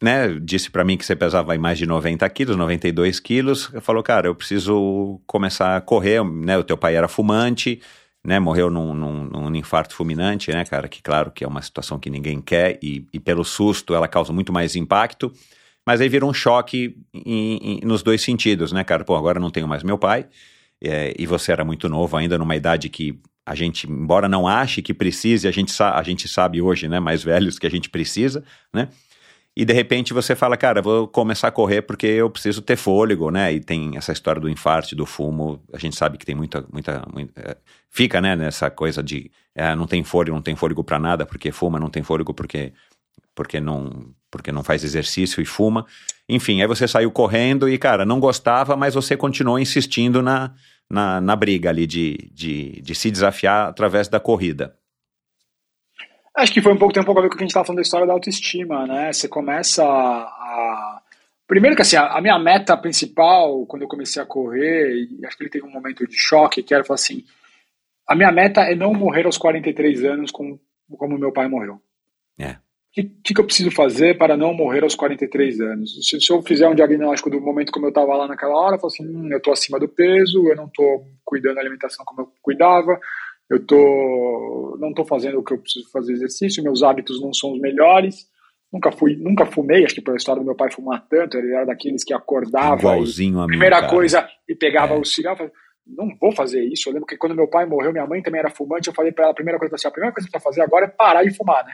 [0.00, 4.28] né, disse para mim que você pesava mais de 90 quilos, 92 quilos, falou, cara,
[4.28, 7.80] eu preciso começar a correr, né, o teu pai era fumante,
[8.24, 11.98] né, morreu num, num, num infarto fulminante, né, cara, que claro que é uma situação
[11.98, 15.32] que ninguém quer e, e pelo susto ela causa muito mais impacto,
[15.86, 19.50] mas aí vira um choque em, em, nos dois sentidos, né, cara, pô, agora não
[19.50, 20.26] tenho mais meu pai,
[20.82, 24.82] é, e você era muito novo ainda, numa idade que a gente, embora não ache
[24.82, 28.42] que precise, a gente, a gente sabe hoje, né, mais velhos, que a gente precisa,
[28.74, 28.88] né?
[29.56, 33.30] E de repente você fala, cara, vou começar a correr porque eu preciso ter fôlego,
[33.30, 33.54] né?
[33.54, 37.02] E tem essa história do infarto, do fumo, a gente sabe que tem muita, muita,
[37.10, 37.56] muita é,
[37.88, 41.50] fica, né, nessa coisa de é, não tem fôlego, não tem fôlego para nada porque
[41.52, 42.74] fuma, não tem fôlego porque
[43.34, 45.86] porque não porque não faz exercício e fuma.
[46.28, 50.52] Enfim, aí você saiu correndo e, cara, não gostava, mas você continuou insistindo na,
[50.90, 54.76] na, na briga ali de, de, de se desafiar através da corrida?
[56.36, 57.50] Acho que foi um pouco, tem um pouco a ver com o que a gente
[57.50, 59.12] estava falando da história da autoestima, né?
[59.12, 61.02] Você começa a.
[61.46, 65.44] Primeiro que assim, a, minha meta principal, quando eu comecei a correr, e acho que
[65.44, 67.24] ele teve um momento de choque, que era falar assim:
[68.06, 70.60] a minha meta é não morrer aos 43 anos como,
[70.98, 71.80] como meu pai morreu.
[72.38, 72.56] É
[73.02, 76.08] que, que eu preciso fazer para não morrer aos 43 anos?
[76.08, 78.80] Se, se eu fizer um diagnóstico do momento como eu estava lá naquela hora, eu
[78.80, 82.22] falo assim, hum, eu estou acima do peso, eu não estou cuidando da alimentação como
[82.22, 82.98] eu cuidava,
[83.50, 87.52] eu tô, não estou fazendo o que eu preciso fazer exercício, meus hábitos não são
[87.52, 88.26] os melhores,
[88.72, 91.66] nunca fui, nunca fumei, acho que pela história do meu pai fumar tanto, ele era
[91.66, 93.92] daqueles que acordava Igualzinho e, a mim, primeira cara.
[93.92, 94.98] coisa e pegava é.
[94.98, 95.50] o cigarro,
[95.86, 96.88] não vou fazer isso.
[96.88, 99.24] Eu lembro que quando meu pai morreu, minha mãe também era fumante, eu falei para
[99.24, 101.22] ela, a primeira coisa assim, a primeira coisa que você vai fazer agora é parar
[101.22, 101.72] de fumar, né?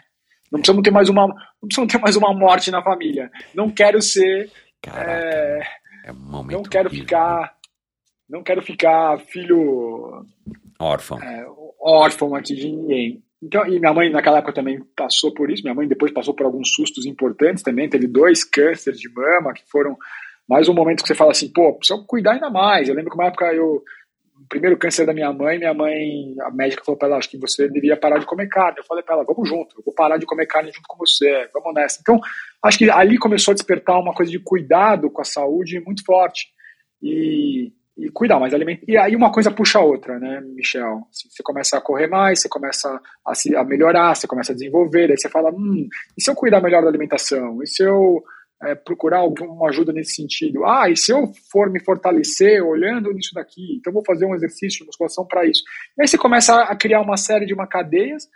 [0.53, 3.31] Não precisamos ter mais uma, não precisamos ter mais uma morte na família.
[3.55, 4.51] Não quero ser.
[4.83, 5.63] Caraca, é,
[6.05, 7.07] é um não quero horrível.
[7.07, 7.57] ficar.
[8.29, 10.27] Não quero ficar filho.
[10.79, 11.19] Órfão.
[11.23, 11.47] É,
[11.81, 13.23] órfão aqui de ninguém.
[13.43, 15.63] Então, e minha mãe naquela época também passou por isso.
[15.63, 17.89] Minha mãe depois passou por alguns sustos importantes também.
[17.89, 19.97] Teve dois cânceres de mama que foram
[20.49, 22.89] mais um momento que você fala assim, pô, precisa cuidar ainda mais.
[22.89, 23.83] Eu lembro que uma época eu
[24.53, 27.67] primeiro câncer da minha mãe, minha mãe, a médica falou para ela, acho que você
[27.69, 28.79] deveria parar de comer carne.
[28.79, 31.49] Eu falei para ela, vamos junto, eu vou parar de comer carne junto com você,
[31.55, 31.99] vamos nessa.
[32.03, 32.21] Então,
[32.63, 36.49] acho que ali começou a despertar uma coisa de cuidado com a saúde muito forte.
[37.03, 38.85] E, e cuidar mais alimento.
[38.87, 41.01] E aí uma coisa puxa a outra, né, Michel?
[41.11, 45.11] Você começa a correr mais, você começa a, se, a melhorar, você começa a desenvolver,
[45.11, 47.63] aí você fala, hum, e se eu cuidar melhor da alimentação?
[47.63, 48.23] E se eu
[48.63, 50.65] é, procurar alguma ajuda nesse sentido.
[50.65, 54.81] Ah, e se eu for me fortalecer olhando nisso daqui, então vou fazer um exercício
[54.81, 55.63] de musculação para isso.
[55.99, 58.29] E aí você começa a criar uma série de uma cadeias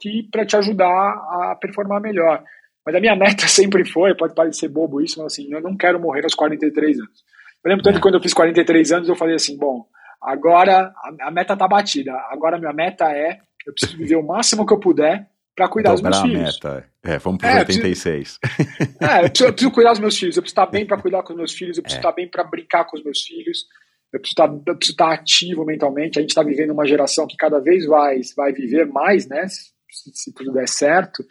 [0.00, 2.42] que para te ajudar a performar melhor.
[2.84, 6.00] Mas a minha meta sempre foi, pode parecer bobo isso, mas assim, eu não quero
[6.00, 7.24] morrer aos 43 anos.
[7.62, 9.84] Eu lembro tanto que quando eu fiz 43 anos, eu falei assim, bom,
[10.22, 12.12] agora a meta tá batida.
[12.30, 15.28] Agora a minha meta é, eu preciso viver o máximo que eu puder
[15.60, 16.54] para cuidar Dobrar dos meus filhos.
[16.62, 16.84] meta.
[17.04, 18.38] É, vamos para é, 86.
[18.38, 21.00] Preciso, é, eu preciso, eu preciso, cuidar dos meus filhos, eu preciso estar bem para
[21.00, 22.00] cuidar com os meus filhos, eu preciso é.
[22.00, 23.66] estar bem para brincar com os meus filhos,
[24.10, 26.18] eu preciso estar, eu preciso estar ativo mentalmente.
[26.18, 29.46] A gente está vivendo uma geração que cada vez vai, vai viver mais, né?
[29.48, 31.22] Se, se tudo der certo.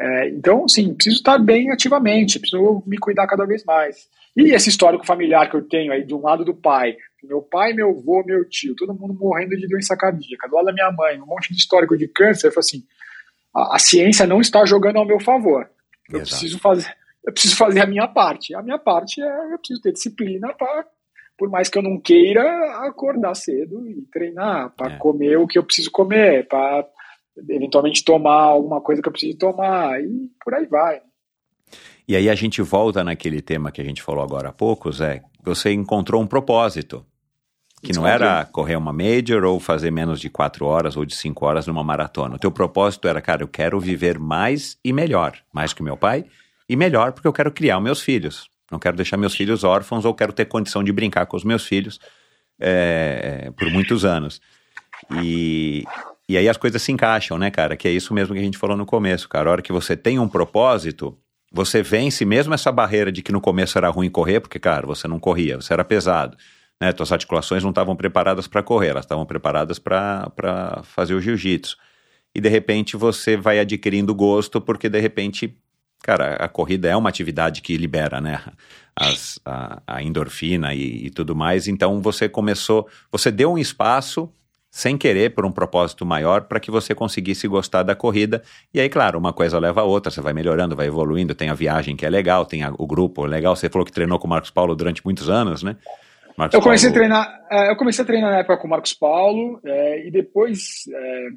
[0.00, 4.08] É, então, sim, preciso estar bem ativamente, preciso me cuidar cada vez mais.
[4.36, 7.72] E esse histórico familiar que eu tenho aí, de um lado do pai, meu pai,
[7.72, 11.20] meu avô, meu tio, todo mundo morrendo de doença cardíaca, do lado da minha mãe,
[11.20, 12.84] um monte de histórico de câncer, eu falei assim,
[13.58, 15.68] a, a ciência não está jogando ao meu favor.
[16.10, 16.94] Eu preciso fazer,
[17.24, 18.54] eu preciso fazer a minha parte.
[18.54, 20.86] A minha parte é eu preciso ter disciplina para,
[21.36, 22.42] por mais que eu não queira,
[22.86, 24.98] acordar cedo e treinar, para é.
[24.98, 26.86] comer o que eu preciso comer, para
[27.36, 31.00] eventualmente tomar alguma coisa que eu preciso tomar, e por aí vai.
[32.06, 35.22] E aí a gente volta naquele tema que a gente falou agora há pouco, Zé.
[35.42, 37.04] Você encontrou um propósito.
[37.82, 41.46] Que não era correr uma major ou fazer menos de quatro horas ou de cinco
[41.46, 42.34] horas numa maratona.
[42.34, 45.96] O teu propósito era, cara, eu quero viver mais e melhor, mais que o meu
[45.96, 46.24] pai,
[46.68, 48.48] e melhor porque eu quero criar meus filhos.
[48.70, 51.64] Não quero deixar meus filhos órfãos ou quero ter condição de brincar com os meus
[51.64, 52.00] filhos
[52.60, 54.40] é, por muitos anos.
[55.22, 55.84] E,
[56.28, 57.76] e aí as coisas se encaixam, né, cara?
[57.76, 59.48] Que é isso mesmo que a gente falou no começo, cara.
[59.48, 61.16] A hora que você tem um propósito,
[61.50, 65.06] você vence mesmo essa barreira de que no começo era ruim correr, porque, cara, você
[65.06, 66.36] não corria, você era pesado
[66.80, 66.92] né?
[66.92, 71.76] Tuas articulações não estavam preparadas para correr, elas estavam preparadas para fazer o jiu-jitsu.
[72.34, 75.56] E de repente você vai adquirindo gosto, porque de repente,
[76.02, 78.40] cara, a corrida é uma atividade que libera, né?
[78.94, 81.68] As, a, a endorfina e, e tudo mais.
[81.68, 84.30] Então você começou, você deu um espaço
[84.70, 88.42] sem querer, por um propósito maior, para que você conseguisse gostar da corrida.
[88.72, 91.54] E aí, claro, uma coisa leva a outra, você vai melhorando, vai evoluindo, tem a
[91.54, 93.56] viagem que é legal, tem a, o grupo legal.
[93.56, 95.76] Você falou que treinou com o Marcos Paulo durante muitos anos, né?
[96.38, 97.04] Marcos eu comecei Paulo...
[97.04, 100.10] a treinar, é, eu comecei a treinar na época com o Marcos Paulo é, e
[100.12, 101.28] depois é,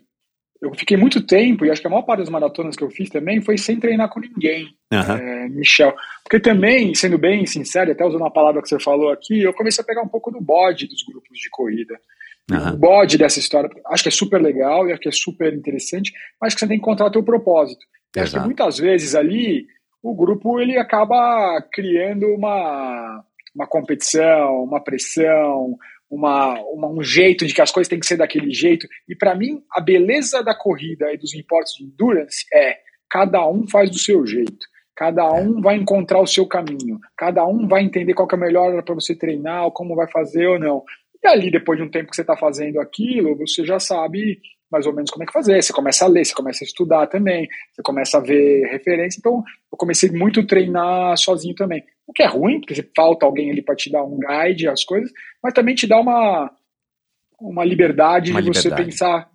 [0.62, 3.10] eu fiquei muito tempo e acho que a maior parte das maratonas que eu fiz
[3.10, 5.50] também foi sem treinar com ninguém, uhum.
[5.56, 5.92] Michel,
[6.24, 9.82] porque também sendo bem sincero, até usando uma palavra que você falou aqui, eu comecei
[9.82, 12.00] a pegar um pouco do bode dos grupos de corrida.
[12.52, 12.74] Uhum.
[12.74, 16.14] O bode dessa história, acho que é super legal e acho que é super interessante,
[16.40, 17.84] mas que você tem que encontrar o teu propósito.
[18.16, 19.66] Acho que muitas vezes ali
[20.04, 23.24] o grupo ele acaba criando uma
[23.54, 25.78] uma competição, uma pressão,
[26.10, 28.88] uma, uma, um jeito de que as coisas têm que ser daquele jeito.
[29.08, 32.78] E para mim, a beleza da corrida e dos esportes de endurance é
[33.10, 34.66] cada um faz do seu jeito.
[34.96, 37.00] Cada um vai encontrar o seu caminho.
[37.18, 40.08] Cada um vai entender qual é a melhor hora para você treinar, ou como vai
[40.12, 40.84] fazer ou não.
[41.24, 44.40] E ali, depois de um tempo que você está fazendo aquilo, você já sabe
[44.72, 45.62] mais ou menos como é que fazer.
[45.62, 49.20] Você começa a ler, você começa a estudar também, você começa a ver referência.
[49.20, 51.84] Então, eu comecei muito a treinar sozinho também.
[52.12, 55.10] O que é ruim, porque falta alguém ali para te dar um guide, as coisas,
[55.42, 56.52] mas também te dá uma,
[57.40, 58.76] uma liberdade uma de liberdade.
[58.76, 59.30] você pensar,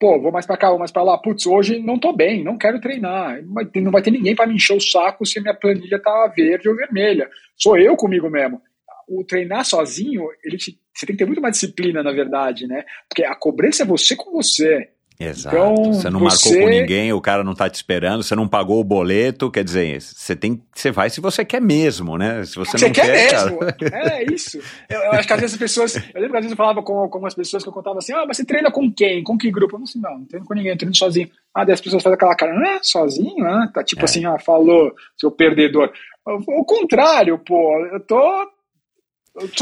[0.00, 1.18] pô, vou mais para cá, vou mais para lá.
[1.18, 3.42] Putz, hoje não tô bem, não quero treinar.
[3.44, 6.66] Não vai ter, ninguém para me encher o saco se a minha planilha tá verde
[6.66, 7.28] ou vermelha.
[7.54, 8.58] Sou eu comigo mesmo.
[9.06, 12.84] O treinar sozinho, ele te você tem que ter muito mais disciplina, na verdade, né?
[13.06, 14.88] Porque a cobrança é você com você.
[15.20, 15.56] Exato.
[15.56, 16.48] Então, você não você...
[16.48, 19.64] marcou com ninguém, o cara não tá te esperando, você não pagou o boleto, quer
[19.64, 22.44] dizer, você tem, você vai se você quer mesmo, né?
[22.44, 23.58] Se você, você não quer, quer mesmo.
[23.58, 23.78] Cara...
[24.18, 24.60] É isso.
[24.88, 26.82] Eu, eu, acho que às vezes as pessoas, eu lembro que às vezes eu falava
[26.84, 29.24] com, com as pessoas que eu contava assim: "Ah, mas você treina com quem?
[29.24, 31.28] Com que grupo?" Eu não sei, não, não treino com ninguém, eu treino sozinho.
[31.52, 34.04] Ah, daí as pessoas fazem aquela cara: "Ah, sozinho?" Ah, tá tipo é.
[34.04, 35.90] assim, ah, falou, seu perdedor.
[36.24, 38.48] O contrário, pô, eu tô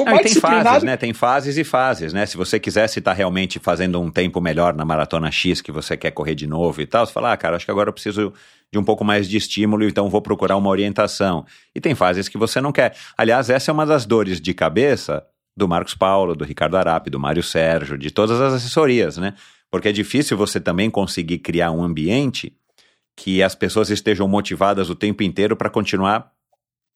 [0.05, 0.97] não, tem fases, né?
[0.97, 2.27] Tem fases e fases, né?
[2.27, 6.11] Se você quisesse estar realmente fazendo um tempo melhor na maratona X que você quer
[6.11, 8.33] correr de novo e tal, você fala, ah, cara, acho que agora eu preciso
[8.73, 11.45] de um pouco mais de estímulo, então vou procurar uma orientação.
[11.75, 12.97] E tem fases que você não quer.
[13.17, 15.25] Aliás, essa é uma das dores de cabeça
[15.57, 19.35] do Marcos Paulo, do Ricardo Arapi, do Mário Sérgio, de todas as assessorias, né?
[19.71, 22.53] Porque é difícil você também conseguir criar um ambiente
[23.17, 26.31] que as pessoas estejam motivadas o tempo inteiro para continuar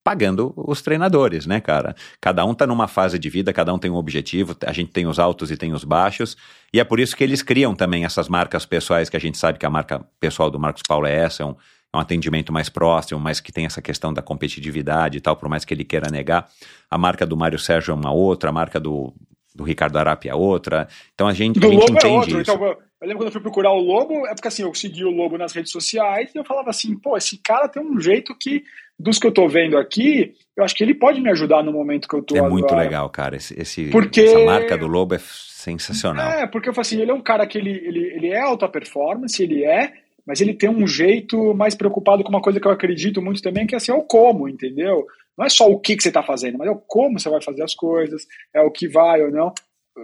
[0.03, 1.95] pagando os treinadores, né, cara?
[2.21, 5.07] Cada um tá numa fase de vida, cada um tem um objetivo, a gente tem
[5.07, 6.37] os altos e tem os baixos,
[6.73, 9.59] e é por isso que eles criam também essas marcas pessoais, que a gente sabe
[9.59, 11.55] que a marca pessoal do Marcos Paulo é essa, é um,
[11.93, 15.49] é um atendimento mais próximo, mas que tem essa questão da competitividade e tal, por
[15.49, 16.49] mais que ele queira negar.
[16.91, 19.13] A marca do Mário Sérgio é uma outra, a marca do,
[19.55, 20.89] do Ricardo Arapi é outra.
[21.15, 22.41] Então a gente, do a gente Lobo entende é outro.
[22.41, 22.51] isso.
[22.53, 25.11] Então, eu lembro quando eu fui procurar o Lobo, é porque assim, eu segui o
[25.11, 28.63] Lobo nas redes sociais e eu falava assim, pô, esse cara tem um jeito que
[28.99, 32.07] dos que eu tô vendo aqui, eu acho que ele pode me ajudar no momento
[32.07, 32.53] que eu tô É agora.
[32.53, 33.37] muito legal, cara.
[33.37, 34.21] Esse, esse porque...
[34.21, 36.31] Essa marca do Lobo é sensacional.
[36.31, 38.69] É, porque eu falo assim, ele é um cara que ele, ele, ele é alta
[38.69, 39.95] performance, ele é,
[40.27, 43.67] mas ele tem um jeito mais preocupado com uma coisa que eu acredito muito também,
[43.67, 45.07] que é assim, é o como, entendeu?
[45.41, 47.41] Não é só o que, que você está fazendo, mas é o como você vai
[47.41, 49.55] fazer as coisas, é o que vai ou não.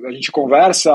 [0.06, 0.90] A gente conversa,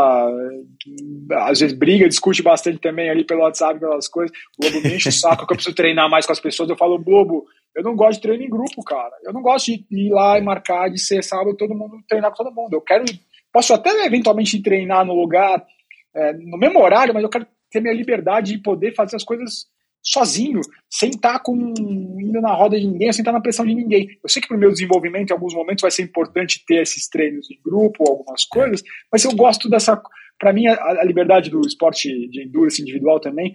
[1.43, 4.35] às vezes briga, discute bastante também ali pelo WhatsApp, pelas coisas.
[4.59, 6.71] O Lobo me enche o saco que eu preciso treinar mais com as pessoas.
[6.71, 7.45] Eu falo, Bobo,
[7.75, 9.11] eu não gosto de treino em grupo, cara.
[9.23, 12.43] Eu não gosto de ir lá e marcar de ser sábado todo mundo treinar com
[12.43, 12.73] todo mundo.
[12.73, 13.05] Eu quero.
[13.53, 15.63] Posso até eventualmente treinar no lugar,
[16.15, 19.67] é, no mesmo horário, mas eu quero ter minha liberdade de poder fazer as coisas
[20.03, 24.07] sozinho, sem estar com, indo na roda de ninguém, sem estar na pressão de ninguém.
[24.23, 27.07] Eu sei que para o meu desenvolvimento, em alguns momentos, vai ser importante ter esses
[27.07, 30.01] treinos em grupo, algumas coisas, mas eu gosto dessa.
[30.39, 33.53] Para mim, a, a, liberdade do esporte de endurance individual também,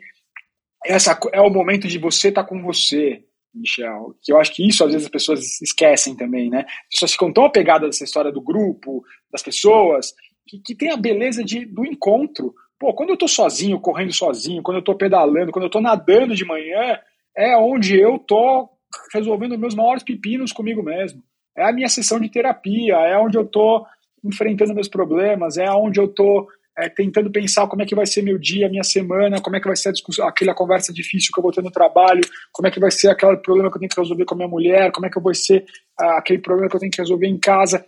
[0.84, 4.84] essa é o momento de você estar com você, Michel, que eu acho que isso
[4.84, 6.60] às vezes as pessoas esquecem também, né?
[6.60, 9.02] As pessoas ficam tão apegadas a essa história do grupo,
[9.32, 10.14] das pessoas,
[10.46, 12.54] que, que tem a beleza de, do encontro.
[12.78, 16.34] Pô, quando eu tô sozinho, correndo sozinho, quando eu tô pedalando, quando eu tô nadando
[16.34, 16.98] de manhã,
[17.36, 18.68] é onde eu tô
[19.12, 21.22] resolvendo meus maiores pepinos comigo mesmo.
[21.56, 23.86] É a minha sessão de terapia, é onde eu tô
[24.22, 28.22] enfrentando meus problemas, é onde eu tô é, tentando pensar como é que vai ser
[28.22, 31.42] meu dia, minha semana, como é que vai ser a aquela conversa difícil que eu
[31.42, 32.20] vou ter no trabalho,
[32.52, 34.48] como é que vai ser aquele problema que eu tenho que resolver com a minha
[34.48, 35.64] mulher, como é que vai ser
[35.98, 37.84] ah, aquele problema que eu tenho que resolver em casa.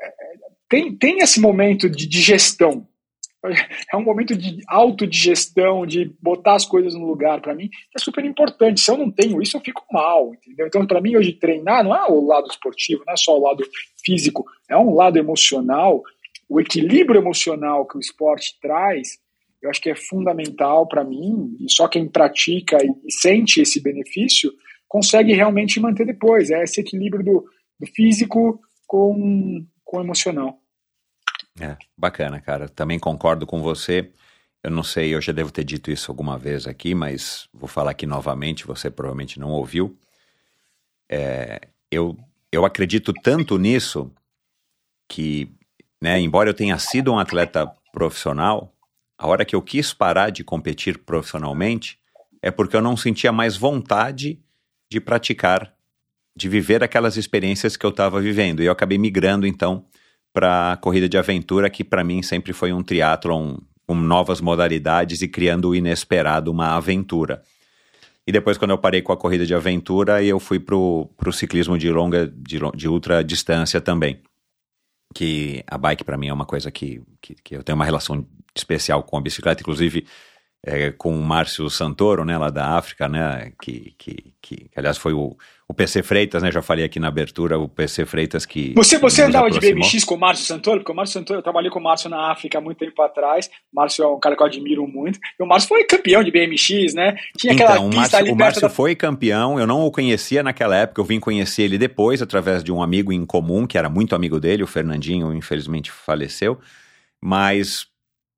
[0.00, 0.12] É,
[0.68, 2.86] tem, tem esse momento de digestão.
[3.92, 7.40] É um momento de autodigestão, de botar as coisas no lugar.
[7.40, 8.80] Para mim, é super importante.
[8.80, 10.66] Se eu não tenho isso, eu fico mal, entendeu?
[10.66, 13.64] Então, para mim, hoje, treinar não é o lado esportivo, não é só o lado
[14.04, 16.02] físico, é um lado emocional
[16.52, 19.18] o equilíbrio emocional que o esporte traz,
[19.62, 24.52] eu acho que é fundamental para mim, e só quem pratica e sente esse benefício
[24.86, 26.50] consegue realmente manter depois.
[26.50, 27.44] É esse equilíbrio do,
[27.80, 30.58] do físico com, com o emocional.
[31.60, 32.68] É, bacana, cara.
[32.68, 34.10] Também concordo com você.
[34.62, 37.90] Eu não sei, eu já devo ter dito isso alguma vez aqui, mas vou falar
[37.90, 39.98] aqui novamente, você provavelmente não ouviu.
[41.10, 41.60] É,
[41.90, 42.16] eu,
[42.50, 44.10] eu acredito tanto nisso
[45.08, 45.52] que
[46.02, 46.18] né?
[46.20, 48.74] Embora eu tenha sido um atleta profissional,
[49.16, 51.96] a hora que eu quis parar de competir profissionalmente
[52.42, 54.40] é porque eu não sentia mais vontade
[54.90, 55.72] de praticar,
[56.34, 58.60] de viver aquelas experiências que eu estava vivendo.
[58.60, 59.86] E eu acabei migrando então
[60.32, 63.56] para corrida de aventura, que para mim sempre foi um triatlon
[63.86, 67.42] com novas modalidades e criando o inesperado, uma aventura.
[68.26, 71.76] E depois, quando eu parei com a corrida de aventura, eu fui para o ciclismo
[71.76, 74.22] de longa, de, de ultra distância também
[75.12, 78.26] que a bike para mim é uma coisa que, que, que, eu tenho uma relação
[78.54, 80.06] especial com a bicicleta, inclusive
[80.64, 85.12] é, com o Márcio Santoro, né, lá da África, né, que, que, que aliás foi
[85.12, 85.36] o,
[85.72, 88.74] o PC Freitas, né, já falei aqui na abertura, o PC Freitas que...
[88.76, 89.74] Você, você andava aproximou.
[89.74, 90.80] de BMX com o Márcio Santoro?
[90.80, 93.46] Porque o Márcio Santoro, eu trabalhei com o Márcio na África há muito tempo atrás,
[93.72, 96.30] o Márcio é um cara que eu admiro muito, e o Márcio foi campeão de
[96.30, 98.68] BMX, né, tinha aquela então, pista Márcio, ali O Márcio da...
[98.68, 102.70] foi campeão, eu não o conhecia naquela época, eu vim conhecer ele depois, através de
[102.70, 106.58] um amigo em comum, que era muito amigo dele, o Fernandinho, infelizmente faleceu,
[107.18, 107.86] mas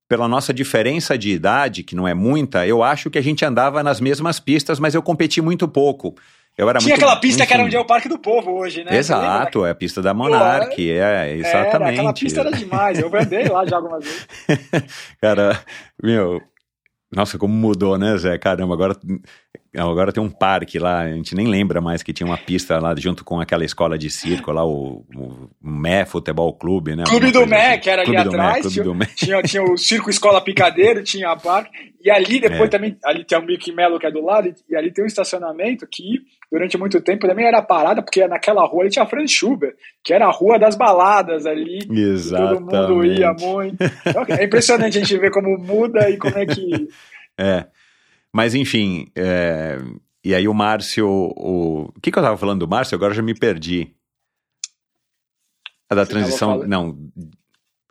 [0.07, 3.83] pela nossa diferença de idade, que não é muita, eu acho que a gente andava
[3.83, 6.15] nas mesmas pistas, mas eu competi muito pouco.
[6.57, 7.47] Eu era Tinha muito, aquela pista enfim.
[7.47, 8.95] que era onde é o Parque do Povo hoje, né?
[8.95, 11.75] Exato, é a pista da Monark, é, exatamente.
[11.75, 14.27] Era, aquela pista era demais, eu andei lá já algumas vezes.
[15.21, 15.59] Cara,
[16.01, 16.41] meu,
[17.11, 18.37] nossa, como mudou, né, Zé?
[18.37, 18.95] Caramba, agora
[19.77, 22.95] Agora tem um parque lá, a gente nem lembra mais que tinha uma pista lá
[22.97, 27.03] junto com aquela escola de circo lá, o, o Mé Futebol Clube, né?
[27.05, 27.79] Clube do Mé, assim.
[27.81, 31.35] que era Clube ali atrás, Mé, tinha, tinha, tinha, o Circo Escola Picadeiro, tinha a
[31.35, 31.71] parque,
[32.01, 32.67] e ali depois é.
[32.67, 35.87] também, ali tem o Mickey Mello que é do lado, e ali tem um estacionamento
[35.91, 36.21] que
[36.51, 40.25] durante muito tempo também era parada, porque naquela rua ali tinha Franz Schubert, que era
[40.25, 42.69] a rua das baladas ali, Exatamente.
[42.69, 43.83] todo mundo ia muito.
[44.05, 46.87] Então, é impressionante a gente ver como muda e como é que...
[47.37, 47.65] É,
[48.35, 49.77] mas enfim, é...
[50.21, 51.07] e aí o Márcio.
[51.07, 52.93] O, o que, que eu estava falando do Márcio?
[52.93, 53.95] Agora eu já me perdi.
[55.89, 56.57] A da Você transição.
[56.67, 56.97] Não.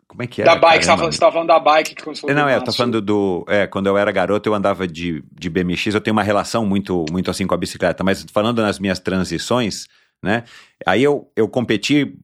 [0.07, 0.45] Como é que é?
[0.45, 1.95] Da bike, você estava falando da bike.
[1.95, 3.43] Que não, é, eu tô falando do.
[3.47, 7.07] É, quando eu era garoto, eu andava de, de BMX, eu tenho uma relação muito,
[7.11, 9.87] muito assim com a bicicleta, mas falando nas minhas transições,
[10.21, 10.43] né?
[10.85, 12.15] Aí eu, eu competi.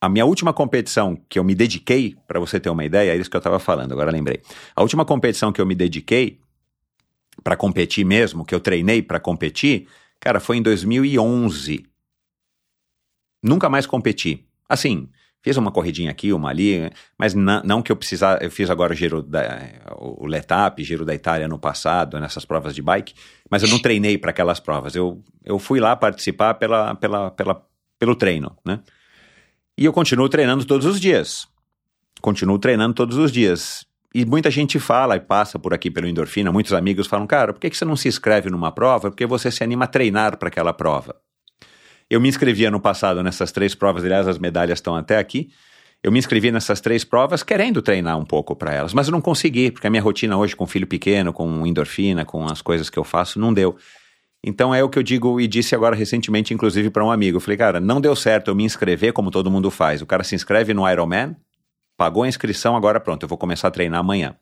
[0.00, 3.30] A minha última competição que eu me dediquei, para você ter uma ideia, é isso
[3.30, 4.40] que eu estava falando, agora lembrei.
[4.74, 6.40] A última competição que eu me dediquei
[7.42, 9.88] para competir mesmo, que eu treinei para competir,
[10.20, 11.86] cara, foi em 2011.
[13.42, 14.46] Nunca mais competi.
[14.68, 15.08] Assim,
[15.42, 18.96] fiz uma corridinha aqui, uma ali, mas não que eu precisar, eu fiz agora o
[18.96, 19.44] giro da,
[19.98, 23.14] o Letap, giro da Itália no passado, nessas provas de bike,
[23.50, 24.94] mas eu não treinei para aquelas provas.
[24.94, 27.66] Eu, eu fui lá participar pela, pela, pela,
[27.98, 28.80] pelo treino, né?
[29.76, 31.48] E eu continuo treinando todos os dias.
[32.20, 33.86] Continuo treinando todos os dias.
[34.14, 37.60] E muita gente fala e passa por aqui pelo endorfina, muitos amigos falam, cara, por
[37.60, 39.10] que você não se inscreve numa prova?
[39.10, 41.16] Porque você se anima a treinar para aquela prova.
[42.10, 45.50] Eu me inscrevi ano passado nessas três provas, aliás, as medalhas estão até aqui.
[46.02, 49.20] Eu me inscrevi nessas três provas querendo treinar um pouco para elas, mas eu não
[49.20, 52.98] consegui, porque a minha rotina hoje com filho pequeno, com endorfina, com as coisas que
[52.98, 53.76] eu faço, não deu.
[54.44, 57.36] Então é o que eu digo e disse agora recentemente, inclusive, para um amigo.
[57.36, 60.02] Eu falei, cara, não deu certo eu me inscrever como todo mundo faz.
[60.02, 61.36] O cara se inscreve no Ironman,
[62.02, 64.34] Pagou a inscrição, agora pronto, eu vou começar a treinar amanhã.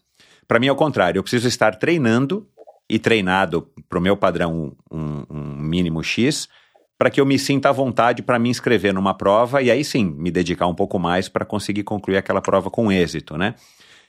[0.48, 2.48] Para mim é o contrário, eu preciso estar treinando
[2.88, 6.48] e treinado para o meu padrão um, um mínimo X,
[6.96, 10.06] para que eu me sinta à vontade para me inscrever numa prova e aí sim
[10.06, 13.54] me dedicar um pouco mais para conseguir concluir aquela prova com êxito, né?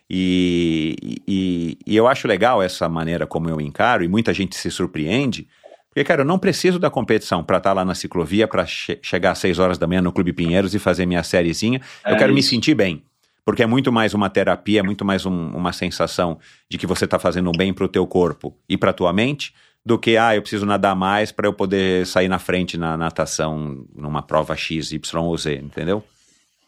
[0.10, 0.95] E,
[1.28, 5.45] e, e, eu acho legal essa maneira como eu encaro, e muita gente se surpreende,
[5.90, 8.98] porque, cara, eu não preciso da competição para estar tá lá na ciclovia, para che
[9.02, 11.82] chegar às 6 horas da manhã no Clube Pinheiros e fazer minha sériezinha.
[12.06, 12.36] É eu quero isso.
[12.36, 13.03] me sentir bem.
[13.46, 16.40] Porque é muito mais uma terapia, é muito mais um, uma sensação
[16.70, 19.54] de que você está fazendo bem para o teu corpo e para tua mente,
[19.84, 23.86] do que, ah, eu preciso nadar mais para eu poder sair na frente na natação
[23.96, 26.04] numa prova X, Y ou Z, entendeu?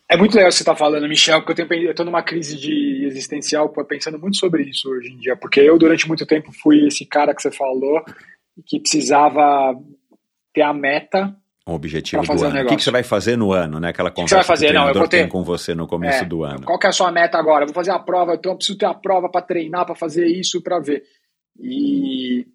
[0.10, 2.22] É muito legal o que você está falando, Michel, porque eu, tenho, eu tô numa
[2.22, 6.52] crise de existencial pensando muito sobre isso hoje em dia, porque eu durante muito tempo
[6.52, 8.04] fui esse cara que você falou
[8.66, 9.76] que precisava
[10.54, 11.36] ter a meta
[11.68, 12.60] um objetivo do ano.
[12.60, 13.90] Um o que, que, você vai fazer no ano, né?
[13.90, 14.68] Aquela conversa que, fazer?
[14.68, 15.28] que o Não, eu vou ter...
[15.30, 16.64] com você no começo é, do ano.
[16.64, 17.64] Qual que é a sua meta agora?
[17.64, 20.26] Eu vou fazer a prova, então eu preciso ter a prova para treinar, para fazer
[20.26, 21.04] isso, para ver.
[21.58, 22.46] E,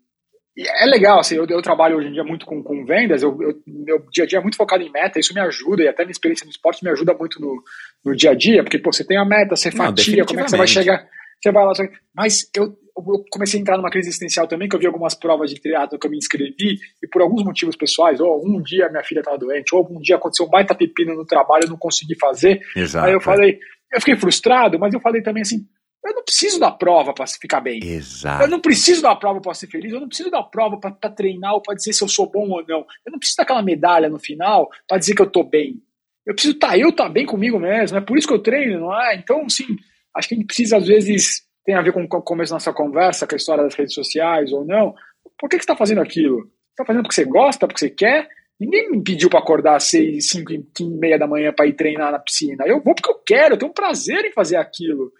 [0.56, 3.30] e, é legal, assim, eu, eu, trabalho hoje em dia muito com, com vendas, eu,
[3.40, 6.02] eu, meu dia a dia é muito focado em meta, isso me ajuda, e até
[6.02, 7.62] minha experiência no esporte me ajuda muito no,
[8.04, 10.50] no dia a dia, porque pô, você tem a meta, você fatia, como é que
[10.50, 11.06] você vai chegar,
[11.40, 11.72] você vai lá,
[12.14, 15.50] mas eu eu comecei a entrar numa crise existencial também, que eu vi algumas provas
[15.50, 19.04] de triatlo que eu me inscrevi, e por alguns motivos pessoais, ou um dia minha
[19.04, 22.16] filha estava doente, ou um dia aconteceu um baita pepino no trabalho, eu não consegui
[22.16, 22.60] fazer.
[22.74, 23.58] Exato, Aí eu falei,
[23.92, 25.66] eu fiquei frustrado, mas eu falei também assim,
[26.04, 27.80] eu não preciso da prova para ficar bem.
[27.82, 28.42] Exato.
[28.42, 31.54] Eu não preciso da prova para ser feliz, eu não preciso da prova para treinar
[31.54, 32.86] ou para dizer se eu sou bom ou não.
[33.04, 35.82] Eu não preciso daquela medalha no final para dizer que eu tô bem.
[36.24, 38.80] Eu preciso estar, tá, eu tá bem comigo mesmo, é por isso que eu treino,
[38.80, 39.16] não é?
[39.16, 39.76] Então, sim,
[40.14, 42.72] acho que a gente precisa às vezes tem a ver com o começo da nossa
[42.72, 44.94] conversa, com a história das redes sociais ou não.
[45.38, 46.50] Por que, que você está fazendo aquilo?
[46.70, 48.26] Está fazendo porque você gosta, porque você quer?
[48.58, 50.64] Ninguém me pediu para acordar às seis, cinco e
[50.98, 52.64] meia da manhã para ir treinar na piscina.
[52.66, 55.12] Eu vou porque eu quero, eu tenho um prazer em fazer aquilo.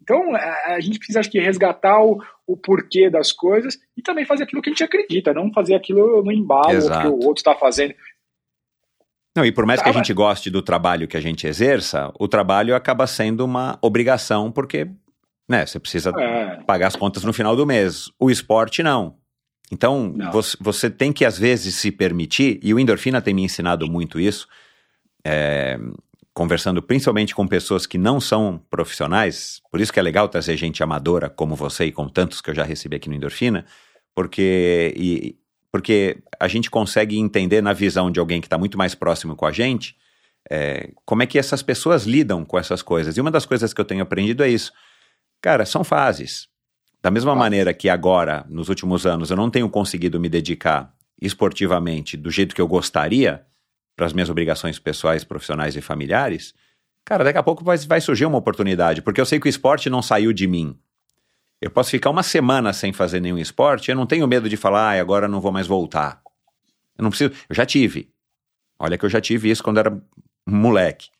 [0.00, 4.44] Então, a, gente precisa, acho que, resgatar o, o porquê das coisas e também fazer
[4.44, 7.02] aquilo que a gente acredita, não fazer aquilo no embalo Exato.
[7.02, 7.94] que o outro está fazendo.
[9.36, 12.10] Não, e por mais tá, que a gente goste do trabalho que a gente exerça,
[12.18, 14.88] o trabalho acaba sendo uma obrigação, porque
[15.50, 15.66] né?
[15.66, 16.62] Você precisa é.
[16.62, 18.08] pagar as contas no final do mês.
[18.20, 19.16] O esporte, não.
[19.72, 20.30] Então, não.
[20.30, 24.20] Você, você, tem que, às vezes, se permitir, e o Endorfina tem me ensinado muito
[24.20, 24.46] isso,
[25.26, 25.76] é,
[26.32, 30.84] conversando principalmente com pessoas que não são profissionais, por isso que é legal trazer gente
[30.84, 33.66] amadora como você e com tantos que eu já recebi aqui no Endorfina,
[34.14, 35.36] porque, e,
[35.72, 39.46] porque a gente consegue entender na visão de alguém que está muito mais próximo com
[39.46, 39.96] a gente,
[40.48, 43.16] é, como é que essas pessoas lidam com essas coisas.
[43.16, 44.72] E uma das coisas que eu tenho aprendido é isso.
[45.40, 46.48] Cara, são fases.
[47.02, 52.16] Da mesma maneira que agora, nos últimos anos, eu não tenho conseguido me dedicar esportivamente
[52.16, 53.44] do jeito que eu gostaria
[53.96, 56.54] para as minhas obrigações pessoais, profissionais e familiares,
[57.04, 59.90] cara, daqui a pouco vai, vai surgir uma oportunidade, porque eu sei que o esporte
[59.90, 60.78] não saiu de mim.
[61.60, 64.94] Eu posso ficar uma semana sem fazer nenhum esporte, eu não tenho medo de falar,
[64.94, 66.22] ah, agora não vou mais voltar.
[66.96, 67.32] Eu não preciso.
[67.48, 68.10] Eu já tive.
[68.78, 70.02] Olha que eu já tive isso quando era
[70.46, 71.10] moleque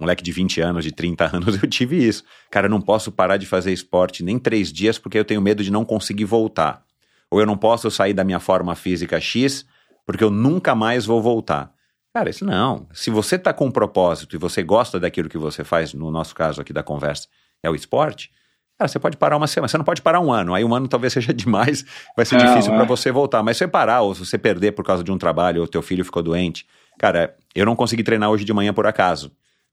[0.00, 2.24] moleque de 20 anos, de 30 anos, eu tive isso.
[2.50, 5.62] Cara, eu não posso parar de fazer esporte nem três dias porque eu tenho medo
[5.62, 6.82] de não conseguir voltar.
[7.30, 9.64] Ou eu não posso sair da minha forma física X
[10.04, 11.72] porque eu nunca mais vou voltar.
[12.12, 12.88] Cara, isso não.
[12.92, 16.34] Se você está com um propósito e você gosta daquilo que você faz, no nosso
[16.34, 17.28] caso aqui da conversa,
[17.62, 18.32] é o esporte,
[18.76, 19.68] cara, você pode parar uma semana.
[19.68, 20.52] Você não pode parar um ano.
[20.52, 21.84] Aí um ano talvez seja demais,
[22.16, 22.76] vai ser não, difícil é.
[22.76, 23.42] para você voltar.
[23.44, 25.82] Mas se você parar, ou se você perder por causa de um trabalho, ou teu
[25.82, 26.66] filho ficou doente.
[26.98, 29.30] Cara, eu não consegui treinar hoje de manhã por acaso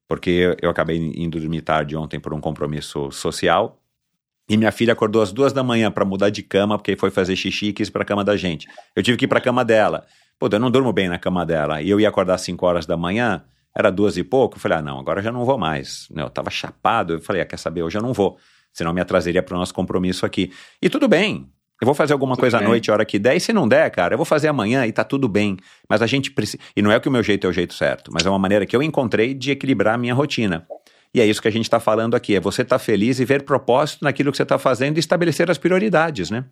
[0.08, 3.82] porque eu acabei indo dormir tarde ontem por um compromisso social.
[4.50, 7.36] E minha filha acordou às duas da manhã para mudar de cama, porque foi fazer
[7.36, 8.68] xixi e quis ir para a cama da gente.
[8.96, 10.06] Eu tive que ir para cama dela.
[10.40, 11.82] Pô, eu não durmo bem na cama dela.
[11.82, 13.44] E eu ia acordar às 5 horas da manhã,
[13.76, 14.56] era duas e pouco.
[14.56, 16.08] Eu falei, ah, não, agora já não vou mais.
[16.16, 17.14] Eu tava chapado.
[17.14, 18.38] Eu falei, ah, quer saber, hoje eu não vou.
[18.72, 20.54] Senão me atrasaria para o nosso compromisso aqui.
[20.82, 21.50] E tudo bem,
[21.82, 22.66] eu vou fazer alguma tudo coisa bem.
[22.66, 24.86] à noite, a hora que der, e se não der, cara, eu vou fazer amanhã
[24.86, 25.58] e tá tudo bem.
[25.88, 26.62] Mas a gente precisa.
[26.76, 28.66] E não é que o meu jeito é o jeito certo, mas é uma maneira
[28.66, 30.66] que eu encontrei de equilibrar a minha rotina.
[31.14, 33.26] E é isso que a gente está falando aqui: é você estar tá feliz e
[33.26, 36.46] ver propósito naquilo que você está fazendo e estabelecer as prioridades, né?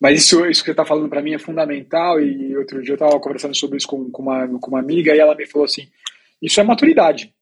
[0.00, 2.20] Mas isso, isso que você está falando para mim é fundamental.
[2.20, 5.18] E outro dia eu estava conversando sobre isso com, com, uma, com uma amiga e
[5.18, 5.88] ela me falou assim:
[6.40, 7.32] isso é maturidade.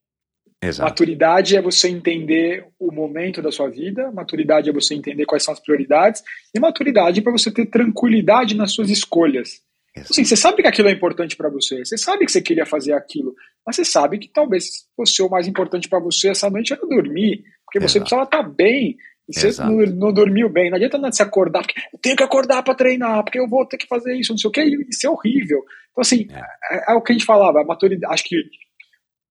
[0.62, 0.88] Exato.
[0.88, 5.52] Maturidade é você entender o momento da sua vida, maturidade é você entender quais são
[5.52, 6.22] as prioridades,
[6.54, 9.60] e maturidade é para você ter tranquilidade nas suas escolhas.
[9.98, 12.92] Assim, você sabe que aquilo é importante para você, você sabe que você queria fazer
[12.92, 13.34] aquilo,
[13.66, 17.42] mas você sabe que talvez fosse o mais importante para você essa noite era dormir,
[17.64, 18.00] porque você Exato.
[18.00, 18.96] precisava estar tá bem,
[19.28, 20.70] e você não, não, dormiu bem.
[20.70, 23.66] Não adianta nada se acordar, porque eu tenho que acordar para treinar, porque eu vou
[23.66, 25.64] ter que fazer isso, não sei o que, isso é horrível.
[25.90, 28.36] Então, assim, é, é, é o que a gente falava, a maturidade, acho que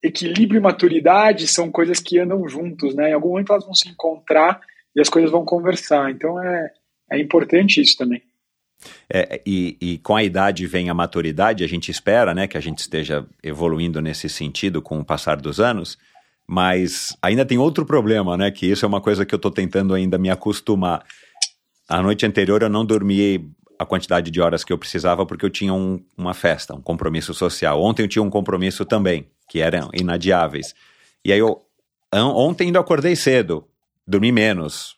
[0.05, 3.09] equilíbrio e maturidade são coisas que andam juntos, né?
[3.09, 4.61] Em algum momento elas vão se encontrar
[4.95, 6.11] e as coisas vão conversar.
[6.11, 6.71] Então é,
[7.11, 8.21] é importante isso também.
[9.11, 12.61] É, e, e, com a idade vem a maturidade, a gente espera né, que a
[12.61, 15.97] gente esteja evoluindo nesse sentido com o passar dos anos,
[16.45, 18.51] mas ainda tem outro problema, né?
[18.51, 21.03] Que isso é uma coisa que eu estou tentando ainda me acostumar.
[21.89, 25.49] A noite anterior eu não dormi a quantidade de horas que eu precisava porque eu
[25.49, 27.81] tinha um, uma festa, um compromisso social.
[27.81, 30.73] Ontem eu tinha um compromisso também que eram inadiáveis.
[31.23, 31.61] E aí eu
[32.13, 33.67] ontem ainda acordei cedo,
[34.07, 34.95] dormi menos.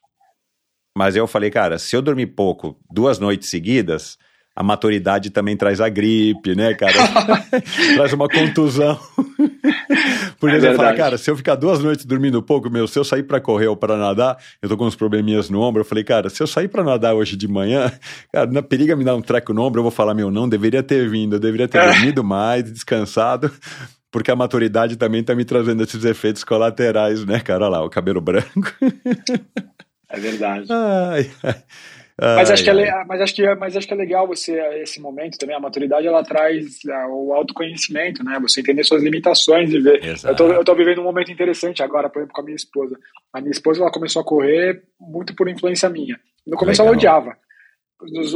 [0.95, 4.17] Mas eu falei, cara, se eu dormir pouco duas noites seguidas,
[4.57, 6.91] a maturidade também traz a gripe, né, cara?
[7.93, 8.99] traz uma contusão.
[10.39, 13.03] Por exemplo, é fala, cara, se eu ficar duas noites dormindo pouco, meu, se eu
[13.03, 15.81] sair para correr ou para nadar, eu tô com uns probleminhas no ombro.
[15.81, 17.91] Eu falei, cara, se eu sair para nadar hoje de manhã,
[18.33, 20.81] cara, na periga me dar um treco no ombro, eu vou falar, meu, não deveria
[20.81, 23.51] ter vindo, eu deveria ter dormido mais, descansado
[24.09, 27.65] porque a maturidade também tá me trazendo esses efeitos colaterais, né, cara?
[27.65, 28.73] Olha lá, o cabelo branco.
[30.09, 30.65] É verdade.
[30.71, 31.63] Ai, ai.
[32.19, 35.37] Mas, acho que é, mas, acho que, mas acho que é legal você, esse momento
[35.37, 38.39] também, a maturidade, ela traz uh, o autoconhecimento, né?
[38.41, 40.01] Você entender suas limitações e ver.
[40.25, 42.97] Eu tô, eu tô vivendo um momento interessante agora, por exemplo, com a minha esposa.
[43.31, 46.19] A minha esposa, ela começou a correr muito por influência minha.
[46.45, 46.93] No começo legal.
[46.93, 47.37] ela odiava.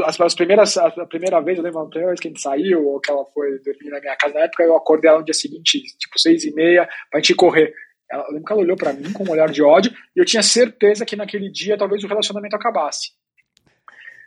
[0.06, 2.86] As, as, primeiras, a primeira vez, eu lembro, a primeira vez que a gente saiu,
[2.88, 5.34] ou que ela foi dormir na minha casa, na época eu acordei ela no dia
[5.34, 7.74] seguinte, tipo seis e meia, pra gente correr.
[8.12, 10.26] Ela, eu lembro que ela olhou para mim com um olhar de ódio, e eu
[10.26, 13.10] tinha certeza que naquele dia talvez o relacionamento acabasse.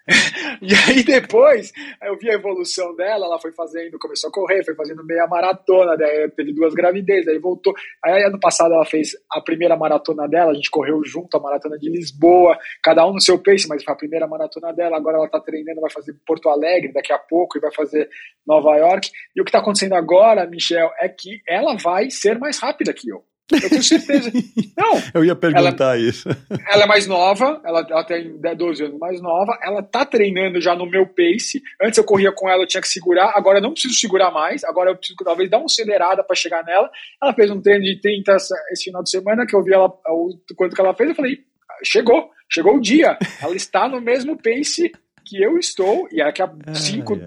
[0.60, 1.72] e aí depois
[2.02, 5.96] eu vi a evolução dela, ela foi fazendo, começou a correr, foi fazendo meia maratona,
[5.96, 7.72] daí teve duas gravidezes, aí voltou.
[8.04, 11.78] Aí ano passado ela fez a primeira maratona dela, a gente correu junto a maratona
[11.78, 15.28] de Lisboa, cada um no seu pace, mas foi a primeira maratona dela, agora ela
[15.28, 18.08] tá treinando, vai fazer Porto Alegre daqui a pouco e vai fazer
[18.46, 19.10] Nova York.
[19.34, 23.08] E o que tá acontecendo agora, Michel, é que ela vai ser mais rápida que
[23.08, 23.24] eu.
[23.52, 24.30] Eu tenho certeza.
[24.76, 25.02] Não.
[25.12, 26.28] Eu ia perguntar ela, isso.
[26.70, 30.74] Ela é mais nova, ela, ela tem 12 anos mais nova, ela tá treinando já
[30.74, 31.62] no meu pace.
[31.82, 34.64] Antes eu corria com ela, eu tinha que segurar, agora eu não preciso segurar mais,
[34.64, 36.90] agora eu preciso talvez dar uma acelerada para chegar nela.
[37.22, 40.38] Ela fez um treino de 30 esse final de semana, que eu vi ela, o
[40.56, 41.38] quanto que ela fez, eu falei,
[41.82, 43.18] chegou, chegou o dia.
[43.42, 44.90] Ela está no mesmo pace
[45.24, 47.18] que eu estou, e daqui a cinco,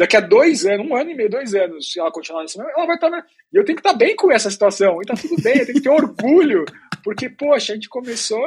[0.00, 2.86] daqui a dois anos, um ano e meio, dois anos, se ela continuar nesse ela
[2.86, 3.10] vai estar.
[3.52, 4.98] E eu tenho que estar bem com essa situação.
[5.02, 6.64] E tá tudo bem, eu tenho que ter orgulho.
[7.04, 8.42] Porque, poxa, a gente começou.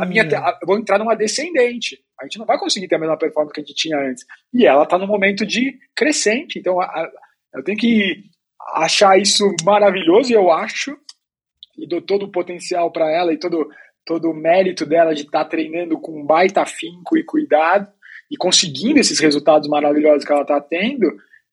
[0.00, 1.98] A minha, a, vou entrar numa descendente.
[2.20, 4.24] A gente não vai conseguir ter a mesma performance que a gente tinha antes.
[4.52, 6.60] E ela está no momento de crescente.
[6.60, 7.10] Então, a, a,
[7.56, 8.22] eu tenho que
[8.74, 10.96] achar isso maravilhoso, e eu acho.
[11.76, 13.68] E dou todo o potencial para ela e todo,
[14.06, 17.92] todo o mérito dela de estar tá treinando com baita afinco e cuidado
[18.34, 21.06] e conseguindo esses resultados maravilhosos que ela está tendo,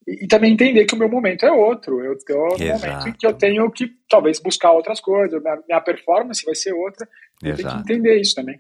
[0.07, 2.03] e, e, também entender que o meu momento é outro.
[2.03, 5.79] Eu estou no momento em que eu tenho que talvez buscar outras coisas, minha, minha
[5.79, 7.07] performance vai ser outra.
[7.43, 8.59] Eu tenho que entender isso também.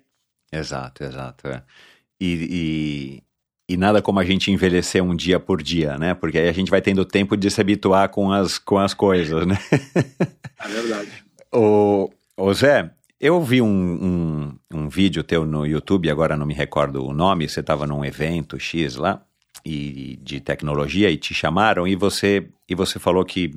[0.53, 1.47] Exato, exato.
[1.47, 1.63] É.
[2.19, 3.23] E,
[3.69, 6.13] e, e, nada como a gente envelhecer um dia por dia, né?
[6.13, 9.47] Porque aí a gente vai tendo tempo de se habituar com as, com as coisas,
[9.47, 9.57] né?
[10.63, 11.23] É verdade.
[11.51, 12.07] o,
[12.37, 12.91] o Zé,
[13.21, 17.47] eu vi um, um, um, vídeo teu no YouTube, agora não me recordo o nome,
[17.47, 19.23] você estava num evento X lá,
[19.63, 23.51] e, de tecnologia, e te chamaram, e você, e você falou que,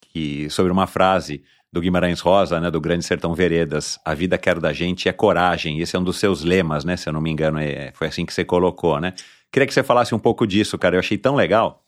[0.00, 4.58] que sobre uma frase do Guimarães Rosa, né, do Grande Sertão Veredas, a vida quer
[4.58, 7.30] da gente é coragem, esse é um dos seus lemas, né, se eu não me
[7.30, 9.14] engano, é, foi assim que você colocou, né?
[9.52, 11.84] Queria que você falasse um pouco disso, cara, eu achei tão legal.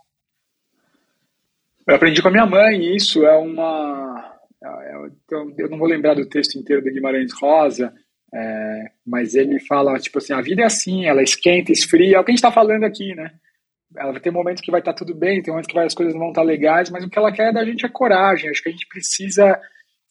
[1.89, 6.59] Eu aprendi com a minha mãe, isso é uma eu não vou lembrar do texto
[6.59, 7.93] inteiro do Guimarães Rosa,
[8.35, 12.25] é, mas ele fala, tipo assim, a vida é assim, ela esquenta, esfria, é o
[12.25, 13.33] que a gente está falando aqui, né?
[13.97, 16.15] Ela vai ter momentos que vai estar tá tudo bem, tem momentos que as coisas
[16.15, 18.51] não vão estar tá legais, mas o que ela quer é da gente é coragem,
[18.51, 19.61] acho que a gente precisa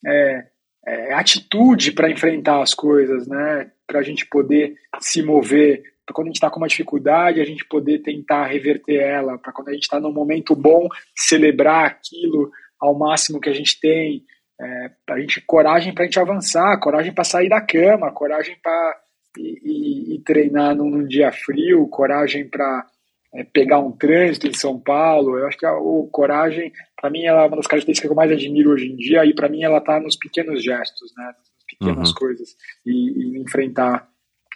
[0.06, 0.46] é,
[0.88, 3.72] é, atitude para enfrentar as coisas, né?
[3.86, 7.46] Para a gente poder se mover, para quando a gente está com uma dificuldade, a
[7.46, 12.52] gente poder tentar reverter ela, para quando a gente está num momento bom, celebrar aquilo
[12.80, 14.24] ao máximo que a gente tem,
[14.60, 19.02] é, a gente coragem para a gente avançar, coragem para sair da cama, coragem para
[19.38, 22.88] ir, treinar num, num, dia frio, coragem para
[23.34, 25.38] é, pegar um trânsito em São Paulo.
[25.38, 28.16] Eu acho que a o coragem, para mim, ela é uma das características que eu
[28.16, 29.26] mais admiro hoje em dia.
[29.26, 32.16] E para mim, ela está nos pequenos gestos, né, nas pequenas uhum.
[32.16, 32.56] coisas
[32.86, 34.08] e, e enfrentar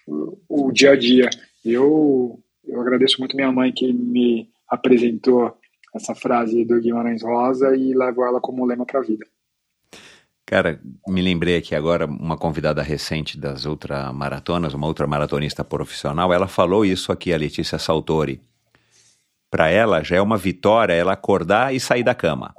[0.08, 1.30] o, o, dia a dia.
[1.66, 5.58] Eu eu agradeço muito minha mãe que me apresentou
[5.96, 9.26] essa frase do Guimarães Rosa e levo ela como lema para a vida.
[10.50, 16.84] Cara, me lembrei aqui agora, uma convidada recente das ultramaratonas, uma ultramaratonista profissional, ela falou
[16.84, 18.42] isso aqui, a Letícia Saltori.
[19.52, 22.56] Para ela já é uma vitória ela acordar e sair da cama.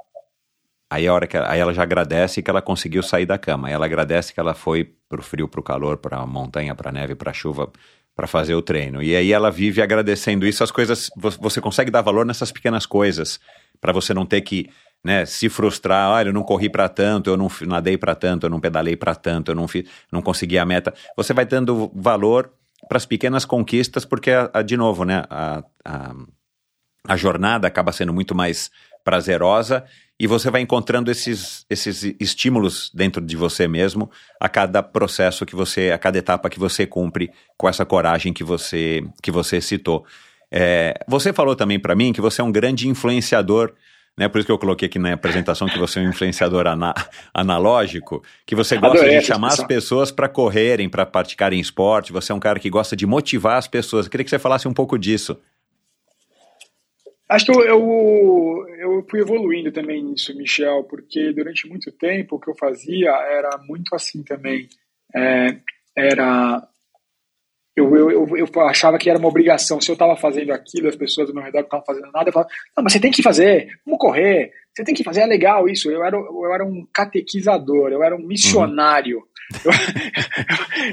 [0.89, 3.69] Aí a hora que aí ela já agradece que ela conseguiu sair da cama.
[3.69, 7.69] Ela agradece que ela foi pro frio, pro calor, pra montanha, pra neve, pra chuva,
[8.15, 9.03] para fazer o treino.
[9.03, 13.37] E aí ela vive agradecendo isso, as coisas, você consegue dar valor nessas pequenas coisas,
[13.81, 14.69] para você não ter que
[15.03, 18.49] né, se frustrar, olha, eu não corri para tanto, eu não nadei para tanto, eu
[18.49, 20.93] não pedalei para tanto, eu não fiz, não consegui a meta.
[21.17, 22.51] Você vai dando valor
[22.87, 26.15] para as pequenas conquistas, porque, a, a, de novo, né, a, a,
[27.07, 28.69] a jornada acaba sendo muito mais
[29.03, 29.83] prazerosa
[30.19, 35.55] e você vai encontrando esses, esses estímulos dentro de você mesmo a cada processo que
[35.55, 40.05] você, a cada etapa que você cumpre com essa coragem que você, que você citou.
[40.51, 43.73] É, você falou também para mim que você é um grande influenciador
[44.17, 44.27] né?
[44.27, 46.93] Por isso que eu coloquei aqui na apresentação que você é um influenciador ana
[47.33, 52.31] analógico, que você gosta Adorei de chamar as pessoas para correrem, para praticarem esporte, você
[52.31, 54.05] é um cara que gosta de motivar as pessoas.
[54.05, 55.39] Eu queria que você falasse um pouco disso.
[57.31, 62.39] Acho que eu, eu, eu, fui evoluindo também nisso, Michel, porque durante muito tempo o
[62.39, 64.67] que eu fazia era muito assim também.
[65.15, 65.55] É,
[65.95, 66.61] era.
[67.75, 69.79] Eu, eu, eu, eu, achava que era uma obrigação.
[69.79, 72.33] Se eu estava fazendo aquilo, as pessoas ao meu redor não estavam fazendo nada, eu
[72.33, 75.67] falava: Não, mas você tem que fazer, vamos correr, você tem que fazer, é legal
[75.69, 75.89] isso.
[75.89, 79.17] Eu era, eu era um catequizador, eu era um missionário.
[79.17, 79.23] Uhum.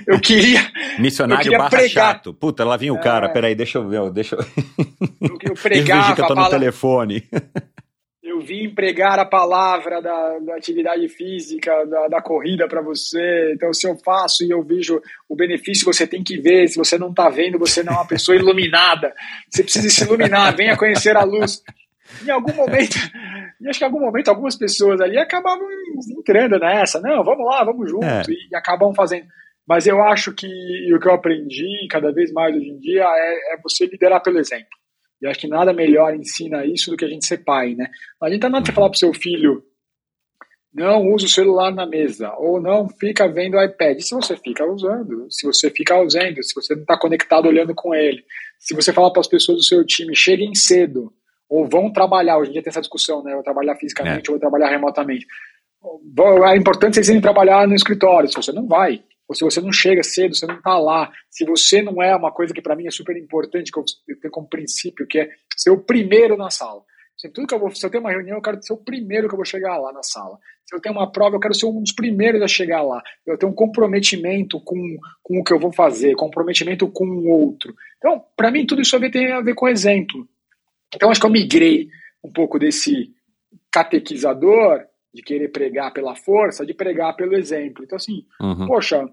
[0.07, 0.61] Eu, eu, queria.
[0.99, 2.15] Missionário eu queria barra pregar.
[2.15, 2.35] chato.
[2.35, 3.27] Puta, lá vinha o cara.
[3.27, 3.33] É...
[3.33, 4.11] Peraí, deixa eu ver.
[4.11, 4.41] Deixa eu.
[5.21, 6.15] Eu, eu pregava.
[6.15, 7.25] que eu tô no telefone.
[8.29, 13.53] Eu vim pregar a palavra da, da atividade física, da, da corrida para você.
[13.55, 16.69] Então, se eu faço e eu vejo o benefício, você tem que ver.
[16.69, 19.15] Se você não está vendo, você não é uma pessoa iluminada.
[19.49, 21.63] Você precisa se iluminar, venha conhecer a luz.
[22.27, 22.97] Em algum momento,
[23.61, 25.67] e acho que em algum momento algumas pessoas ali acabavam
[26.19, 28.23] entrando nessa, não, vamos lá, vamos junto, é.
[28.29, 29.27] e, e, acabam fazendo.
[29.67, 30.47] Mas eu acho que
[30.95, 34.39] o que eu aprendi cada vez mais hoje em dia é, é, você liderar pelo
[34.39, 34.69] exemplo.
[35.21, 37.89] E acho que nada melhor ensina isso do que a gente ser pai, né?
[38.21, 39.65] Não adianta nada você falar pro seu filho,
[40.73, 43.99] não usa o celular na mesa, ou não fica vendo o iPad.
[43.99, 47.75] E se você fica usando, se você fica usando, se você não está conectado olhando
[47.75, 48.23] com ele,
[48.59, 51.13] se você falar para as pessoas do seu time, cheguem cedo,
[51.49, 53.35] ou vão trabalhar, hoje em dia tem essa discussão, né?
[53.35, 54.33] Ou trabalhar fisicamente é.
[54.33, 55.27] ou trabalhar remotamente.
[56.53, 59.71] É importante vocês irem trabalhar no escritório, se você não vai, ou se você não
[59.71, 62.87] chega cedo, você não está lá, se você não é uma coisa que para mim
[62.87, 63.85] é super importante, que eu
[64.21, 66.83] tenho como princípio, que é ser o primeiro na sala.
[67.17, 69.29] Se, tudo que eu vou, se eu tenho uma reunião, eu quero ser o primeiro
[69.29, 70.39] que eu vou chegar lá na sala.
[70.65, 73.03] Se eu tenho uma prova, eu quero ser um dos primeiros a chegar lá.
[73.27, 74.79] Eu tenho um comprometimento com,
[75.23, 77.75] com o que eu vou fazer, comprometimento com o outro.
[77.99, 80.29] Então, para mim, tudo isso tem a ver com exemplo.
[80.95, 81.89] Então, acho que eu migrei
[82.23, 83.11] um pouco desse
[83.73, 87.85] catequizador, de querer pregar pela força, de pregar pelo exemplo.
[87.85, 88.67] Então, assim, uhum.
[88.67, 89.09] poxa,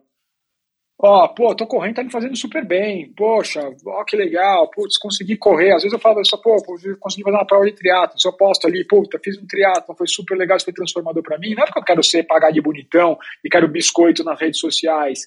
[0.99, 5.37] ó, pô, tô correndo, tá me fazendo super bem, poxa, ó, que legal, putz, consegui
[5.37, 5.71] correr.
[5.71, 6.55] Às vezes eu falo só, pô,
[6.99, 10.07] consegui fazer uma prova de triatlo, se eu posto ali, puta, fiz um triatlo, foi
[10.07, 11.53] super legal, isso foi transformador para mim.
[11.55, 15.21] Não é porque eu quero ser, pagar de bonitão e quero biscoito nas redes sociais.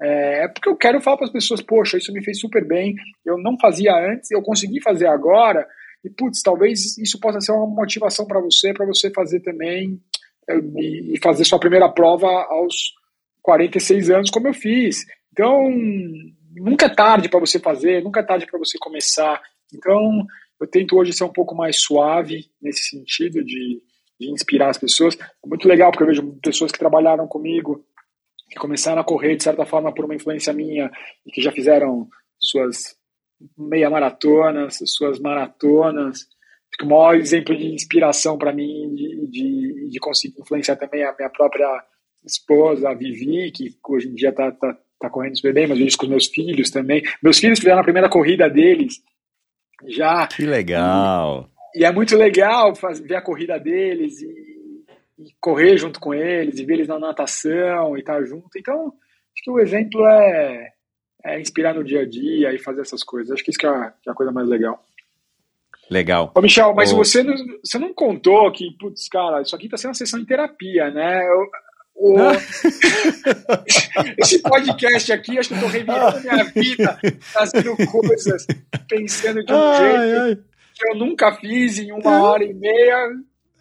[0.00, 2.94] É, é porque eu quero falar para as pessoas, poxa, isso me fez super bem,
[3.24, 5.66] eu não fazia antes, eu consegui fazer agora,
[6.04, 9.98] e, putz, talvez isso possa ser uma motivação para você, para você fazer também
[10.48, 12.92] é, e fazer sua primeira prova aos
[13.40, 15.04] 46 anos, como eu fiz.
[15.32, 15.70] Então,
[16.54, 19.40] nunca é tarde para você fazer, nunca é tarde para você começar.
[19.74, 20.26] Então,
[20.60, 23.82] eu tento hoje ser um pouco mais suave nesse sentido de,
[24.20, 25.16] de inspirar as pessoas.
[25.18, 27.84] É muito legal, porque eu vejo pessoas que trabalharam comigo,
[28.50, 30.90] que começaram a correr, de certa forma, por uma influência minha,
[31.26, 32.08] e que já fizeram
[32.38, 32.94] suas
[33.56, 36.26] meia maratonas, suas maratonas.
[36.82, 41.30] o maior exemplo de inspiração para mim, de, de, de, conseguir influenciar também a minha
[41.30, 41.82] própria
[42.24, 45.86] esposa, a Vivi, que hoje em dia está tá, tá correndo super bem, mas eu
[45.86, 47.02] isso com meus filhos também.
[47.22, 49.02] Meus filhos fizeram a primeira corrida deles
[49.86, 50.26] já.
[50.26, 51.50] Que legal!
[51.74, 54.26] E, e é muito legal fazer, ver a corrida deles e,
[55.18, 58.56] e, correr junto com eles, e ver eles na natação e estar tá junto.
[58.56, 60.73] Então, acho que o exemplo é,
[61.24, 63.32] é, inspirar no dia a dia e fazer essas coisas.
[63.32, 64.80] Acho que isso que é, que é a coisa mais legal.
[65.90, 66.30] Legal.
[66.34, 66.96] Ô, Michel, mas Ô...
[66.96, 70.26] você, não, você não contou que, putz, cara, isso aqui está sendo uma sessão de
[70.26, 71.22] terapia, né?
[71.26, 71.46] Eu,
[71.94, 72.16] o...
[74.18, 78.46] Esse podcast aqui, acho que eu tô revirando minha vida, fazendo coisas,
[78.88, 80.38] pensando de um ai, jeito ai.
[80.74, 83.10] que eu nunca fiz em uma hora e meia.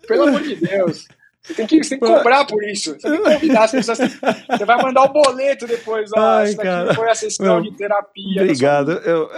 [0.07, 1.07] Pelo amor de Deus.
[1.43, 2.93] Você tem que, você tem que cobrar por isso.
[2.93, 3.97] Você tem que convidar as pessoas.
[3.97, 6.09] Você vai mandar o boleto depois.
[6.15, 8.41] Ó, Ai, isso daqui foi a sessão de terapia.
[8.43, 8.91] Obrigado.
[8.91, 9.29] Eu,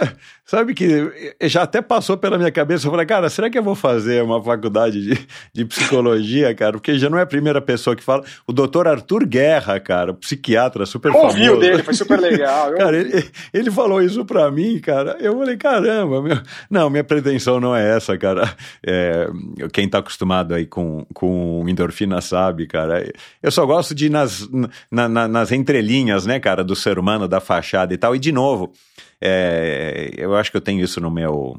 [0.46, 2.86] sabe que já até passou pela minha cabeça.
[2.86, 6.72] Eu falei, cara, será que eu vou fazer uma faculdade de, de psicologia, cara?
[6.72, 8.24] Porque já não é a primeira pessoa que fala.
[8.46, 11.36] O doutor Arthur Guerra, cara, psiquiatra super eu famoso.
[11.36, 12.72] Ouviu dele, foi super legal.
[12.74, 15.16] cara, ele, ele falou isso pra mim, cara.
[15.20, 16.38] Eu falei, caramba, meu...
[16.70, 18.48] não, minha pretensão não é essa, cara.
[18.86, 19.28] É,
[19.72, 23.10] quem tá acostumado aí com, com endorfina endorfina sabe, cara.
[23.42, 24.48] Eu só gosto de ir nas,
[24.90, 28.14] na, na, nas entrelinhas, né, cara, do ser humano, da fachada e tal.
[28.14, 28.72] E, de novo,
[29.20, 31.58] é, eu acho que eu tenho isso no meu.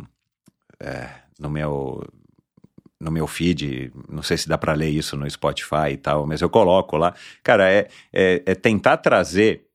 [0.79, 1.09] É,
[1.39, 2.03] no meu.
[2.99, 6.41] No meu feed, não sei se dá para ler isso no Spotify e tal, mas
[6.41, 7.13] eu coloco lá.
[7.43, 9.67] Cara, é, é, é tentar trazer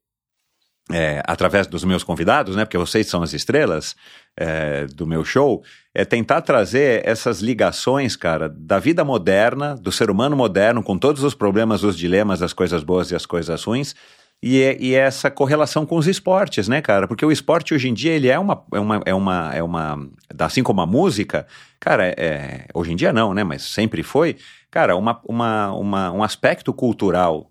[0.90, 2.64] é, através dos meus convidados, né?
[2.64, 3.94] Porque vocês são as estrelas
[4.36, 5.62] é, do meu show,
[5.94, 11.22] é tentar trazer essas ligações, cara, da vida moderna, do ser humano moderno, com todos
[11.22, 13.94] os problemas, os dilemas, as coisas boas e as coisas ruins,
[14.42, 17.06] e, e essa correlação com os esportes, né, cara?
[17.06, 20.10] Porque o esporte hoje em dia ele é uma, é uma, é uma, é uma
[20.38, 21.46] assim como a música,
[21.78, 23.44] cara, é, hoje em dia não, né?
[23.44, 24.36] Mas sempre foi,
[24.70, 27.50] cara, uma, uma, uma um aspecto cultural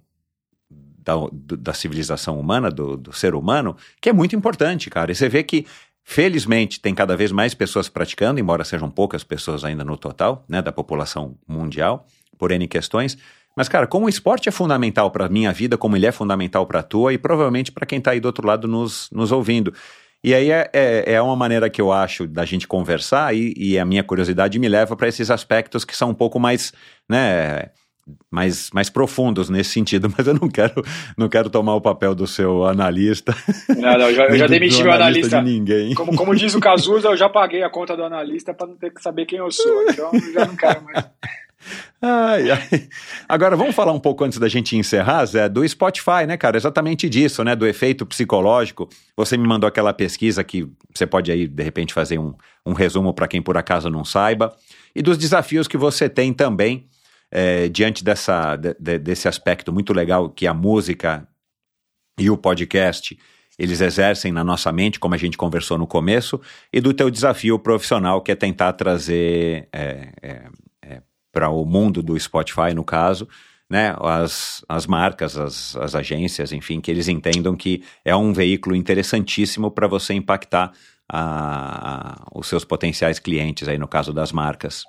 [0.69, 1.13] da,
[1.57, 5.11] da civilização humana, do, do ser humano, que é muito importante, cara.
[5.11, 5.65] E você vê que
[6.03, 10.61] Felizmente, tem cada vez mais pessoas praticando, embora sejam poucas pessoas ainda no total, né,
[10.61, 12.05] da população mundial,
[12.37, 13.17] por N questões.
[13.55, 16.65] Mas, cara, como o esporte é fundamental para a minha vida, como ele é fundamental
[16.65, 19.73] para a tua e provavelmente para quem está aí do outro lado nos, nos ouvindo.
[20.23, 23.79] E aí é, é, é, uma maneira que eu acho da gente conversar e, e
[23.79, 26.71] a minha curiosidade me leva para esses aspectos que são um pouco mais,
[27.09, 27.69] né,
[28.29, 30.83] mais, mais profundos nesse sentido, mas eu não quero,
[31.17, 33.35] não quero tomar o papel do seu analista.
[33.69, 35.41] Não, não, eu já, eu já demiti meu analista.
[35.41, 35.95] De ninguém.
[35.95, 38.93] Como, como diz o Cazuza, eu já paguei a conta do analista para não ter
[38.93, 41.03] que saber quem eu sou, então eu já não quero mais.
[42.01, 42.89] Ai, ai.
[43.27, 46.57] Agora vamos falar um pouco antes da gente encerrar, Zé, do Spotify, né, cara?
[46.57, 47.55] Exatamente disso, né?
[47.55, 48.89] Do efeito psicológico.
[49.15, 52.33] Você me mandou aquela pesquisa que você pode aí, de repente, fazer um,
[52.65, 54.55] um resumo para quem por acaso não saiba.
[54.95, 56.87] E dos desafios que você tem também
[57.31, 61.27] é, diante dessa, de, desse aspecto muito legal que a música
[62.19, 63.17] e o podcast
[63.61, 66.41] eles exercem na nossa mente, como a gente conversou no começo,
[66.73, 70.43] e do teu desafio profissional, que é tentar trazer é, é
[71.31, 73.27] para o mundo do Spotify, no caso,
[73.69, 78.75] né, as, as marcas, as, as agências, enfim, que eles entendam que é um veículo
[78.75, 80.73] interessantíssimo para você impactar
[81.07, 84.83] a, a, os seus potenciais clientes, aí no caso das marcas.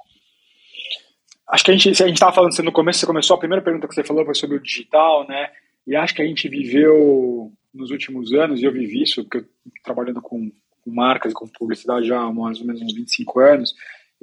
[1.48, 3.86] Acho que a gente, a gente estava falando no começo, você começou, a primeira pergunta
[3.86, 5.50] que você falou foi sobre o digital, né?
[5.86, 9.44] E acho que a gente viveu nos últimos anos, e eu vivi isso, porque eu
[9.84, 10.50] trabalhando com,
[10.80, 13.74] com marcas e com publicidade já há mais ou menos uns 25 anos,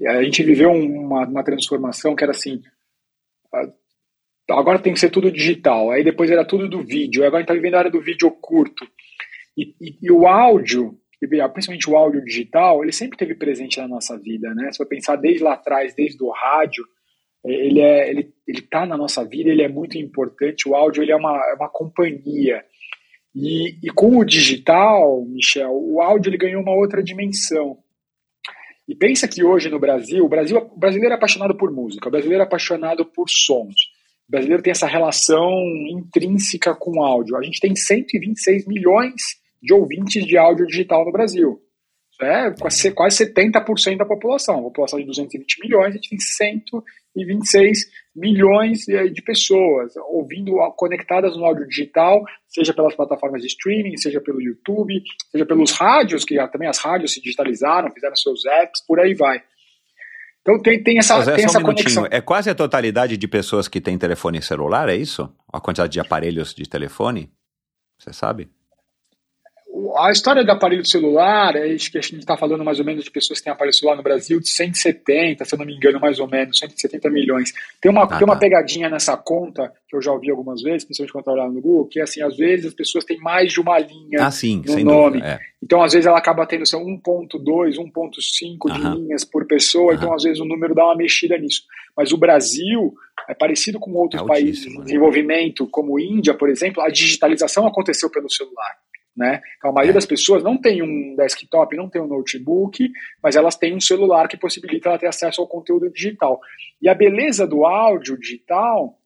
[0.07, 2.61] a gente viveu uma, uma transformação que era assim,
[4.49, 7.49] agora tem que ser tudo digital, aí depois era tudo do vídeo, agora a gente
[7.49, 8.88] está vivendo a área do vídeo curto.
[9.57, 14.17] E, e, e, o áudio, principalmente o áudio digital, ele sempre teve presente na nossa
[14.17, 14.71] vida, né?
[14.71, 16.85] Se for pensar desde lá atrás, desde o rádio,
[17.43, 21.11] ele é ele ele está na nossa vida ele é muito importante o áudio ele
[21.11, 22.63] é uma, é uma companhia
[23.34, 27.77] e, e com o digital Michel o áudio ele ganhou uma outra dimensão
[28.90, 32.11] e pensa que hoje no Brasil o Brasil o brasileiro é apaixonado por música o
[32.11, 33.76] brasileiro é apaixonado por sons.
[34.28, 35.52] O brasileiro tem essa relação
[35.90, 37.38] intrínseca com áudio.
[37.38, 39.22] A gente tem 126 milhões
[39.61, 41.61] de ouvintes de áudio digital no Brasil
[42.22, 44.60] é quase, quase 70% da população.
[44.60, 47.86] A população de 220 milhões, a gente tem 126
[48.16, 54.41] milhões de pessoas ouvindo, conectadas no áudio digital, seja pelas plataformas de streaming, seja pelo
[54.41, 55.02] YouTube,
[55.32, 59.41] seja pelos rádios, que também as rádios se digitalizaram, fizeram seus apps, por aí vai.
[60.41, 62.08] Então tem, tem essa, José, tem essa um conexão.
[62.10, 65.32] É quase a totalidade de pessoas que têm telefone celular, é isso?
[65.52, 67.32] A quantidade de aparelhos de telefone?
[67.98, 68.50] Você sabe?
[69.97, 73.03] A história do aparelho celular, é isso que a gente está falando mais ou menos
[73.03, 75.99] de pessoas que têm aparelho celular no Brasil, de 170, se eu não me engano,
[75.99, 77.53] mais ou menos, 170 milhões.
[77.81, 78.39] Tem uma, ah, tem uma tá.
[78.39, 81.88] pegadinha nessa conta, que eu já ouvi algumas vezes, principalmente quando eu trabalhava no Google,
[81.88, 84.80] que é assim, às vezes as pessoas têm mais de uma linha ah, sim, no
[84.84, 85.19] nome.
[85.19, 85.39] Dúvida, é.
[85.61, 90.23] Então, às vezes, ela acaba tendo são 1.2, 1.5 de linhas por pessoa, então, às
[90.23, 91.64] vezes, o número dá uma mexida nisso.
[91.95, 92.93] Mas o Brasil
[93.27, 94.85] é parecido com outros é países em né?
[94.85, 98.77] desenvolvimento, como Índia, por exemplo, a digitalização aconteceu pelo celular.
[99.20, 99.41] Né?
[99.58, 102.90] Então, a maioria das pessoas não tem um desktop, não tem um notebook,
[103.22, 106.40] mas elas têm um celular que possibilita ela ter acesso ao conteúdo digital.
[106.82, 108.98] E a beleza do áudio digital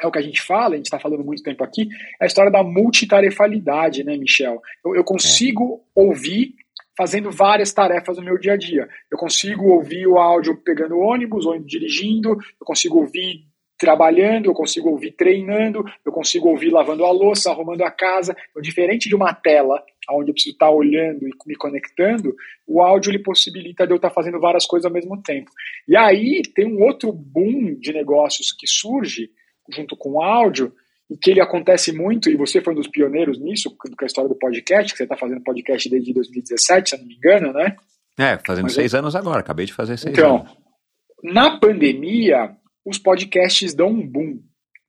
[0.00, 1.86] é o que a gente fala, a gente está falando muito tempo aqui,
[2.18, 4.62] é a história da multitarefalidade, né, Michel?
[4.82, 6.54] Eu, eu consigo ouvir
[6.96, 8.88] fazendo várias tarefas no meu dia a dia.
[9.10, 13.44] Eu consigo ouvir o áudio pegando ônibus ou dirigindo, eu consigo ouvir
[13.80, 18.36] trabalhando, eu consigo ouvir treinando, eu consigo ouvir lavando a louça, arrumando a casa.
[18.50, 22.36] Então, diferente de uma tela, onde eu preciso estar olhando e me conectando,
[22.66, 25.50] o áudio ele possibilita de eu estar fazendo várias coisas ao mesmo tempo.
[25.88, 29.30] E aí tem um outro boom de negócios que surge
[29.72, 30.72] junto com o áudio,
[31.08, 34.28] e que ele acontece muito, e você foi um dos pioneiros nisso, com a história
[34.28, 37.76] do podcast, que você está fazendo podcast desde 2017, se não me engano, né?
[38.16, 39.00] É, fazendo Mas seis eu...
[39.00, 40.52] anos agora, acabei de fazer seis então, anos.
[40.52, 42.56] Então, na pandemia,
[42.90, 44.40] os podcasts dão um boom.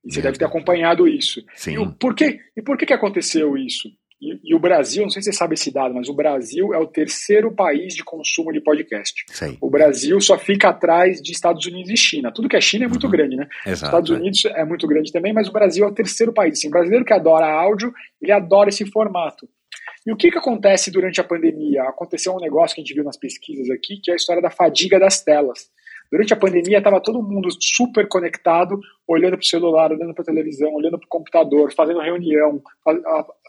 [0.03, 0.23] E você é.
[0.23, 1.43] deve ter acompanhado isso.
[1.55, 1.81] Sim.
[1.81, 2.39] E por, quê?
[2.55, 3.89] E por que, que aconteceu isso?
[4.21, 6.77] E, e, o Brasil, não sei se você sabe esse dado, mas o Brasil é
[6.77, 9.23] o terceiro país de consumo de podcast.
[9.27, 9.57] Sei.
[9.59, 12.31] O Brasil só fica atrás de Estados Unidos e China.
[12.31, 13.11] Tudo que é China é muito uhum.
[13.11, 13.47] grande, né?
[13.65, 14.13] Exato, Estados é.
[14.13, 16.59] Unidos é muito grande também, mas o Brasil é o terceiro país.
[16.59, 17.91] Assim, o brasileiro que adora áudio,
[18.21, 19.49] ele adora esse formato.
[20.05, 21.83] E o que, que acontece durante a pandemia?
[21.83, 24.51] Aconteceu um negócio que a gente viu nas pesquisas aqui, que é a história da
[24.51, 25.69] fadiga das telas.
[26.11, 28.77] Durante a pandemia, estava todo mundo super conectado,
[29.07, 32.61] olhando para o celular, olhando para a televisão, olhando para o computador, fazendo reunião,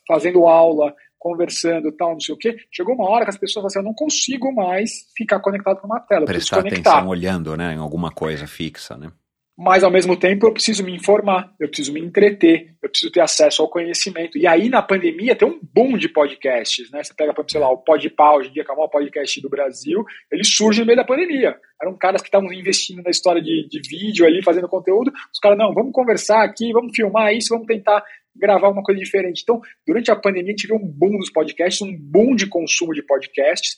[0.06, 2.56] fazendo aula, conversando, tal, não sei o quê.
[2.70, 5.86] Chegou uma hora que as pessoas falaram assim, eu não consigo mais ficar conectado com
[5.86, 6.24] uma tela.
[6.24, 9.10] Prestar atenção olhando, né, em alguma coisa fixa, né?
[9.56, 13.20] Mas ao mesmo tempo eu preciso me informar, eu preciso me entreter, eu preciso ter
[13.20, 14.38] acesso ao conhecimento.
[14.38, 17.02] E aí na pandemia tem um boom de podcasts, né?
[17.02, 19.50] Você pega, sei lá, o Podpah, hoje em dia, que é o maior podcast do
[19.50, 21.56] Brasil, ele surge no meio da pandemia.
[21.80, 25.12] Eram caras que estavam investindo na história de, de vídeo ali, fazendo conteúdo.
[25.32, 28.02] Os caras, não, vamos conversar aqui, vamos filmar isso, vamos tentar
[28.34, 29.42] gravar uma coisa diferente.
[29.42, 33.76] Então, durante a pandemia, viu um boom dos podcasts, um boom de consumo de podcasts.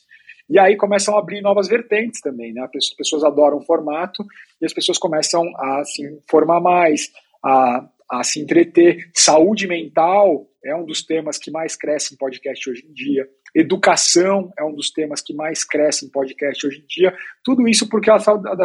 [0.49, 2.67] E aí começam a abrir novas vertentes também, né?
[2.75, 4.23] As pessoas adoram o formato
[4.61, 7.11] e as pessoas começam a se informar mais,
[7.43, 9.09] a, a se entreter.
[9.13, 13.27] Saúde mental é um dos temas que mais cresce em podcast hoje em dia.
[13.55, 17.15] Educação é um dos temas que mais cresce em podcast hoje em dia.
[17.43, 18.17] Tudo isso porque a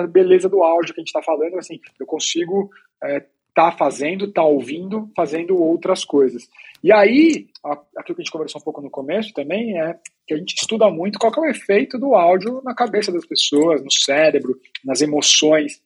[0.06, 2.70] beleza do áudio que a gente está falando, assim, eu consigo
[3.04, 3.24] é,
[3.54, 6.48] tá fazendo, tá ouvindo, fazendo outras coisas.
[6.82, 7.48] E aí,
[7.96, 10.90] aquilo que a gente conversou um pouco no começo também é que a gente estuda
[10.90, 15.80] muito qual é o efeito do áudio na cabeça das pessoas, no cérebro, nas emoções.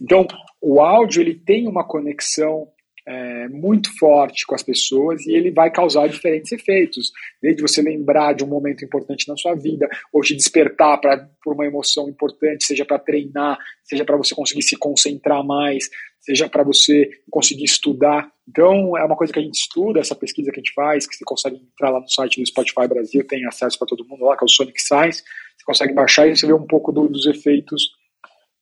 [0.00, 0.26] Então,
[0.60, 2.68] o áudio ele tem uma conexão
[3.06, 8.32] é, muito forte com as pessoas e ele vai causar diferentes efeitos, desde você lembrar
[8.34, 12.64] de um momento importante na sua vida, ou te despertar para por uma emoção importante,
[12.64, 15.88] seja para treinar, seja para você conseguir se concentrar mais,
[16.24, 18.32] seja para você conseguir estudar.
[18.48, 21.14] Então, é uma coisa que a gente estuda, essa pesquisa que a gente faz, que
[21.14, 24.36] você consegue entrar lá no site do Spotify Brasil, tem acesso para todo mundo lá,
[24.36, 27.26] que é o Sonic Science, você consegue baixar e você vê um pouco do, dos
[27.26, 27.90] efeitos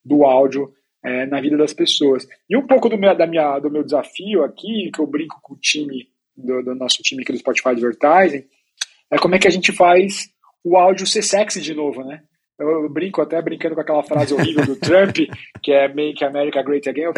[0.04, 0.72] do áudio
[1.04, 2.26] é, na vida das pessoas.
[2.50, 5.54] E um pouco do meu, da minha, do meu desafio aqui, que eu brinco com
[5.54, 8.44] o time, do, do nosso time aqui do Spotify Advertising,
[9.10, 10.28] é como é que a gente faz
[10.64, 12.22] o áudio ser sexy de novo, né?
[12.58, 15.16] Eu brinco até brincando com aquela frase horrível do Trump,
[15.62, 17.12] que é Make America Great Again.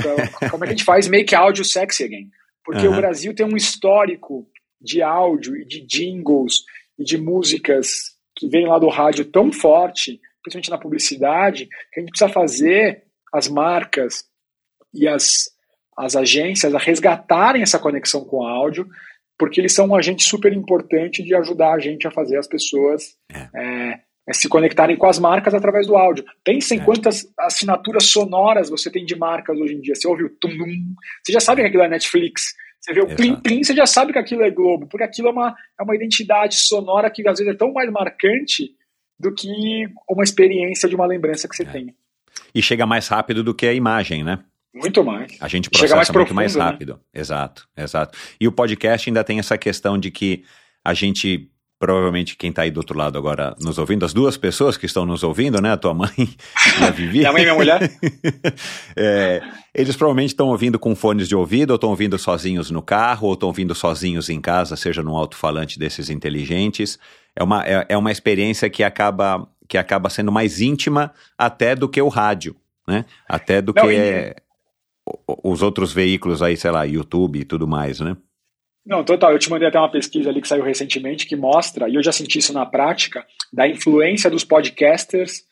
[0.50, 2.30] Como é que a gente faz Make Áudio Sexy Again?
[2.64, 2.94] Porque uhum.
[2.94, 4.46] o Brasil tem um histórico
[4.80, 6.62] de áudio e de jingles
[6.98, 12.02] e de músicas que vem lá do rádio tão forte, principalmente na publicidade, que a
[12.02, 14.24] gente precisa fazer as marcas
[14.92, 15.50] e as,
[15.96, 18.86] as agências a resgatarem essa conexão com o áudio,
[19.38, 23.16] porque eles são um agente super importante de ajudar a gente a fazer as pessoas
[23.32, 23.48] é.
[23.54, 26.24] É, é se conectarem com as marcas através do áudio.
[26.42, 26.84] Pensa em é.
[26.84, 29.94] quantas assinaturas sonoras você tem de marcas hoje em dia.
[29.94, 32.54] Você ouve o tum, tum você já sabe que aquilo é Netflix.
[32.80, 35.30] Você vê o plim plim, você já sabe que aquilo é Globo, porque aquilo é
[35.30, 38.74] uma, é uma identidade sonora que às vezes é tão mais marcante
[39.18, 39.48] do que
[40.08, 41.66] uma experiência de uma lembrança que você é.
[41.66, 41.94] tem.
[42.54, 44.40] E chega mais rápido do que a imagem, né?
[44.74, 45.36] Muito mais.
[45.40, 46.62] A gente processa mais muito profundo, mais né?
[46.62, 46.94] rápido.
[46.94, 47.20] Né?
[47.20, 48.18] Exato, exato.
[48.40, 50.44] E o podcast ainda tem essa questão de que
[50.84, 51.48] a gente
[51.84, 55.04] provavelmente quem está aí do outro lado agora nos ouvindo, as duas pessoas que estão
[55.04, 55.72] nos ouvindo, né?
[55.72, 57.18] A tua mãe e a Vivi.
[57.18, 57.92] minha mãe e minha mulher.
[58.96, 59.42] é,
[59.74, 63.34] eles provavelmente estão ouvindo com fones de ouvido, ou estão ouvindo sozinhos no carro, ou
[63.34, 66.98] estão ouvindo sozinhos em casa, seja num alto-falante desses inteligentes.
[67.36, 71.86] É uma, é, é uma experiência que acaba que acaba sendo mais íntima até do
[71.86, 72.56] que o rádio,
[72.88, 73.04] né?
[73.28, 74.34] Até do Não, que e...
[75.42, 78.16] os outros veículos aí, sei lá, YouTube e tudo mais, né?
[78.84, 79.32] Não, total.
[79.32, 82.12] Eu te mandei até uma pesquisa ali que saiu recentemente que mostra, e eu já
[82.12, 85.42] senti isso na prática, da influência dos podcasters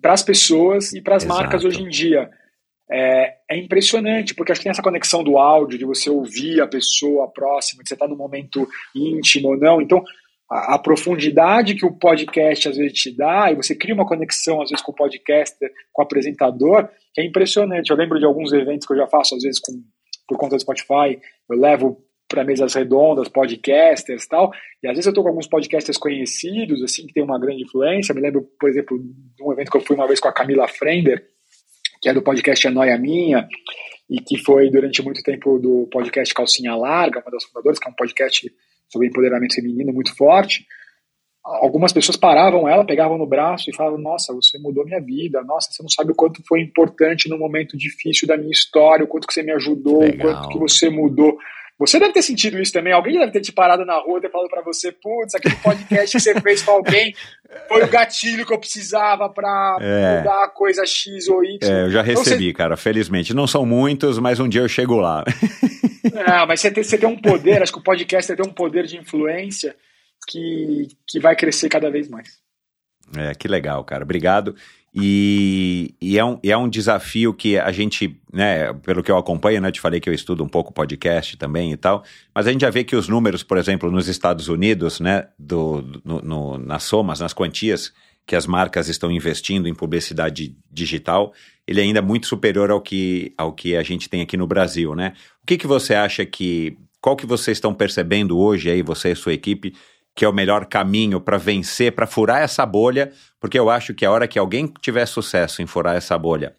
[0.00, 2.30] para as pessoas e para as marcas hoje em dia.
[2.90, 6.66] É, é, impressionante, porque acho que tem essa conexão do áudio, de você ouvir a
[6.66, 8.66] pessoa próxima, de você estar tá num momento
[8.96, 9.82] íntimo ou não.
[9.82, 10.02] Então,
[10.50, 14.62] a, a, profundidade que o podcast às vezes te dá, e você cria uma conexão
[14.62, 17.90] às vezes com o podcaster, com o apresentador, que é impressionante.
[17.90, 19.72] Eu lembro de alguns eventos que eu já faço, às vezes com,
[20.26, 21.20] por conta do Spotify,
[21.50, 24.52] eu levo para mesas redondas, podcasters e tal,
[24.82, 28.14] e às vezes eu estou com alguns podcasters conhecidos, assim, que tem uma grande influência.
[28.14, 30.68] Me lembro, por exemplo, de um evento que eu fui uma vez com a Camila
[30.68, 31.26] Frender,
[32.02, 33.48] que é do podcast A Noia Minha,
[34.08, 37.90] e que foi durante muito tempo do podcast Calcinha Larga, uma das fundadoras, que é
[37.90, 38.52] um podcast
[38.88, 40.64] sobre empoderamento feminino muito forte,
[41.48, 45.42] algumas pessoas paravam ela, pegavam no braço e falavam: Nossa, você mudou minha vida.
[45.42, 49.08] Nossa, você não sabe o quanto foi importante no momento difícil da minha história, o
[49.08, 50.14] quanto que você me ajudou, Legal.
[50.14, 51.38] o quanto que você mudou.
[51.78, 52.92] Você deve ter sentido isso também.
[52.92, 56.16] Alguém deve ter te parado na rua e ter falado para você: Putz, aquele podcast
[56.16, 57.14] que você fez com alguém
[57.68, 60.18] foi o gatilho que eu precisava para é.
[60.18, 61.58] mudar a coisa X ou Y.
[61.62, 62.52] É, eu já recebi, então, você...
[62.52, 63.32] cara, felizmente.
[63.32, 65.24] Não são muitos, mas um dia eu chego lá.
[66.14, 68.86] É, mas você tem, você tem um poder, acho que o podcast tem um poder
[68.86, 69.76] de influência
[70.26, 72.28] que, que vai crescer cada vez mais.
[73.16, 74.04] É, que legal, cara.
[74.04, 74.54] Obrigado.
[75.00, 79.60] E, e, é um, é um desafio que a gente, né, pelo que eu acompanho,
[79.60, 82.02] né, te falei que eu estudo um pouco podcast também e tal,
[82.34, 86.00] mas a gente já vê que os números, por exemplo, nos Estados Unidos, né, do,
[86.04, 87.92] no, no, nas somas, nas quantias
[88.26, 91.32] que as marcas estão investindo em publicidade digital,
[91.66, 94.94] ele é ainda muito superior ao que, ao que a gente tem aqui no Brasil,
[94.94, 95.14] né?
[95.42, 99.16] O que, que você acha que, qual que vocês estão percebendo hoje aí, você e
[99.16, 99.72] sua equipe,
[100.14, 104.04] que é o melhor caminho para vencer, para furar essa bolha, porque eu acho que
[104.04, 106.54] a hora que alguém tiver sucesso em furar essa bolha,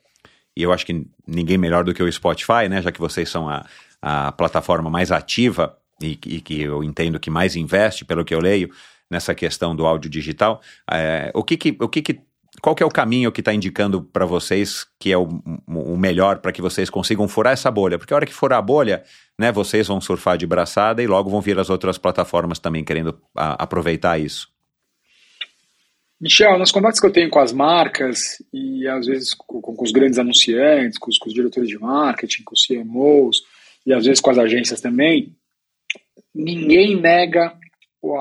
[0.55, 3.49] e eu acho que ninguém melhor do que o Spotify, né, já que vocês são
[3.49, 3.65] a,
[4.01, 8.39] a plataforma mais ativa e, e que eu entendo que mais investe, pelo que eu
[8.39, 8.69] leio,
[9.09, 10.61] nessa questão do áudio digital,
[10.91, 12.21] é, o que que, o que que
[12.61, 15.29] qual que é o caminho que está indicando para vocês que é o,
[15.67, 17.97] o melhor para que vocês consigam furar essa bolha?
[17.97, 19.03] Porque a hora que furar a bolha,
[19.37, 23.17] né, vocês vão surfar de braçada e logo vão vir as outras plataformas também querendo
[23.35, 24.49] a, aproveitar isso.
[26.19, 29.91] Michel, nas conversas que eu tenho com as marcas e às vezes com, com os
[29.91, 33.43] grandes anunciantes, com os, com os, diretores de marketing, com os CMOs
[33.85, 35.33] e às vezes com as agências também,
[36.35, 37.53] ninguém nega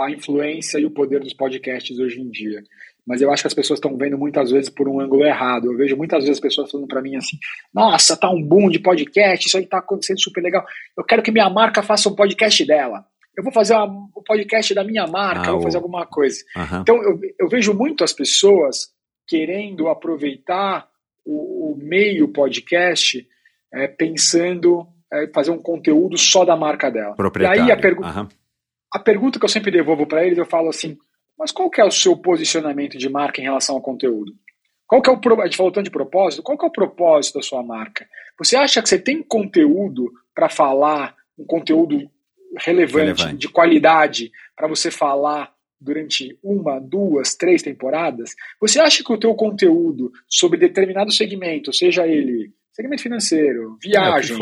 [0.00, 2.62] a influência e o poder dos podcasts hoje em dia
[3.08, 5.72] mas eu acho que as pessoas estão vendo muitas vezes por um ângulo errado.
[5.72, 7.38] Eu vejo muitas vezes as pessoas falando para mim assim:
[7.72, 10.62] nossa, tá um boom de podcast, isso aí tá acontecendo super legal.
[10.94, 13.06] Eu quero que minha marca faça um podcast dela.
[13.38, 16.44] Eu vou fazer um podcast da minha marca, ah, vou fazer alguma coisa.
[16.56, 16.80] Uhum.
[16.80, 18.92] Então eu, eu, vejo muito as pessoas
[19.28, 20.88] querendo aproveitar
[21.24, 23.24] o, o meio podcast
[23.72, 27.14] é, pensando é, fazer um conteúdo só da marca dela.
[27.38, 28.26] E aí a, pergu uhum.
[28.92, 30.98] a pergunta que eu sempre devolvo para eles, eu falo assim:
[31.38, 34.32] mas qual que é o seu posicionamento de marca em relação ao conteúdo?
[34.84, 37.34] Qual que é o a gente falou tanto de propósito, qual que é o propósito
[37.38, 38.04] da sua marca?
[38.36, 42.10] Você acha que você tem conteúdo para falar, um conteúdo
[42.56, 43.36] relevante, relevante.
[43.36, 48.34] de qualidade, para você falar durante uma, duas, três temporadas?
[48.60, 54.36] Você acha que o teu conteúdo sobre determinado segmento, seja ele segmento financeiro, viagem,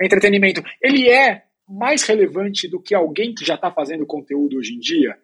[0.00, 4.74] é entretenimento, ele é mais relevante do que alguém que já está fazendo conteúdo hoje
[4.74, 5.16] em dia?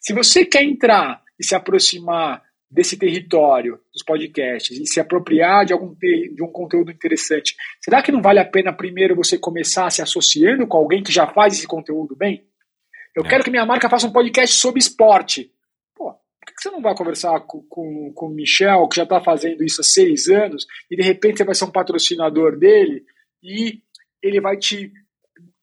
[0.00, 2.42] Se você quer entrar e se aproximar
[2.74, 8.10] desse território dos podcasts e se apropriar de algum de um conteúdo interessante, será que
[8.10, 11.68] não vale a pena primeiro você começar se associando com alguém que já faz esse
[11.68, 12.44] conteúdo bem?
[13.14, 13.28] Eu é.
[13.28, 15.52] quero que minha marca faça um podcast sobre esporte.
[15.94, 19.20] Pô, por que você não vai conversar com, com, com o Michel, que já está
[19.20, 23.04] fazendo isso há seis anos, e de repente você vai ser um patrocinador dele
[23.40, 23.80] e
[24.20, 24.92] ele vai te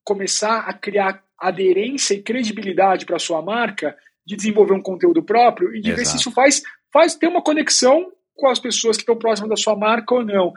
[0.01, 5.81] começar a criar aderência e credibilidade para sua marca de desenvolver um conteúdo próprio e
[5.81, 5.97] de Exato.
[5.97, 9.55] ver se isso faz, faz ter uma conexão com as pessoas que estão próximas da
[9.55, 10.53] sua marca ou não.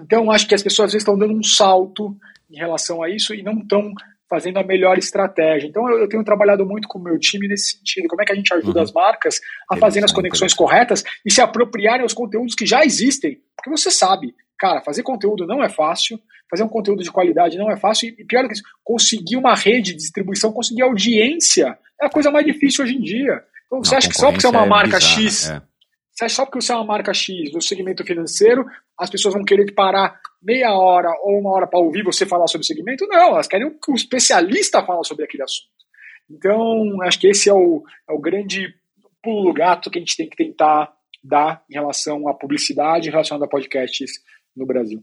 [0.00, 2.16] Então, acho que as pessoas às vezes estão dando um salto
[2.50, 3.92] em relação a isso e não estão
[4.28, 5.66] fazendo a melhor estratégia.
[5.66, 8.06] Então, eu, eu, tenho trabalhado muito com o meu time nesse sentido.
[8.06, 8.84] Como é que a gente ajuda uhum.
[8.84, 13.40] as marcas a fazer as conexões corretas e se apropriarem aos conteúdos que já existem?
[13.56, 17.70] Porque você sabe, cara, fazer conteúdo não é fácil, fazer um conteúdo de qualidade não
[17.70, 22.06] é fácil e, pior do que isso, conseguir uma rede de distribuição, conseguir audiência é
[22.06, 23.44] a coisa mais difícil hoje em dia.
[23.70, 25.62] Então, você acha que só porque você é uma marca é bizarra, X, é.
[26.10, 28.66] você acha só porque você é uma marca X no segmento financeiro,
[28.98, 32.64] as pessoas vão querer parar meia hora ou uma hora para ouvir você falar sobre
[32.64, 33.06] o segmento?
[33.06, 35.70] Não, elas querem que o especialista fale sobre aquele assunto.
[36.28, 38.74] Então, acho que esse é o, é o grande
[39.22, 40.92] pulo gato que a gente tem que tentar
[41.22, 44.10] dar em relação à publicidade, em relação a podcasts
[44.56, 45.02] no Brasil.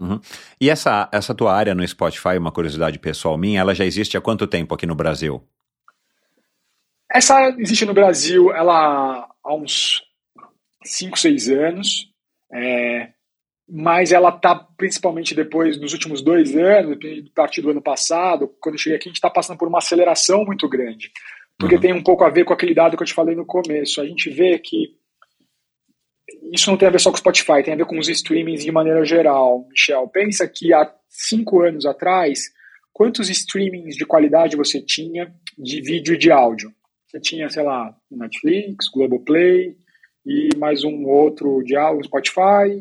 [0.00, 0.20] Uhum.
[0.60, 4.20] E essa, essa tua área no Spotify, uma curiosidade pessoal minha, ela já existe há
[4.20, 5.42] quanto tempo aqui no Brasil?
[7.14, 10.02] Essa existe no Brasil ela há uns
[10.82, 12.10] 5, 6 anos,
[12.52, 13.10] é,
[13.68, 18.74] mas ela está principalmente depois, nos últimos dois anos, a partir do ano passado, quando
[18.74, 21.12] eu cheguei aqui, a gente está passando por uma aceleração muito grande.
[21.56, 21.80] Porque uhum.
[21.80, 24.00] tem um pouco a ver com aquele dado que eu te falei no começo.
[24.00, 24.96] A gente vê que
[26.52, 28.64] isso não tem a ver só com o Spotify, tem a ver com os streamings
[28.64, 29.66] de maneira geral.
[29.68, 32.40] Michel, pensa que há cinco anos atrás,
[32.92, 36.73] quantos streamings de qualidade você tinha de vídeo e de áudio?
[37.14, 39.76] Você tinha, sei lá, Netflix, Globoplay
[40.26, 42.74] e mais um outro de áudio, Spotify,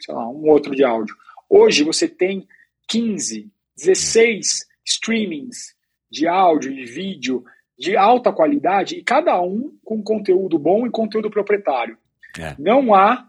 [0.00, 1.16] sei lá, um outro de áudio.
[1.48, 2.46] Hoje você tem
[2.90, 5.74] 15, 16 streamings
[6.10, 7.42] de áudio e vídeo
[7.78, 11.96] de alta qualidade e cada um com conteúdo bom e conteúdo proprietário.
[12.38, 12.54] É.
[12.58, 13.26] Não há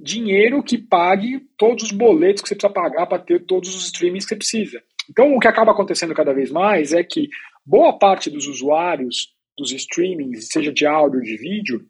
[0.00, 4.24] dinheiro que pague todos os boletos que você precisa pagar para ter todos os streamings
[4.24, 4.82] que você precisa.
[5.10, 7.28] Então, o que acaba acontecendo cada vez mais é que
[7.66, 9.30] boa parte dos usuários
[9.62, 11.80] dos streamings, seja de áudio ou de vídeo,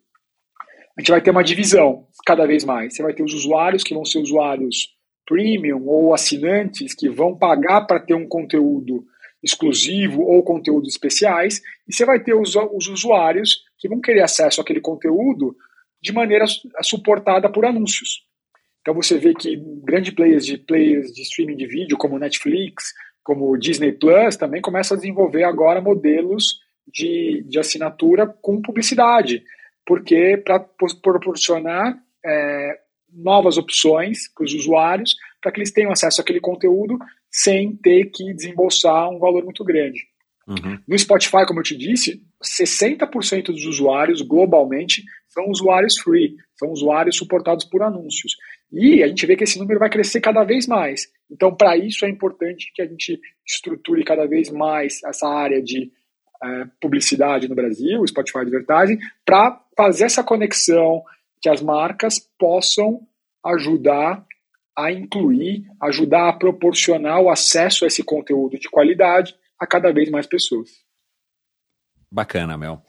[0.96, 2.94] a gente vai ter uma divisão cada vez mais.
[2.94, 4.94] Você vai ter os usuários que vão ser usuários
[5.26, 9.04] premium ou assinantes que vão pagar para ter um conteúdo
[9.42, 14.60] exclusivo ou conteúdos especiais, e você vai ter os, os usuários que vão querer acesso
[14.60, 15.56] àquele conteúdo
[16.00, 16.44] de maneira
[16.82, 18.24] suportada por anúncios.
[18.80, 22.92] Então você vê que grandes players de players de streaming de vídeo, como Netflix,
[23.22, 29.42] como Disney Plus, também começam a desenvolver agora modelos de, de assinatura com publicidade,
[29.86, 30.60] porque para
[31.02, 32.78] proporcionar é,
[33.12, 36.98] novas opções para os usuários, para que eles tenham acesso àquele conteúdo
[37.30, 40.00] sem ter que desembolsar um valor muito grande.
[40.46, 40.78] Uhum.
[40.86, 47.16] No Spotify, como eu te disse, 60% dos usuários globalmente são usuários free, são usuários
[47.16, 48.36] suportados por anúncios.
[48.70, 51.06] E a gente vê que esse número vai crescer cada vez mais.
[51.30, 55.90] Então, para isso é importante que a gente estruture cada vez mais essa área de
[56.43, 61.02] é, publicidade no Brasil, Spotify Advertising, para fazer essa conexão
[61.40, 63.01] que as marcas possam
[63.44, 64.24] ajudar
[64.77, 70.10] a incluir, ajudar a proporcionar o acesso a esse conteúdo de qualidade a cada vez
[70.10, 70.70] mais pessoas.
[72.10, 72.82] Bacana, Mel.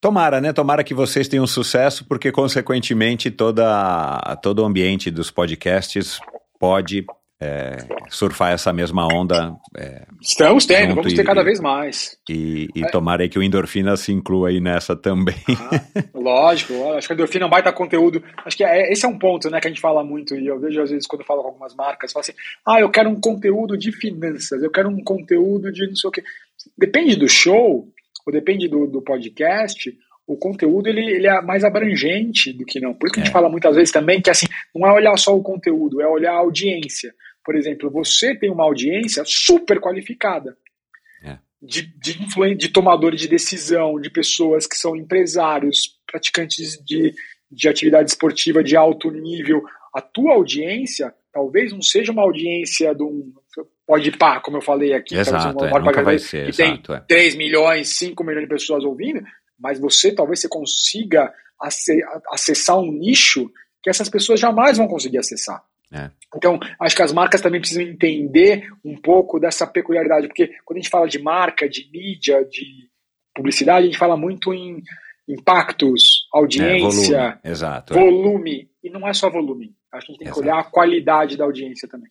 [0.00, 0.52] Tomara, né?
[0.52, 6.18] Tomara que vocês tenham sucesso, porque, consequentemente, toda, todo o ambiente dos podcasts
[6.58, 7.06] pode
[7.42, 7.76] é,
[8.08, 9.56] surfar essa mesma onda.
[9.76, 12.16] É, Estamos tendo, vamos ter cada vez mais.
[12.30, 12.88] E, e é.
[12.88, 15.34] tomara que o Endorfina se inclua aí nessa também.
[15.48, 18.22] Ah, lógico, acho que a Endorfina é um baita conteúdo.
[18.46, 20.60] Acho que é, esse é um ponto né, que a gente fala muito, e eu
[20.60, 23.20] vejo às vezes quando eu falo com algumas marcas, falo assim, ah, eu quero um
[23.20, 26.22] conteúdo de finanças, eu quero um conteúdo de não sei o quê.
[26.78, 27.88] Depende do show,
[28.24, 29.92] ou depende do, do podcast,
[30.26, 32.94] o conteúdo ele, ele é mais abrangente do que não.
[32.94, 33.32] Por isso que a gente é.
[33.32, 36.38] fala muitas vezes também que assim, não é olhar só o conteúdo, é olhar a
[36.38, 37.14] audiência.
[37.44, 40.56] Por exemplo, você tem uma audiência super qualificada.
[41.24, 41.38] É.
[41.60, 47.12] De, de, de tomadores de decisão, de pessoas que são empresários, praticantes de,
[47.50, 49.62] de atividade esportiva de alto nível.
[49.94, 53.32] A tua audiência talvez não seja uma audiência de um
[53.86, 57.00] pode pá, como eu falei aqui, exato, é, nunca vai ser, que exato, tem é.
[57.00, 59.22] 3 milhões, 5 milhões de pessoas ouvindo,
[59.62, 61.32] mas você talvez você consiga
[62.30, 63.48] acessar um nicho
[63.82, 65.62] que essas pessoas jamais vão conseguir acessar.
[65.92, 66.10] É.
[66.34, 70.80] Então, acho que as marcas também precisam entender um pouco dessa peculiaridade, porque quando a
[70.80, 72.88] gente fala de marca, de mídia, de
[73.34, 74.82] publicidade, a gente fala muito em
[75.28, 77.94] impactos, audiência, é, volume, é.
[77.94, 79.74] volume, e não é só volume.
[79.92, 80.40] Acho que a gente tem exato.
[80.40, 82.10] que olhar a qualidade da audiência também.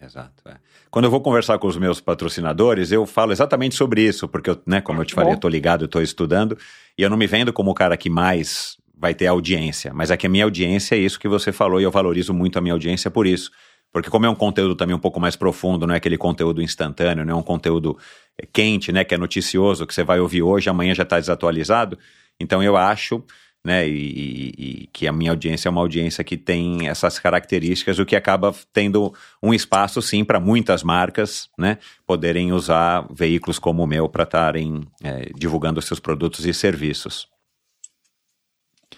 [0.00, 0.42] Exato.
[0.46, 0.56] É.
[0.90, 4.60] Quando eu vou conversar com os meus patrocinadores, eu falo exatamente sobre isso, porque, eu,
[4.66, 6.56] né, como eu te falei, eu estou ligado, eu estou estudando,
[6.96, 10.16] e eu não me vendo como o cara que mais vai ter audiência, mas é
[10.16, 12.74] que a minha audiência é isso que você falou, e eu valorizo muito a minha
[12.74, 13.50] audiência por isso.
[13.92, 17.24] Porque como é um conteúdo também um pouco mais profundo, não é aquele conteúdo instantâneo,
[17.24, 17.96] não é um conteúdo
[18.38, 21.98] é, quente, né, que é noticioso, que você vai ouvir hoje, amanhã já está desatualizado.
[22.38, 23.24] Então eu acho
[23.66, 23.86] né?
[23.88, 28.14] E, e, que a minha audiência é uma audiência que tem essas características, o que
[28.14, 29.12] acaba tendo
[29.42, 31.78] um espaço, sim, para muitas marcas, né?
[32.06, 37.26] Poderem usar veículos como o meu para estarem é, divulgando seus produtos e serviços.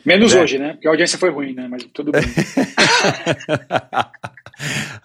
[0.05, 0.43] Menos é.
[0.43, 0.75] hoje, né?
[0.75, 1.67] Porque a audiência foi ruim, né?
[1.69, 2.23] Mas tudo bem.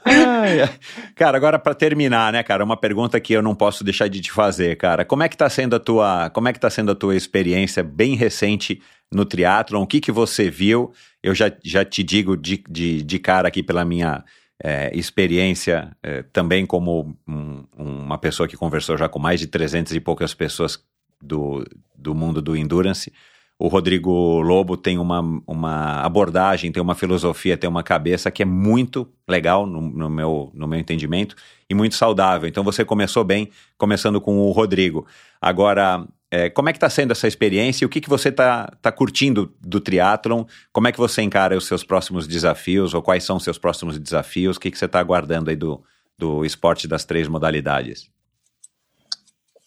[0.04, 0.70] Ai,
[1.16, 4.32] cara, agora para terminar, né, cara, uma pergunta que eu não posso deixar de te
[4.32, 5.06] fazer, cara.
[5.06, 7.84] Como é que tá sendo a tua, como é que tá sendo a tua experiência
[7.84, 8.82] bem recente
[9.14, 9.84] no triatlon?
[9.84, 10.92] O que que você viu?
[11.22, 14.24] Eu já, já te digo de, de, de cara aqui pela minha
[14.64, 19.94] é, experiência, é, também como um, uma pessoa que conversou já com mais de 300
[19.94, 20.84] e poucas pessoas
[21.22, 21.66] do,
[21.96, 23.12] do mundo do endurance.
[23.58, 28.46] O Rodrigo Lobo tem uma, uma abordagem, tem uma filosofia, tem uma cabeça que é
[28.46, 31.36] muito legal no, no, meu, no meu entendimento
[31.70, 32.50] e muito saudável.
[32.50, 35.06] Então você começou bem, começando com o Rodrigo.
[35.40, 38.66] Agora, é, como é que está sendo essa experiência e o que, que você está
[38.82, 40.46] tá curtindo do triatlon?
[40.72, 44.00] Como é que você encara os seus próximos desafios ou quais são os seus próximos
[44.00, 44.58] desafios?
[44.58, 45.84] O que, que você está aguardando aí do,
[46.18, 48.10] do esporte das três modalidades?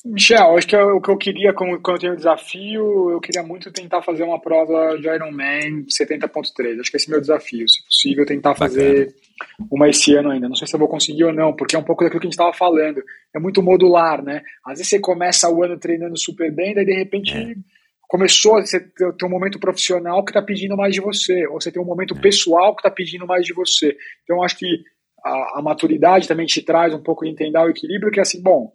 [0.04, 3.44] Michel, acho que é o que eu queria, quando eu tenho um desafio, eu queria
[3.44, 6.80] muito tentar fazer uma prova de Ironman 70.3.
[6.80, 7.68] Acho que esse é o meu desafio.
[7.68, 9.25] Se possível, tentar fazer Bacana.
[9.70, 10.48] Uma esse ano ainda.
[10.48, 12.30] Não sei se eu vou conseguir ou não, porque é um pouco daquilo que a
[12.30, 13.02] gente estava falando.
[13.34, 14.42] É muito modular, né?
[14.64, 17.54] Às vezes você começa o ano treinando super bem, daí de repente é.
[18.08, 21.82] começou, você tem um momento profissional que está pedindo mais de você, ou você tem
[21.82, 22.20] um momento é.
[22.20, 23.96] pessoal que está pedindo mais de você.
[24.24, 24.66] Então, acho que
[25.24, 28.42] a, a maturidade também te traz um pouco de entender o equilíbrio, que é assim,
[28.42, 28.72] bom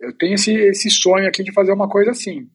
[0.00, 2.48] eu tenho esse, esse sonho aqui de fazer uma coisa assim.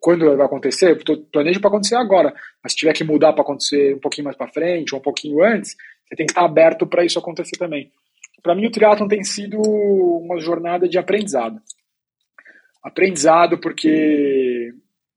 [0.00, 0.90] quando vai acontecer?
[0.90, 2.32] Eu planejo para acontecer agora,
[2.62, 5.42] mas se tiver que mudar para acontecer um pouquinho mais para frente, ou um pouquinho
[5.42, 5.74] antes,
[6.08, 7.90] você tem que estar aberto para isso acontecer também.
[8.42, 11.60] Para mim, o triatlon tem sido uma jornada de aprendizado.
[12.82, 14.72] Aprendizado porque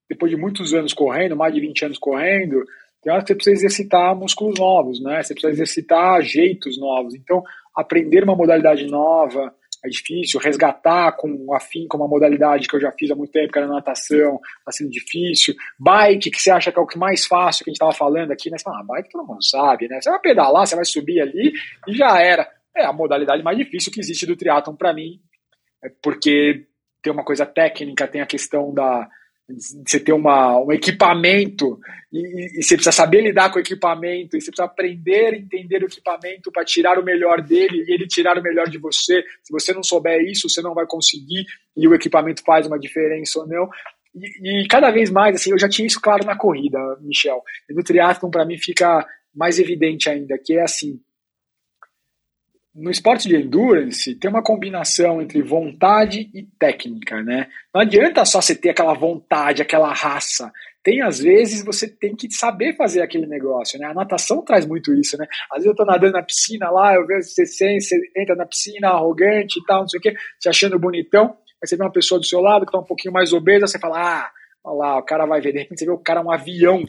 [0.08, 2.62] depois de muitos anos correndo, mais de 20 anos correndo,
[3.02, 5.22] tem hora que você precisa exercitar músculos novos, né?
[5.22, 7.14] Você precisa exercitar jeitos novos.
[7.14, 7.42] Então,
[7.74, 12.92] aprender uma modalidade nova, é difícil, resgatar com afim com uma modalidade que eu já
[12.92, 15.54] fiz há muito tempo, que era natação, está sendo difícil.
[15.78, 18.30] Bike, que você acha que é o que mais fácil que a gente estava falando
[18.30, 18.58] aqui, né?
[18.58, 20.00] Você fala, ah, bike todo mundo sabe, né?
[20.00, 21.52] Você vai pedalar, você vai subir ali
[21.88, 22.48] e já era.
[22.76, 25.20] É a modalidade mais difícil que existe do triatlon para mim,
[25.84, 26.66] é porque
[27.02, 29.08] tem uma coisa técnica, tem a questão da
[29.58, 31.78] você ter uma, um equipamento
[32.12, 35.82] e, e, você precisa saber lidar com o equipamento e você precisa aprender a entender
[35.82, 39.24] o equipamento para tirar o melhor dele e ele tirar o melhor de você.
[39.42, 41.46] Se você não souber isso, você não vai conseguir
[41.76, 43.68] e o equipamento faz uma diferença ou não.
[44.14, 47.42] E, e cada vez mais, assim, eu já tinha isso claro na corrida, Michel.
[47.68, 51.00] E no triatlon, para mim, fica mais evidente ainda, que é assim,
[52.74, 57.48] no esporte de endurance tem uma combinação entre vontade e técnica, né?
[57.74, 60.50] Não adianta só você ter aquela vontade, aquela raça.
[60.82, 63.86] Tem às vezes você tem que saber fazer aquele negócio, né?
[63.86, 65.26] A natação traz muito isso, né?
[65.50, 68.88] Às vezes eu tô nadando na piscina lá, eu vejo você, você entra na piscina
[68.88, 72.18] arrogante e tal, não sei o quê, se achando bonitão, aí você vê uma pessoa
[72.18, 74.30] do seu lado que tá um pouquinho mais obesa, você fala, ah,
[74.64, 76.82] olha lá, o cara vai ver, de repente você vê o cara um avião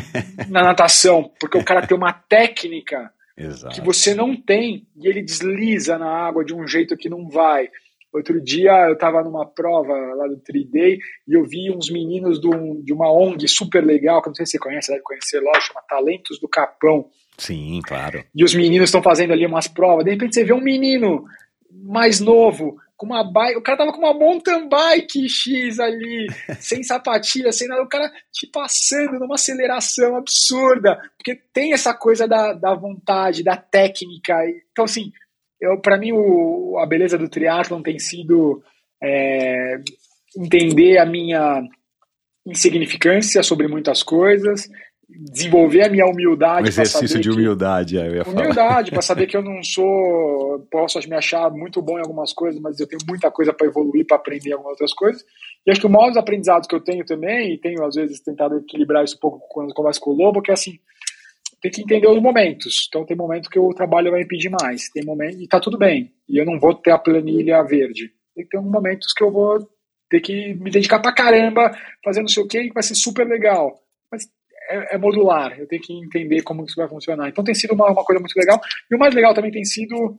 [0.48, 3.74] na natação, porque o cara tem uma técnica Exato.
[3.74, 7.68] que você não tem e ele desliza na água de um jeito que não vai.
[8.12, 10.98] Outro dia eu estava numa prova lá do 3Day
[11.28, 14.46] e eu vi uns meninos do, de uma ONG super legal, que eu não sei
[14.46, 17.10] se você conhece, deve conhecer, lógico, chama Talentos do Capão.
[17.36, 18.24] Sim, claro.
[18.34, 20.04] E os meninos estão fazendo ali umas provas.
[20.04, 21.26] De repente você vê um menino
[21.70, 26.26] mais novo com uma bike, o cara tava com uma mountain bike X ali,
[26.58, 32.26] sem sapatilha, sem nada, o cara te passando numa aceleração absurda, porque tem essa coisa
[32.26, 34.34] da, da vontade, da técnica.
[34.72, 35.12] Então, assim,
[35.82, 38.62] para mim o, a beleza do triatlon tem sido
[39.02, 39.78] é,
[40.36, 41.62] entender a minha
[42.46, 44.68] insignificância sobre muitas coisas
[45.08, 46.64] desenvolver a minha humildade.
[46.64, 48.42] Um exercício de humildade, é, eu ia falar.
[48.42, 50.66] Humildade, para saber que eu não sou.
[50.70, 54.06] Posso me achar muito bom em algumas coisas, mas eu tenho muita coisa para evoluir,
[54.06, 55.24] para aprender algumas outras coisas.
[55.66, 58.56] E acho que o maior aprendizado que eu tenho também, e tenho às vezes tentado
[58.58, 60.78] equilibrar isso um pouco quando converso com o Lobo, que é assim.
[61.62, 62.86] Tem que entender os momentos.
[62.88, 64.90] Então, tem momentos que o trabalho vai me pedir mais.
[64.90, 65.40] Tem momentos.
[65.40, 66.12] E tá tudo bem.
[66.28, 68.10] E eu não vou ter a planilha verde.
[68.34, 69.58] Tem momentos que eu vou
[70.10, 71.72] ter que me dedicar pra caramba,
[72.04, 73.80] fazendo não sei o que, que vai ser super legal.
[74.68, 77.28] É, é, modular, eu tenho que entender como isso vai funcionar.
[77.28, 78.60] Então tem sido uma, uma coisa muito legal.
[78.90, 80.18] E o mais legal também tem sido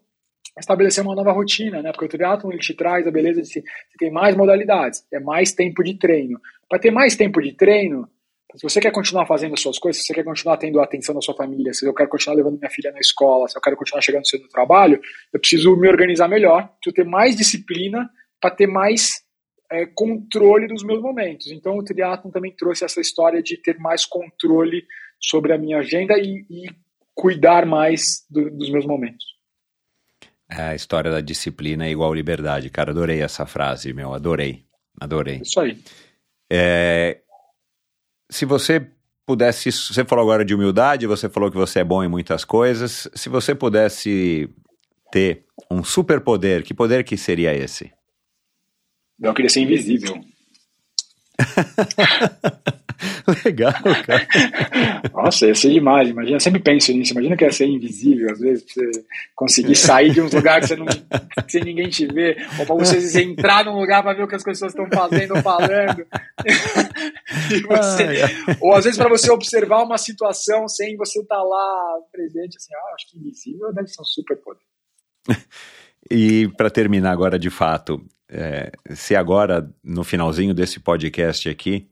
[0.60, 1.92] estabelecer uma nova rotina, né?
[1.92, 3.64] Porque o triatlon ele te traz a beleza de se
[3.98, 6.40] tem mais modalidades, é mais tempo de treino.
[6.70, 8.10] Para ter mais tempo de treino,
[8.56, 11.14] se você quer continuar fazendo as suas coisas, se você quer continuar tendo a atenção
[11.14, 13.78] da sua família, se eu quero continuar levando minha filha na escola, se eu quero
[13.78, 15.00] continuar chegando cedo no trabalho,
[15.34, 18.10] eu preciso me organizar melhor, preciso ter mais disciplina
[18.42, 19.22] para ter mais
[19.72, 21.48] é, controle dos meus momentos.
[21.48, 24.86] Então o triatlon também trouxe essa história de ter mais controle
[25.20, 26.70] sobre a minha agenda e, e
[27.14, 29.26] cuidar mais do, dos meus momentos.
[30.50, 32.92] É a história da disciplina é igual liberdade, cara.
[32.92, 34.14] Adorei essa frase, meu.
[34.14, 34.64] Adorei.
[35.00, 35.42] Adorei.
[35.44, 35.78] Isso aí.
[36.50, 37.20] É,
[38.30, 38.88] se você
[39.26, 39.72] pudesse.
[39.72, 43.10] Você falou agora de humildade, você falou que você é bom em muitas coisas.
[43.14, 44.50] Se você pudesse
[45.12, 47.92] ter um superpoder, que poder que seria esse?
[49.22, 50.20] Eu queria ser invisível.
[53.46, 53.74] Legal,
[54.06, 54.28] cara.
[55.14, 56.10] Nossa, ia ser demais.
[56.10, 57.14] Imagina, eu sempre penso nisso.
[57.14, 60.68] Imagina que ia ser invisível, às vezes, pra você conseguir sair de um lugar que
[60.68, 60.86] você não,
[61.48, 64.44] sem ninguém te ver, ou para você entrar num lugar para ver o que as
[64.44, 66.06] pessoas estão fazendo ou falando.
[67.68, 68.24] você,
[68.62, 72.74] ou às vezes para você observar uma situação sem você estar tá lá presente, assim,
[72.74, 74.62] ah, acho que invisível deve ser um super poder.
[76.10, 81.88] E para terminar agora de fato, é, se agora, no finalzinho desse podcast aqui,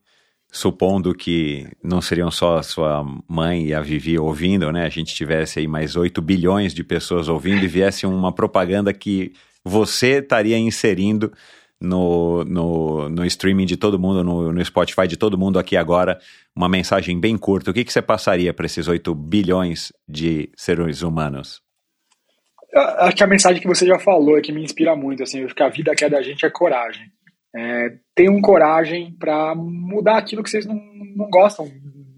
[0.52, 4.86] supondo que não seriam só a sua mãe e a Vivi ouvindo, né?
[4.86, 9.34] A gente tivesse aí mais 8 bilhões de pessoas ouvindo e viesse uma propaganda que
[9.64, 11.32] você estaria inserindo
[11.80, 16.20] no, no, no streaming de todo mundo, no, no Spotify de todo mundo aqui agora,
[16.56, 17.72] uma mensagem bem curta.
[17.72, 21.65] O que, que você passaria para esses 8 bilhões de seres humanos?
[22.76, 25.56] Acho que a mensagem que você já falou é que me inspira muito, assim, acho
[25.56, 27.06] que a vida que é da gente é coragem.
[27.56, 30.76] É, tenham coragem para mudar aquilo que vocês não,
[31.16, 31.72] não gostam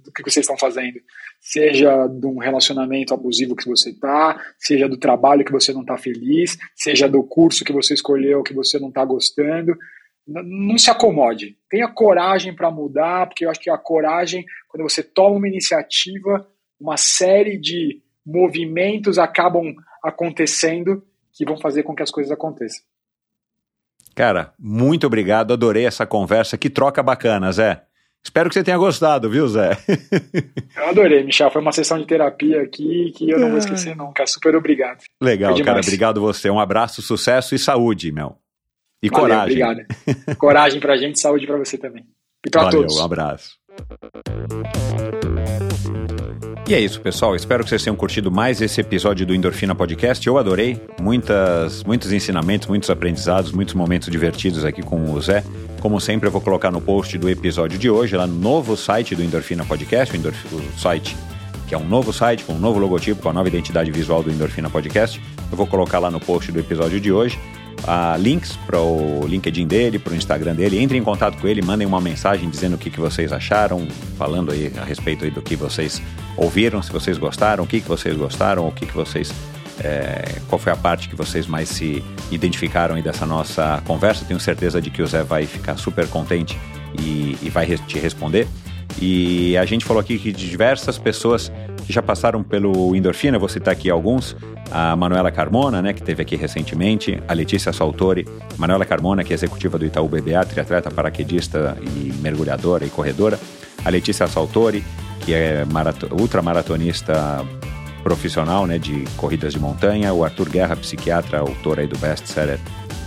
[0.03, 0.99] do que vocês estão fazendo.
[1.39, 5.95] Seja de um relacionamento abusivo que você está, seja do trabalho que você não está
[5.95, 9.77] feliz, seja do curso que você escolheu que você não está gostando.
[10.25, 11.55] Não se acomode.
[11.69, 16.45] Tenha coragem para mudar, porque eu acho que a coragem, quando você toma uma iniciativa,
[16.79, 19.74] uma série de movimentos acabam
[20.04, 21.02] acontecendo
[21.32, 22.82] que vão fazer com que as coisas aconteçam.
[24.14, 26.58] Cara, muito obrigado, adorei essa conversa.
[26.58, 27.84] Que troca bacana, Zé.
[28.24, 29.78] Espero que você tenha gostado, viu, Zé?
[30.76, 31.49] eu adorei, Michel.
[31.52, 34.26] Foi uma sessão de terapia aqui que eu não vou esquecer nunca.
[34.28, 35.04] Super obrigado.
[35.22, 35.80] Legal, cara.
[35.80, 36.49] Obrigado você.
[36.49, 38.38] Um abraço, sucesso e saúde, Mel.
[39.02, 39.64] E Valeu, coragem.
[39.64, 39.88] Obrigado.
[40.38, 42.06] coragem pra gente, saúde pra você também.
[42.45, 42.99] E pra Valeu, todos.
[42.99, 43.58] Um abraço.
[46.68, 47.34] E é isso, pessoal.
[47.34, 50.27] Espero que vocês tenham curtido mais esse episódio do Endorfina Podcast.
[50.27, 50.77] Eu adorei.
[50.99, 55.45] Muitas, muitos ensinamentos, muitos aprendizados, muitos momentos divertidos aqui com o Zé.
[55.80, 59.15] Como sempre, eu vou colocar no post do episódio de hoje, lá no novo site
[59.15, 60.45] do Endorfina Podcast, o, Endorf...
[60.53, 61.15] o site
[61.69, 64.30] que é um novo site com um novo logotipo, com a nova identidade visual do
[64.30, 65.22] Endorfina Podcast.
[65.49, 67.39] Eu vou colocar lá no post do episódio de hoje
[67.84, 70.82] uh, links para o LinkedIn dele, para o Instagram dele.
[70.82, 73.88] Entrem em contato com ele, mandem uma mensagem dizendo o que, que vocês acharam,
[74.18, 76.02] falando aí a respeito aí do que vocês
[76.36, 79.32] ouviram, se vocês gostaram, o que, que vocês gostaram, o que, que vocês.
[79.80, 84.26] É, qual foi a parte que vocês mais se identificaram aí dessa nossa conversa?
[84.26, 86.58] Tenho certeza de que o Zé vai ficar super contente
[86.99, 88.48] e, e vai te responder.
[88.99, 91.52] E a gente falou aqui que diversas pessoas
[91.93, 94.35] já passaram pelo Endorfina, vou citar aqui alguns,
[94.72, 98.27] a Manuela Carmona, né, que teve aqui recentemente, a Letícia Saltori,
[98.57, 103.39] Manuela Carmona, que é executiva do Itaú BBA, triatleta, paraquedista e mergulhadora e corredora,
[103.85, 104.84] a Letícia Saltori,
[105.22, 105.65] que é
[106.11, 107.45] ultramaratonista
[108.03, 112.59] profissional, né, de corridas de montanha, o Arthur Guerra, psiquiatra, autor aí do best-seller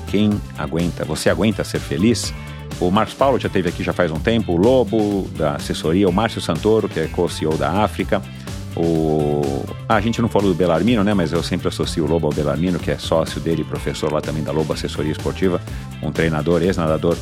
[0.08, 2.32] Quem Aguenta, Você Aguenta Ser Feliz?
[2.78, 6.12] O Marcos Paulo já teve aqui já faz um tempo, o Lobo, da assessoria, o
[6.12, 8.22] Márcio Santoro, que é co-CEO da África,
[8.76, 9.64] o...
[9.88, 11.14] Ah, a gente não falou do Belarmino, né?
[11.14, 14.42] Mas eu sempre associo o Lobo ao Belarmino, que é sócio dele, professor lá também
[14.42, 15.60] da Lobo Assessoria Esportiva,
[16.02, 17.16] um treinador, ex-nadador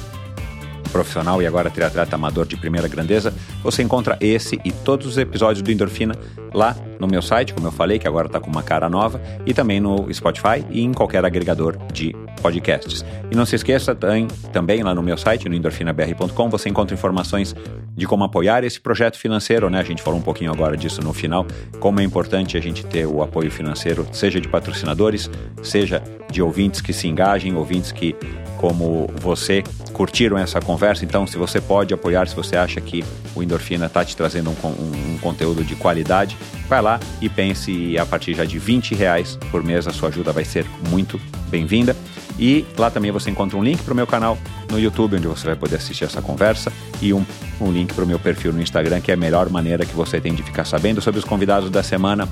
[0.88, 3.32] profissional e agora triatleta amador de primeira grandeza.
[3.62, 6.14] Você encontra esse e todos os episódios do Endorfina
[6.52, 9.54] lá no meu site, como eu falei, que agora está com uma cara nova, e
[9.54, 13.04] também no Spotify e em qualquer agregador de podcasts.
[13.30, 17.54] E não se esqueça também, também lá no meu site, no endorfinabr.com, você encontra informações
[17.96, 19.80] de como apoiar esse projeto financeiro, né?
[19.80, 21.46] A gente falou um pouquinho agora disso no final,
[21.80, 25.30] como é importante a gente ter o apoio financeiro, seja de patrocinadores,
[25.62, 28.14] seja de ouvintes que se engajem, ouvintes que,
[28.56, 29.62] como você,
[29.98, 31.04] curtiram essa conversa.
[31.04, 33.04] Então, se você pode apoiar, se você acha que
[33.34, 36.36] o Endorfina está te trazendo um, um, um conteúdo de qualidade,
[36.68, 40.32] vai lá e pense a partir já de 20 reais por mês, a sua ajuda
[40.32, 41.20] vai ser muito
[41.50, 41.96] bem-vinda.
[42.38, 44.38] E lá também você encontra um link para o meu canal
[44.70, 47.24] no YouTube, onde você vai poder assistir essa conversa, e um,
[47.60, 50.20] um link para o meu perfil no Instagram, que é a melhor maneira que você
[50.20, 52.28] tem de ficar sabendo sobre os convidados da semana,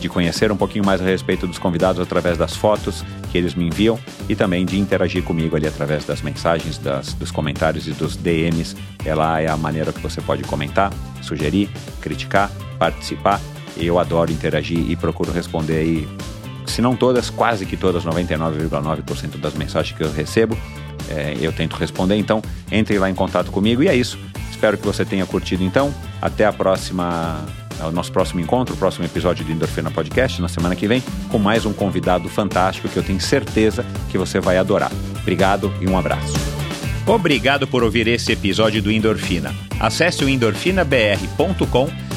[0.00, 3.02] de conhecer um pouquinho mais a respeito dos convidados através das fotos
[3.32, 7.30] que eles me enviam e também de interagir comigo ali através das mensagens, das, dos
[7.30, 8.76] comentários e dos DMs.
[9.04, 10.92] Ela é a maneira que você pode comentar,
[11.22, 11.70] sugerir,
[12.00, 13.40] criticar, participar.
[13.76, 16.08] Eu adoro interagir e procuro responder aí
[16.72, 20.56] se não todas, quase que todas, 99,9% das mensagens que eu recebo,
[21.08, 22.16] é, eu tento responder.
[22.16, 24.18] Então, entre lá em contato comigo e é isso.
[24.50, 25.92] Espero que você tenha curtido então.
[26.20, 27.44] Até a próxima,
[27.80, 31.38] o nosso próximo encontro, o próximo episódio do Endorfina Podcast, na semana que vem, com
[31.38, 34.90] mais um convidado fantástico que eu tenho certeza que você vai adorar.
[35.20, 36.34] Obrigado e um abraço.
[37.06, 39.54] Obrigado por ouvir esse episódio do Endorfina.
[39.78, 42.05] Acesse o endorfinabr.com